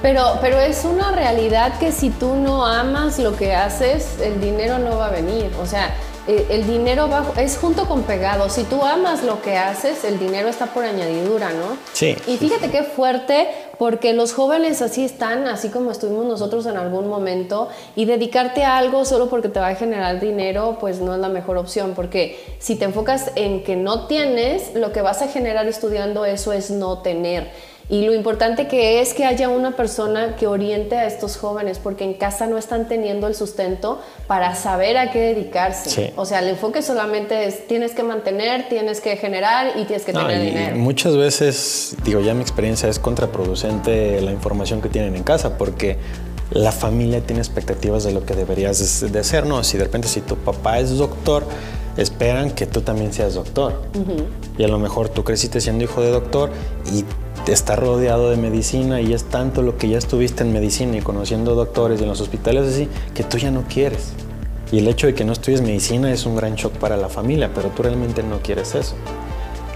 Pero, 0.00 0.38
pero 0.40 0.60
es 0.60 0.84
una 0.84 1.10
realidad 1.10 1.78
que 1.78 1.90
si 1.90 2.10
tú 2.10 2.36
no 2.36 2.64
amas 2.64 3.18
lo 3.18 3.36
que 3.36 3.54
haces, 3.54 4.20
el 4.20 4.40
dinero 4.40 4.78
no 4.78 4.96
va 4.96 5.06
a 5.06 5.10
venir. 5.10 5.50
O 5.60 5.66
sea, 5.66 5.92
eh, 6.28 6.46
el 6.50 6.66
dinero 6.66 7.08
va, 7.08 7.24
es 7.38 7.56
junto 7.56 7.86
con 7.86 8.02
pegado. 8.02 8.50
Si 8.50 8.62
tú 8.64 8.84
amas 8.84 9.24
lo 9.24 9.40
que 9.40 9.56
haces, 9.56 10.04
el 10.04 10.18
dinero 10.18 10.48
está 10.48 10.66
por 10.66 10.84
añadidura, 10.84 11.50
¿no? 11.50 11.78
Sí. 11.94 12.16
Y 12.26 12.36
fíjate 12.36 12.70
qué 12.70 12.82
fuerte, 12.82 13.48
porque 13.78 14.12
los 14.12 14.34
jóvenes 14.34 14.82
así 14.82 15.04
están, 15.04 15.48
así 15.48 15.70
como 15.70 15.90
estuvimos 15.90 16.26
nosotros 16.26 16.66
en 16.66 16.76
algún 16.76 17.08
momento, 17.08 17.68
y 17.96 18.04
dedicarte 18.04 18.62
a 18.62 18.76
algo 18.76 19.06
solo 19.06 19.30
porque 19.30 19.48
te 19.48 19.58
va 19.58 19.68
a 19.68 19.74
generar 19.74 20.20
dinero, 20.20 20.76
pues 20.78 21.00
no 21.00 21.14
es 21.14 21.20
la 21.20 21.30
mejor 21.30 21.56
opción, 21.56 21.94
porque 21.96 22.38
si 22.58 22.76
te 22.76 22.84
enfocas 22.84 23.32
en 23.34 23.64
que 23.64 23.76
no 23.76 24.06
tienes, 24.06 24.74
lo 24.74 24.92
que 24.92 25.00
vas 25.00 25.22
a 25.22 25.28
generar 25.28 25.66
estudiando 25.66 26.26
eso 26.26 26.52
es 26.52 26.70
no 26.70 26.98
tener. 26.98 27.50
Y 27.90 28.04
lo 28.04 28.12
importante 28.12 28.68
que 28.68 29.00
es 29.00 29.14
que 29.14 29.24
haya 29.24 29.48
una 29.48 29.74
persona 29.74 30.36
que 30.36 30.46
oriente 30.46 30.96
a 30.96 31.06
estos 31.06 31.38
jóvenes, 31.38 31.78
porque 31.78 32.04
en 32.04 32.14
casa 32.14 32.46
no 32.46 32.58
están 32.58 32.86
teniendo 32.86 33.26
el 33.26 33.34
sustento 33.34 34.00
para 34.26 34.54
saber 34.54 34.98
a 34.98 35.10
qué 35.10 35.20
dedicarse. 35.20 36.12
O 36.16 36.26
sea, 36.26 36.40
el 36.40 36.48
enfoque 36.48 36.82
solamente 36.82 37.46
es 37.46 37.66
tienes 37.66 37.92
que 37.92 38.02
mantener, 38.02 38.68
tienes 38.68 39.00
que 39.00 39.16
generar 39.16 39.78
y 39.78 39.84
tienes 39.84 40.04
que 40.04 40.12
tener 40.12 40.42
dinero. 40.42 40.76
Muchas 40.76 41.16
veces, 41.16 41.96
digo, 42.04 42.20
ya 42.20 42.34
mi 42.34 42.42
experiencia 42.42 42.90
es 42.90 42.98
contraproducente 42.98 44.20
la 44.20 44.32
información 44.32 44.82
que 44.82 44.90
tienen 44.90 45.16
en 45.16 45.22
casa, 45.22 45.56
porque 45.56 45.96
la 46.50 46.72
familia 46.72 47.22
tiene 47.22 47.40
expectativas 47.40 48.04
de 48.04 48.12
lo 48.12 48.26
que 48.26 48.34
deberías 48.34 49.00
de 49.00 49.24
ser, 49.24 49.46
¿no? 49.46 49.64
Si 49.64 49.78
de 49.78 49.84
repente 49.84 50.08
si 50.08 50.20
tu 50.20 50.36
papá 50.36 50.78
es 50.78 50.98
doctor, 50.98 51.44
esperan 51.96 52.50
que 52.50 52.66
tú 52.66 52.82
también 52.82 53.14
seas 53.14 53.34
doctor. 53.34 53.82
Y 54.58 54.64
a 54.64 54.68
lo 54.68 54.78
mejor 54.78 55.08
tú 55.08 55.24
creciste 55.24 55.60
siendo 55.62 55.84
hijo 55.84 56.02
de 56.02 56.10
doctor 56.10 56.50
y 56.92 57.04
está 57.52 57.76
rodeado 57.76 58.30
de 58.30 58.36
medicina 58.36 59.00
y 59.00 59.12
es 59.12 59.24
tanto 59.24 59.62
lo 59.62 59.76
que 59.76 59.88
ya 59.88 59.98
estuviste 59.98 60.42
en 60.42 60.52
medicina 60.52 60.96
y 60.96 61.00
conociendo 61.00 61.54
doctores 61.54 62.00
y 62.00 62.02
en 62.02 62.08
los 62.08 62.20
hospitales 62.20 62.72
así, 62.72 62.88
que 63.14 63.24
tú 63.24 63.38
ya 63.38 63.50
no 63.50 63.64
quieres. 63.68 64.12
Y 64.70 64.78
el 64.78 64.88
hecho 64.88 65.06
de 65.06 65.14
que 65.14 65.24
no 65.24 65.32
estudies 65.32 65.62
medicina 65.62 66.12
es 66.12 66.26
un 66.26 66.36
gran 66.36 66.54
shock 66.54 66.74
para 66.74 66.96
la 66.96 67.08
familia, 67.08 67.50
pero 67.54 67.70
tú 67.70 67.82
realmente 67.82 68.22
no 68.22 68.40
quieres 68.40 68.74
eso. 68.74 68.94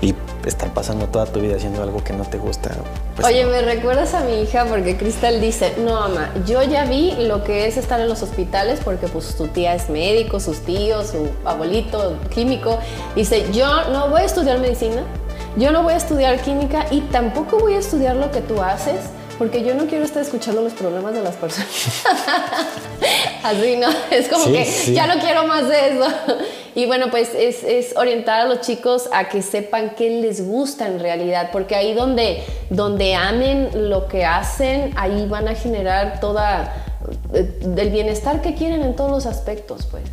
Y 0.03 0.15
estar 0.45 0.75
pasando 0.75 1.07
toda 1.07 1.27
tu 1.27 1.41
vida 1.41 1.57
haciendo 1.57 1.83
algo 1.83 2.03
que 2.03 2.13
no 2.13 2.25
te 2.25 2.37
gusta. 2.37 2.71
Pues 3.15 3.27
Oye, 3.27 3.47
me 3.47 3.63
recuerdas 3.63 4.13
a 4.15 4.25
mi 4.25 4.43
hija 4.43 4.67
porque 4.67 4.97
Cristal 4.97 5.41
dice, 5.41 5.75
no, 5.79 5.93
mamá, 5.93 6.33
yo 6.47 6.63
ya 6.63 6.85
vi 6.85 7.15
lo 7.27 7.45
que 7.45 7.67
es 7.67 7.77
estar 7.77 8.01
en 8.01 8.09
los 8.09 8.23
hospitales 8.23 8.81
porque 8.85 9.07
pues 9.07 9.37
tu 9.37 9.47
tía 9.49 9.75
es 9.75 9.89
médico, 9.89 10.41
sus 10.41 10.59
tíos, 10.61 11.09
su 11.09 11.29
abuelito, 11.45 12.17
químico. 12.35 12.79
Dice, 13.15 13.47
yo 13.53 13.91
no 13.91 14.09
voy 14.09 14.23
a 14.23 14.25
estudiar 14.25 14.59
medicina, 14.59 15.05
yo 15.57 15.71
no 15.73 15.83
voy 15.83 15.95
a 15.95 15.97
estudiar 15.97 16.41
química 16.41 16.87
y 16.91 17.01
tampoco 17.01 17.59
voy 17.59 17.75
a 17.75 17.79
estudiar 17.79 18.17
lo 18.17 18.31
que 18.31 18.41
tú 18.41 18.63
haces 18.63 19.01
porque 19.39 19.65
yo 19.65 19.75
no 19.75 19.87
quiero 19.87 20.05
estar 20.05 20.23
escuchando 20.23 20.63
los 20.63 20.73
problemas 20.73 21.15
de 21.15 21.23
las 21.23 21.35
personas. 21.35 21.69
Así, 23.43 23.77
¿no? 23.77 23.89
Es 24.11 24.29
como 24.29 24.45
que 24.45 24.65
ya 24.93 25.07
no 25.13 25.21
quiero 25.21 25.47
más 25.47 25.69
de 25.69 25.89
eso. 25.89 26.07
Y 26.77 26.87
bueno, 26.87 27.11
pues 27.11 27.31
es, 27.35 27.65
es, 27.65 27.97
orientar 27.97 28.43
a 28.43 28.45
los 28.47 28.61
chicos 28.61 29.09
a 29.13 29.29
que 29.29 29.43
sepan 29.43 29.95
qué 29.97 30.11
les 30.11 30.47
gusta 30.47 30.87
en 30.87 31.01
realidad, 31.01 31.51
porque 31.51 31.75
ahí 31.75 31.93
donde, 31.93 32.45
donde 32.71 33.15
amen 33.15 33.91
lo 33.91 34.07
que 34.07 34.25
hacen, 34.25 34.93
ahí 34.97 35.27
van 35.27 35.49
a 35.49 35.55
generar 35.55 36.21
toda 36.21 36.73
eh, 37.35 37.59
el 37.77 37.91
bienestar 37.91 38.43
que 38.43 38.55
quieren 38.55 38.83
en 38.83 38.95
todos 38.95 39.11
los 39.11 39.27
aspectos, 39.27 39.87
pues. 39.91 40.05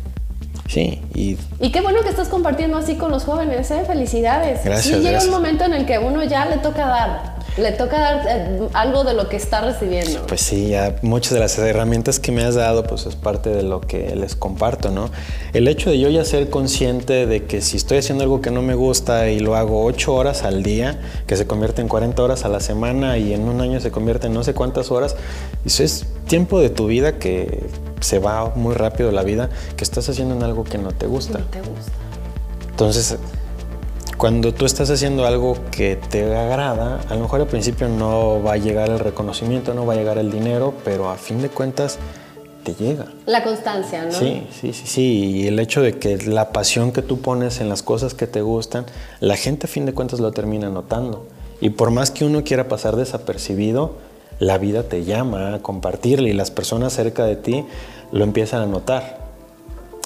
Sí, 0.70 1.02
y... 1.14 1.36
Y 1.58 1.72
qué 1.72 1.80
bueno 1.80 2.00
que 2.02 2.10
estás 2.10 2.28
compartiendo 2.28 2.76
así 2.78 2.94
con 2.94 3.10
los 3.10 3.24
jóvenes, 3.24 3.68
¿eh? 3.72 3.82
Felicidades. 3.84 4.64
Gracias. 4.64 4.98
Sí, 4.98 5.02
llega 5.02 5.20
un 5.20 5.30
momento 5.30 5.64
en 5.64 5.72
el 5.72 5.84
que 5.84 5.98
uno 5.98 6.22
ya 6.22 6.46
le 6.46 6.58
toca 6.58 6.86
dar, 6.86 7.39
le 7.56 7.72
toca 7.72 7.98
dar 7.98 8.26
eh, 8.28 8.68
algo 8.72 9.04
de 9.04 9.14
lo 9.14 9.28
que 9.28 9.36
está 9.36 9.60
recibiendo. 9.60 10.26
Pues 10.26 10.40
sí, 10.40 10.68
ya 10.68 10.96
muchas 11.02 11.32
de 11.32 11.40
las 11.40 11.58
herramientas 11.58 12.20
que 12.20 12.32
me 12.32 12.42
has 12.42 12.54
dado, 12.54 12.84
pues 12.84 13.06
es 13.06 13.16
parte 13.16 13.50
de 13.50 13.62
lo 13.62 13.80
que 13.80 14.14
les 14.16 14.36
comparto, 14.36 14.90
¿no? 14.90 15.10
El 15.52 15.68
hecho 15.68 15.90
de 15.90 15.98
yo 15.98 16.08
ya 16.08 16.24
ser 16.24 16.50
consciente 16.50 17.26
de 17.26 17.44
que 17.44 17.60
si 17.60 17.76
estoy 17.76 17.98
haciendo 17.98 18.24
algo 18.24 18.40
que 18.40 18.50
no 18.50 18.62
me 18.62 18.74
gusta 18.74 19.28
y 19.28 19.40
lo 19.40 19.56
hago 19.56 19.84
ocho 19.84 20.14
horas 20.14 20.44
al 20.44 20.62
día, 20.62 21.00
que 21.26 21.36
se 21.36 21.46
convierte 21.46 21.82
en 21.82 21.88
40 21.88 22.22
horas 22.22 22.44
a 22.44 22.48
la 22.48 22.60
semana 22.60 23.18
y 23.18 23.32
en 23.32 23.48
un 23.48 23.60
año 23.60 23.80
se 23.80 23.90
convierte 23.90 24.28
en 24.28 24.34
no 24.34 24.44
sé 24.44 24.54
cuántas 24.54 24.90
horas, 24.90 25.16
eso 25.64 25.82
es 25.82 26.06
tiempo 26.26 26.60
de 26.60 26.70
tu 26.70 26.86
vida 26.86 27.18
que 27.18 27.64
se 28.00 28.18
va 28.18 28.52
muy 28.54 28.74
rápido 28.74 29.12
la 29.12 29.22
vida, 29.22 29.50
que 29.76 29.84
estás 29.84 30.08
haciendo 30.08 30.34
en 30.34 30.42
algo 30.42 30.64
que 30.64 30.78
no 30.78 30.92
te 30.92 31.06
gusta. 31.06 31.38
No 31.38 31.44
te 31.46 31.58
gusta. 31.58 31.92
Entonces, 32.70 33.18
cuando 34.20 34.52
tú 34.52 34.66
estás 34.66 34.90
haciendo 34.90 35.24
algo 35.24 35.56
que 35.70 35.96
te 35.96 36.36
agrada, 36.36 37.00
a 37.08 37.14
lo 37.14 37.22
mejor 37.22 37.40
al 37.40 37.46
principio 37.46 37.88
no 37.88 38.42
va 38.42 38.52
a 38.52 38.56
llegar 38.58 38.90
el 38.90 38.98
reconocimiento, 38.98 39.72
no 39.72 39.86
va 39.86 39.94
a 39.94 39.96
llegar 39.96 40.18
el 40.18 40.30
dinero, 40.30 40.74
pero 40.84 41.08
a 41.08 41.16
fin 41.16 41.40
de 41.40 41.48
cuentas 41.48 41.98
te 42.62 42.74
llega. 42.74 43.06
La 43.24 43.42
constancia, 43.42 44.04
¿no? 44.04 44.12
Sí, 44.12 44.46
sí, 44.52 44.74
sí, 44.74 44.86
sí. 44.86 45.02
Y 45.02 45.46
el 45.46 45.58
hecho 45.58 45.80
de 45.80 45.98
que 45.98 46.18
la 46.18 46.52
pasión 46.52 46.92
que 46.92 47.00
tú 47.00 47.22
pones 47.22 47.62
en 47.62 47.70
las 47.70 47.82
cosas 47.82 48.12
que 48.12 48.26
te 48.26 48.42
gustan, 48.42 48.84
la 49.20 49.38
gente 49.38 49.64
a 49.64 49.70
fin 49.70 49.86
de 49.86 49.94
cuentas 49.94 50.20
lo 50.20 50.32
termina 50.32 50.68
notando. 50.68 51.26
Y 51.62 51.70
por 51.70 51.90
más 51.90 52.10
que 52.10 52.26
uno 52.26 52.44
quiera 52.44 52.68
pasar 52.68 52.96
desapercibido, 52.96 53.94
la 54.38 54.58
vida 54.58 54.82
te 54.82 55.04
llama 55.04 55.54
a 55.54 55.58
compartirle 55.60 56.28
y 56.28 56.34
las 56.34 56.50
personas 56.50 56.92
cerca 56.92 57.24
de 57.24 57.36
ti 57.36 57.64
lo 58.12 58.22
empiezan 58.22 58.60
a 58.60 58.66
notar 58.66 59.19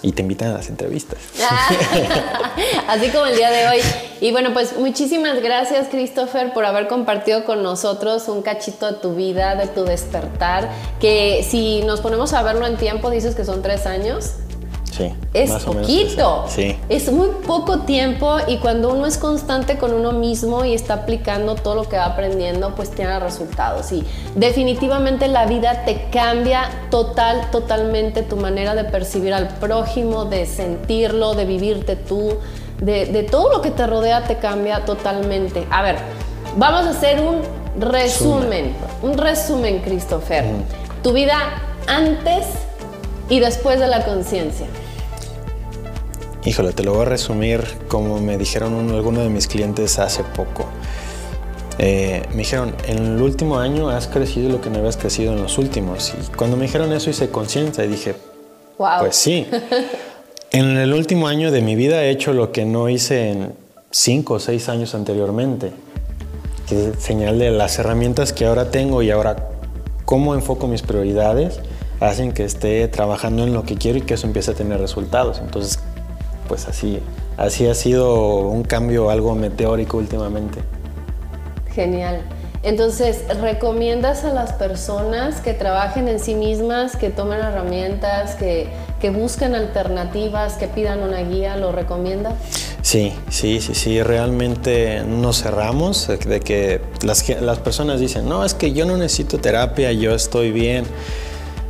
y 0.05 0.13
te 0.13 0.21
invitan 0.21 0.51
a 0.51 0.55
las 0.55 0.69
entrevistas. 0.69 1.19
Así 2.89 3.09
como 3.09 3.25
el 3.25 3.37
día 3.37 3.51
de 3.51 3.69
hoy. 3.69 3.79
Y 4.21 4.33
bueno, 4.33 4.53
pues 4.53 4.77
muchísimas 4.77 5.43
gracias 5.43 5.89
Christopher 5.89 6.53
por 6.53 6.67
haber 6.67 6.89
compartido 6.89 7.45
con 7.45 7.63
nosotros 7.63 8.29
un 8.29 8.43
cachito 8.43 8.93
de 8.93 8.99
tu 8.99 9.15
vida, 9.15 9.55
de 9.57 9.67
tu 9.67 9.85
despertar, 9.85 10.69
que 11.01 11.45
si 11.49 11.81
nos 11.83 12.03
ponemos 12.03 12.35
a 12.35 12.43
verlo 12.43 12.67
en 12.67 12.77
tiempo, 12.77 13.11
dices 13.11 13.35
que 13.35 13.47
son 13.47 13.63
tres 13.63 13.87
años. 13.87 14.35
Sí, 14.97 15.13
es 15.33 15.51
poquito. 15.51 16.45
sí. 16.49 16.79
Es 16.89 17.11
muy 17.11 17.29
poco 17.45 17.81
tiempo 17.81 18.37
y 18.47 18.59
cuando 18.59 18.93
uno 18.93 19.07
es 19.07 19.19
constante 19.19 19.77
con 19.77 19.93
uno 19.93 20.13
mismo 20.13 20.65
y 20.65 20.73
está 20.73 20.95
aplicando 20.95 21.57
todo 21.57 21.75
lo 21.75 21.89
que 21.89 21.97
va 21.97 22.05
aprendiendo, 22.05 22.77
pues 22.77 22.91
tiene 22.91 23.19
resultados. 23.19 23.91
Y 23.91 24.05
definitivamente 24.37 25.27
la 25.27 25.47
vida 25.47 25.85
te 25.85 26.09
cambia 26.13 26.71
total, 26.91 27.51
totalmente 27.51 28.23
tu 28.23 28.37
manera 28.37 28.77
de 28.77 28.85
percibir 28.85 29.35
al 29.35 29.49
prójimo, 29.49 30.27
de 30.27 30.47
sentirlo, 30.47 31.35
de 31.35 31.45
vivirte 31.45 31.97
tú, 31.97 32.39
de, 32.81 33.27
todo 33.29 33.51
lo 33.51 33.63
que 33.63 33.73
te 33.73 33.89
rodea 33.89 34.23
te 34.23 34.37
cambia 34.37 34.85
totalmente. 34.85 35.67
A 35.71 35.83
ver, 35.83 35.97
vamos 36.57 36.87
a 36.87 36.91
hacer 36.91 37.21
un 37.21 37.41
resumen, 37.81 38.77
un 39.03 39.19
resumen, 39.19 39.81
Christopher. 39.81 40.45
Tu 41.03 41.13
vida 41.13 41.37
antes 41.89 42.47
y 43.29 43.41
después 43.41 43.81
de 43.81 43.89
la 43.89 44.05
conciencia. 44.05 44.67
Híjole, 46.47 46.73
te 46.73 46.83
lo 46.83 46.93
voy 46.93 47.03
a 47.03 47.05
resumir 47.07 47.65
como 47.89 48.21
me 48.21 48.37
dijeron 48.37 48.91
algunos 48.91 49.23
de 49.23 49.31
mis 49.31 49.49
clientes 49.49 49.99
hace 49.99 50.23
poco. 50.23 50.67
Eh, 51.79 52.23
me 52.31 52.39
dijeron, 52.39 52.75
en 52.87 52.99
el 52.99 53.23
último 53.23 53.59
año 53.59 53.89
has 53.89 54.07
crecido 54.07 54.51
lo 54.51 54.61
que 54.61 54.69
no 54.69 54.79
habías 54.79 54.99
crecido 54.99 55.33
en 55.33 55.43
los 55.43 55.57
últimos. 55.57 56.13
Y 56.13 56.37
cuando 56.37 56.59
me 56.59 56.65
dijeron 56.65 56.93
eso 56.93 57.09
hice 57.09 57.31
conciencia 57.31 57.85
y 57.85 57.89
dije, 57.89 58.15
wow. 58.79 59.01
pues 59.01 59.17
sí. 59.17 59.47
en 60.53 60.77
el 60.77 60.93
último 60.93 61.29
año 61.29 61.51
de 61.51 61.63
mi 61.63 61.77
vida 61.77 62.05
he 62.05 62.11
hecho 62.11 62.35
lo 62.35 62.53
que 62.53 62.67
no 62.67 62.91
hice 62.91 63.31
en 63.31 63.55
cinco 63.91 64.35
o 64.35 64.39
seis 64.39 64.69
años 64.69 64.95
anteriormente. 64.95 65.73
Que 66.69 66.93
señal 66.99 67.39
de 67.39 67.53
las 67.53 67.79
herramientas 67.79 68.35
que 68.35 68.45
ahora 68.45 68.71
tengo 68.71 69.03
y 69.03 69.11
ahora 69.11 69.49
cómo 70.05 70.35
enfoco 70.35 70.67
mis 70.67 70.83
prioridades 70.83 71.61
hacen 72.01 72.33
que 72.33 72.45
esté 72.45 72.87
trabajando 72.89 73.45
en 73.45 73.55
lo 73.55 73.65
que 73.65 73.77
quiero 73.77 73.99
y 73.99 74.03
que 74.03 74.15
eso 74.15 74.27
empiece 74.27 74.51
a 74.51 74.55
tener 74.55 74.79
resultados. 74.79 75.39
Entonces, 75.39 75.79
pues 76.49 76.67
así, 76.67 77.01
así 77.37 77.67
ha 77.67 77.75
sido 77.75 78.49
un 78.49 78.63
cambio 78.63 79.11
algo 79.11 79.35
meteórico 79.35 79.99
últimamente. 79.99 80.61
Genial. 81.73 82.21
Entonces, 82.63 83.25
¿recomiendas 83.43 84.25
a 84.25 84.33
las 84.33 84.55
personas 84.55 85.43
que 85.43 85.53
trabajen 85.53 86.09
en 86.09 86.19
sí 86.19 86.35
mismas, 86.35 86.97
que 86.97 87.11
tomen 87.11 87.41
herramientas, 87.41 88.37
que, 88.37 88.69
que 89.03 89.11
busquen 89.11 89.55
alternativas, 89.55 90.55
que 90.55 90.67
pidan 90.67 91.03
una 91.03 91.21
guía? 91.21 91.59
¿Lo 91.59 91.73
recomiendas? 91.73 92.33
Sí, 92.81 93.13
sí, 93.29 93.61
sí, 93.61 93.75
sí, 93.75 94.03
realmente 94.03 95.03
nos 95.05 95.43
cerramos 95.43 96.09
de 96.09 96.41
que 96.41 96.81
las, 97.03 97.29
las 97.41 97.59
personas 97.59 98.01
dicen, 98.01 98.27
no, 98.27 98.47
es 98.47 98.55
que 98.55 98.73
yo 98.73 98.87
no 98.87 98.97
necesito 98.97 99.39
terapia, 99.39 99.93
yo 99.93 100.15
estoy 100.15 100.51
bien. 100.51 100.87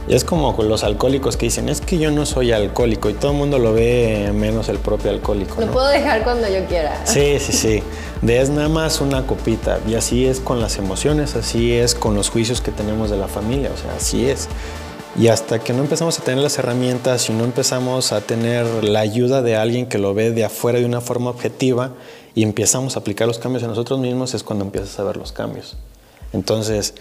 Y 0.07 0.15
es 0.15 0.25
como 0.25 0.55
con 0.55 0.69
los 0.69 0.85
alcohólicos 0.85 1.39
que 1.39 1.47
dicen, 1.47 1.69
es 1.71 1.81
que 1.81 1.97
yo 1.97 2.11
no 2.11 2.27
soy 2.27 2.53
alcohólico 2.53 3.09
y 3.09 3.15
todo 3.15 3.31
el 3.31 3.39
mundo 3.39 3.59
lo 3.59 3.73
ve 3.73 4.33
menos 4.35 4.69
el 4.69 4.79
propio 4.79 5.11
alcohólico. 5.11 5.61
Lo 5.61 5.71
puedo 5.73 5.89
dejar 5.89 6.25
cuando 6.25 6.47
yo 6.47 6.67
quiera. 6.67 7.07
Sí, 7.07 7.39
sí, 7.39 7.53
sí. 7.53 7.83
De 8.21 8.41
es 8.41 8.51
nada 8.51 8.69
más 8.69 9.01
una 9.01 9.27
copita. 9.27 9.79
Y 9.89 9.95
así 9.95 10.27
es 10.27 10.41
con 10.41 10.61
las 10.61 10.77
emociones, 10.77 11.37
así 11.37 11.73
es 11.73 11.95
con 11.95 12.15
los 12.15 12.29
juicios 12.29 12.61
que 12.61 12.71
tenemos 12.71 13.11
de 13.11 13.17
la 13.17 13.29
familia, 13.29 13.71
o 13.73 13.77
sea, 13.79 13.95
así 13.97 14.29
es. 14.29 14.49
Y 15.17 15.29
hasta 15.29 15.61
que 15.61 15.73
no 15.73 15.81
empezamos 15.81 16.19
a 16.19 16.23
tener 16.23 16.43
las 16.43 16.59
herramientas 16.59 17.31
y 17.31 17.33
no 17.33 17.45
empezamos 17.45 18.13
a 18.13 18.21
tener 18.21 18.85
la 18.85 19.01
ayuda 19.01 19.43
de 19.43 19.57
alguien 19.57 19.87
que 19.87 19.99
lo 19.99 20.13
ve 20.13 20.33
de 20.33 20.45
afuera 20.45 20.81
de 20.81 20.85
una 20.85 21.01
forma 21.01 21.31
objetiva 21.31 21.93
y 22.35 22.43
empezamos 22.43 22.97
a 22.97 23.01
aplicar 23.01 23.29
los 23.29 23.39
cambios 23.39 23.63
a 23.63 23.69
nosotros 23.69 24.01
mismos, 24.01 24.35
es 24.35 24.43
cuando 24.43 24.65
empiezas 24.65 24.99
a 24.99 25.05
ver 25.05 25.17
los 25.17 25.33
cambios. 25.33 25.77
Entonces, 26.33 26.95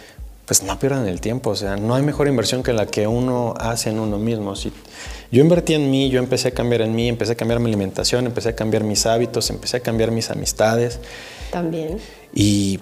pues 0.45 0.63
no 0.63 0.77
pierdan 0.77 1.07
el 1.07 1.21
tiempo, 1.21 1.51
o 1.51 1.55
sea, 1.55 1.77
no 1.77 1.95
hay 1.95 2.03
mejor 2.03 2.27
inversión 2.27 2.63
que 2.63 2.73
la 2.73 2.85
que 2.85 3.07
uno 3.07 3.53
hace 3.57 3.89
en 3.89 3.99
uno 3.99 4.17
mismo. 4.17 4.55
Si 4.55 4.73
yo 5.31 5.41
invertí 5.41 5.73
en 5.73 5.89
mí, 5.89 6.09
yo 6.09 6.19
empecé 6.19 6.49
a 6.49 6.51
cambiar 6.51 6.81
en 6.81 6.93
mí, 6.93 7.07
empecé 7.07 7.33
a 7.33 7.35
cambiar 7.35 7.59
mi 7.59 7.69
alimentación, 7.69 8.25
empecé 8.25 8.49
a 8.49 8.55
cambiar 8.55 8.83
mis 8.83 9.05
hábitos, 9.05 9.49
empecé 9.49 9.77
a 9.77 9.79
cambiar 9.79 10.11
mis 10.11 10.29
amistades. 10.29 10.99
También. 11.51 11.97
Y 12.33 12.79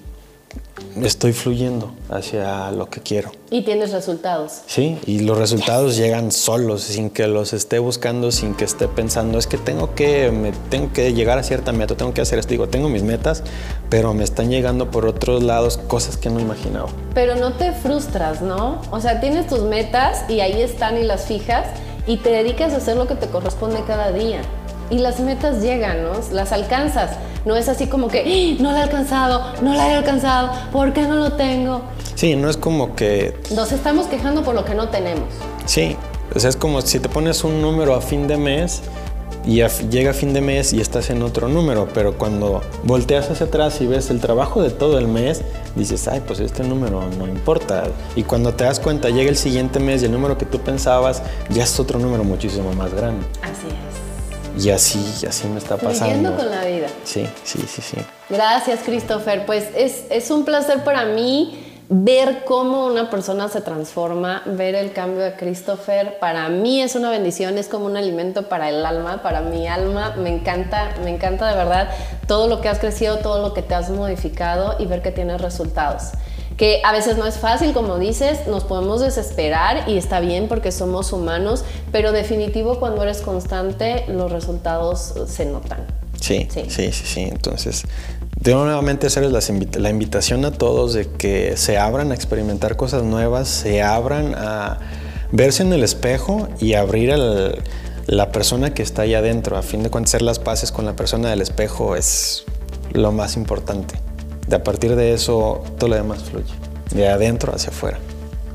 estoy 1.03 1.33
fluyendo 1.33 1.93
hacia 2.09 2.71
lo 2.71 2.89
que 2.89 3.01
quiero. 3.01 3.31
Y 3.49 3.63
tienes 3.63 3.91
resultados. 3.91 4.61
Sí, 4.65 4.97
y 5.05 5.19
los 5.19 5.37
resultados 5.37 5.97
llegan 5.97 6.31
solos, 6.31 6.81
sin 6.83 7.09
que 7.09 7.27
los 7.27 7.53
esté 7.53 7.79
buscando, 7.79 8.31
sin 8.31 8.55
que 8.55 8.65
esté 8.65 8.87
pensando, 8.87 9.37
es 9.37 9.47
que 9.47 9.57
tengo 9.57 9.93
que, 9.95 10.31
me, 10.31 10.51
tengo 10.69 10.91
que 10.93 11.13
llegar 11.13 11.37
a 11.37 11.43
cierta 11.43 11.71
meta, 11.71 11.95
tengo 11.95 12.13
que 12.13 12.21
hacer 12.21 12.39
esto. 12.39 12.51
Digo, 12.51 12.69
tengo 12.69 12.89
mis 12.89 13.03
metas, 13.03 13.43
pero 13.89 14.13
me 14.13 14.23
están 14.23 14.49
llegando 14.49 14.91
por 14.91 15.05
otros 15.05 15.43
lados 15.43 15.77
cosas 15.77 16.17
que 16.17 16.29
no 16.29 16.39
imaginaba. 16.39 16.89
Pero 17.13 17.35
no 17.35 17.53
te 17.53 17.71
frustras, 17.71 18.41
¿no? 18.41 18.81
O 18.91 18.99
sea, 18.99 19.19
tienes 19.19 19.47
tus 19.47 19.61
metas 19.61 20.29
y 20.29 20.39
ahí 20.41 20.61
están 20.61 20.97
y 20.97 21.03
las 21.03 21.25
fijas 21.25 21.67
y 22.07 22.17
te 22.17 22.29
dedicas 22.29 22.73
a 22.73 22.77
hacer 22.77 22.97
lo 22.97 23.07
que 23.07 23.15
te 23.15 23.27
corresponde 23.27 23.83
cada 23.85 24.11
día. 24.11 24.41
Y 24.91 24.99
las 24.99 25.19
metas 25.21 25.61
llegan, 25.61 26.03
¿no? 26.03 26.11
Las 26.31 26.51
alcanzas. 26.51 27.11
No 27.45 27.55
es 27.55 27.69
así 27.69 27.87
como 27.87 28.09
que, 28.09 28.19
¡Ah! 28.19 28.61
no 28.61 28.71
la 28.71 28.79
he 28.79 28.83
alcanzado, 28.83 29.41
no 29.61 29.73
la 29.73 29.89
he 29.89 29.95
alcanzado, 29.95 30.51
¿por 30.71 30.93
qué 30.93 31.03
no 31.03 31.15
lo 31.15 31.33
tengo? 31.33 31.81
Sí, 32.15 32.35
no 32.35 32.49
es 32.49 32.57
como 32.57 32.95
que... 32.95 33.35
Nos 33.55 33.71
estamos 33.71 34.05
quejando 34.07 34.43
por 34.43 34.53
lo 34.53 34.65
que 34.65 34.75
no 34.75 34.89
tenemos. 34.89 35.29
Sí, 35.65 35.95
o 36.35 36.39
sea, 36.39 36.49
es 36.49 36.55
como 36.55 36.81
si 36.81 36.99
te 36.99 37.09
pones 37.09 37.43
un 37.43 37.61
número 37.61 37.95
a 37.95 38.01
fin 38.01 38.27
de 38.27 38.37
mes 38.37 38.83
y 39.45 39.63
llega 39.89 40.13
fin 40.13 40.33
de 40.33 40.41
mes 40.41 40.71
y 40.71 40.81
estás 40.81 41.09
en 41.09 41.23
otro 41.23 41.47
número, 41.47 41.87
pero 41.93 42.17
cuando 42.17 42.61
volteas 42.83 43.31
hacia 43.31 43.47
atrás 43.47 43.81
y 43.81 43.87
ves 43.87 44.09
el 44.11 44.19
trabajo 44.19 44.61
de 44.61 44.69
todo 44.69 44.99
el 44.99 45.07
mes, 45.07 45.41
dices, 45.75 46.07
ay, 46.07 46.21
pues 46.25 46.39
este 46.39 46.63
número 46.63 47.09
no 47.17 47.27
importa. 47.27 47.85
Y 48.15 48.23
cuando 48.23 48.53
te 48.53 48.65
das 48.65 48.79
cuenta, 48.79 49.09
llega 49.09 49.29
el 49.29 49.37
siguiente 49.37 49.79
mes 49.79 50.03
y 50.03 50.05
el 50.05 50.11
número 50.11 50.37
que 50.37 50.45
tú 50.45 50.59
pensabas 50.59 51.23
ya 51.49 51.63
es 51.63 51.79
otro 51.79 51.97
número 51.97 52.23
muchísimo 52.23 52.71
más 52.73 52.93
grande. 52.93 53.25
Así 53.41 53.67
es. 53.67 53.90
Y 54.57 54.69
así, 54.69 55.25
así 55.27 55.47
me 55.47 55.59
está 55.59 55.77
pasando. 55.77 56.35
con 56.35 56.49
la 56.49 56.65
vida. 56.65 56.87
Sí, 57.03 57.27
sí, 57.43 57.59
sí, 57.67 57.81
sí. 57.81 57.97
Gracias, 58.29 58.81
Christopher. 58.85 59.45
Pues 59.45 59.69
es, 59.75 60.05
es 60.09 60.29
un 60.31 60.45
placer 60.45 60.83
para 60.83 61.05
mí 61.05 61.67
ver 61.93 62.45
cómo 62.45 62.85
una 62.85 63.09
persona 63.09 63.49
se 63.49 63.59
transforma, 63.59 64.43
ver 64.45 64.75
el 64.75 64.93
cambio 64.93 65.21
de 65.23 65.33
Christopher, 65.35 66.19
para 66.19 66.47
mí 66.47 66.81
es 66.81 66.95
una 66.95 67.09
bendición, 67.09 67.57
es 67.57 67.67
como 67.67 67.85
un 67.85 67.97
alimento 67.97 68.47
para 68.47 68.69
el 68.69 68.85
alma, 68.85 69.21
para 69.21 69.41
mi 69.41 69.67
alma, 69.67 70.15
me 70.17 70.29
encanta, 70.29 70.95
me 71.03 71.09
encanta 71.09 71.49
de 71.49 71.55
verdad 71.57 71.89
todo 72.27 72.47
lo 72.47 72.61
que 72.61 72.69
has 72.69 72.79
crecido, 72.79 73.17
todo 73.17 73.41
lo 73.41 73.53
que 73.53 73.61
te 73.61 73.75
has 73.75 73.89
modificado 73.89 74.77
y 74.79 74.85
ver 74.85 75.01
que 75.01 75.11
tienes 75.11 75.41
resultados 75.41 76.11
que 76.61 76.79
a 76.83 76.91
veces 76.91 77.17
no 77.17 77.25
es 77.25 77.39
fácil, 77.39 77.73
como 77.73 77.97
dices, 77.97 78.45
nos 78.45 78.65
podemos 78.65 79.01
desesperar 79.01 79.89
y 79.89 79.97
está 79.97 80.19
bien 80.19 80.47
porque 80.47 80.71
somos 80.71 81.11
humanos, 81.11 81.63
pero 81.91 82.11
definitivo 82.11 82.79
cuando 82.79 83.01
eres 83.01 83.21
constante 83.21 84.05
los 84.07 84.31
resultados 84.31 85.15
se 85.25 85.45
notan. 85.45 85.87
Sí, 86.19 86.47
sí, 86.51 86.65
sí, 86.69 86.91
sí. 86.91 87.21
Entonces, 87.21 87.85
de 88.39 88.53
nuevamente 88.53 89.07
hacerles 89.07 89.49
la 89.75 89.89
invitación 89.89 90.45
a 90.45 90.51
todos 90.51 90.93
de 90.93 91.07
que 91.09 91.57
se 91.57 91.79
abran 91.79 92.11
a 92.11 92.13
experimentar 92.13 92.75
cosas 92.75 93.01
nuevas, 93.01 93.47
se 93.47 93.81
abran 93.81 94.35
a 94.35 94.77
verse 95.31 95.63
en 95.63 95.73
el 95.73 95.83
espejo 95.83 96.47
y 96.59 96.75
abrir 96.75 97.11
la 98.05 98.31
persona 98.31 98.71
que 98.71 98.83
está 98.83 99.01
ahí 99.01 99.15
adentro. 99.15 99.57
A 99.57 99.63
fin 99.63 99.81
de 99.81 99.89
cuentas, 99.89 100.11
hacer 100.11 100.21
las 100.21 100.37
paces 100.37 100.71
con 100.71 100.85
la 100.85 100.95
persona 100.95 101.31
del 101.31 101.41
espejo 101.41 101.95
es 101.95 102.43
lo 102.93 103.11
más 103.11 103.35
importante 103.35 104.10
a 104.55 104.63
partir 104.63 104.95
de 104.95 105.13
eso 105.13 105.63
todo 105.77 105.89
lo 105.89 105.95
demás 105.95 106.23
fluye, 106.23 106.53
de 106.91 107.07
adentro 107.07 107.53
hacia 107.53 107.69
afuera. 107.69 107.99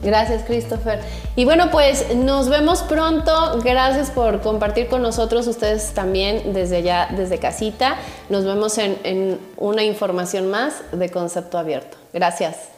Gracias, 0.03 0.45
Christopher. 0.45 1.01
Y 1.35 1.45
bueno, 1.45 1.71
pues 1.71 2.15
nos 2.15 2.49
vemos 2.49 2.83
pronto. 2.83 3.59
Gracias 3.65 4.11
por 4.11 4.41
compartir 4.41 4.89
con 4.89 5.03
nosotros, 5.03 5.47
ustedes 5.47 5.93
también 5.95 6.53
desde 6.53 6.83
ya, 6.83 7.09
desde 7.17 7.39
casita. 7.39 7.97
Nos 8.29 8.45
vemos 8.45 8.79
en, 8.79 8.99
en 9.05 9.41
una 9.57 9.83
información 9.83 10.51
más 10.51 10.75
de 10.93 11.09
Concepto 11.09 11.59
Abierto. 11.59 11.97
Gracias. 12.13 12.76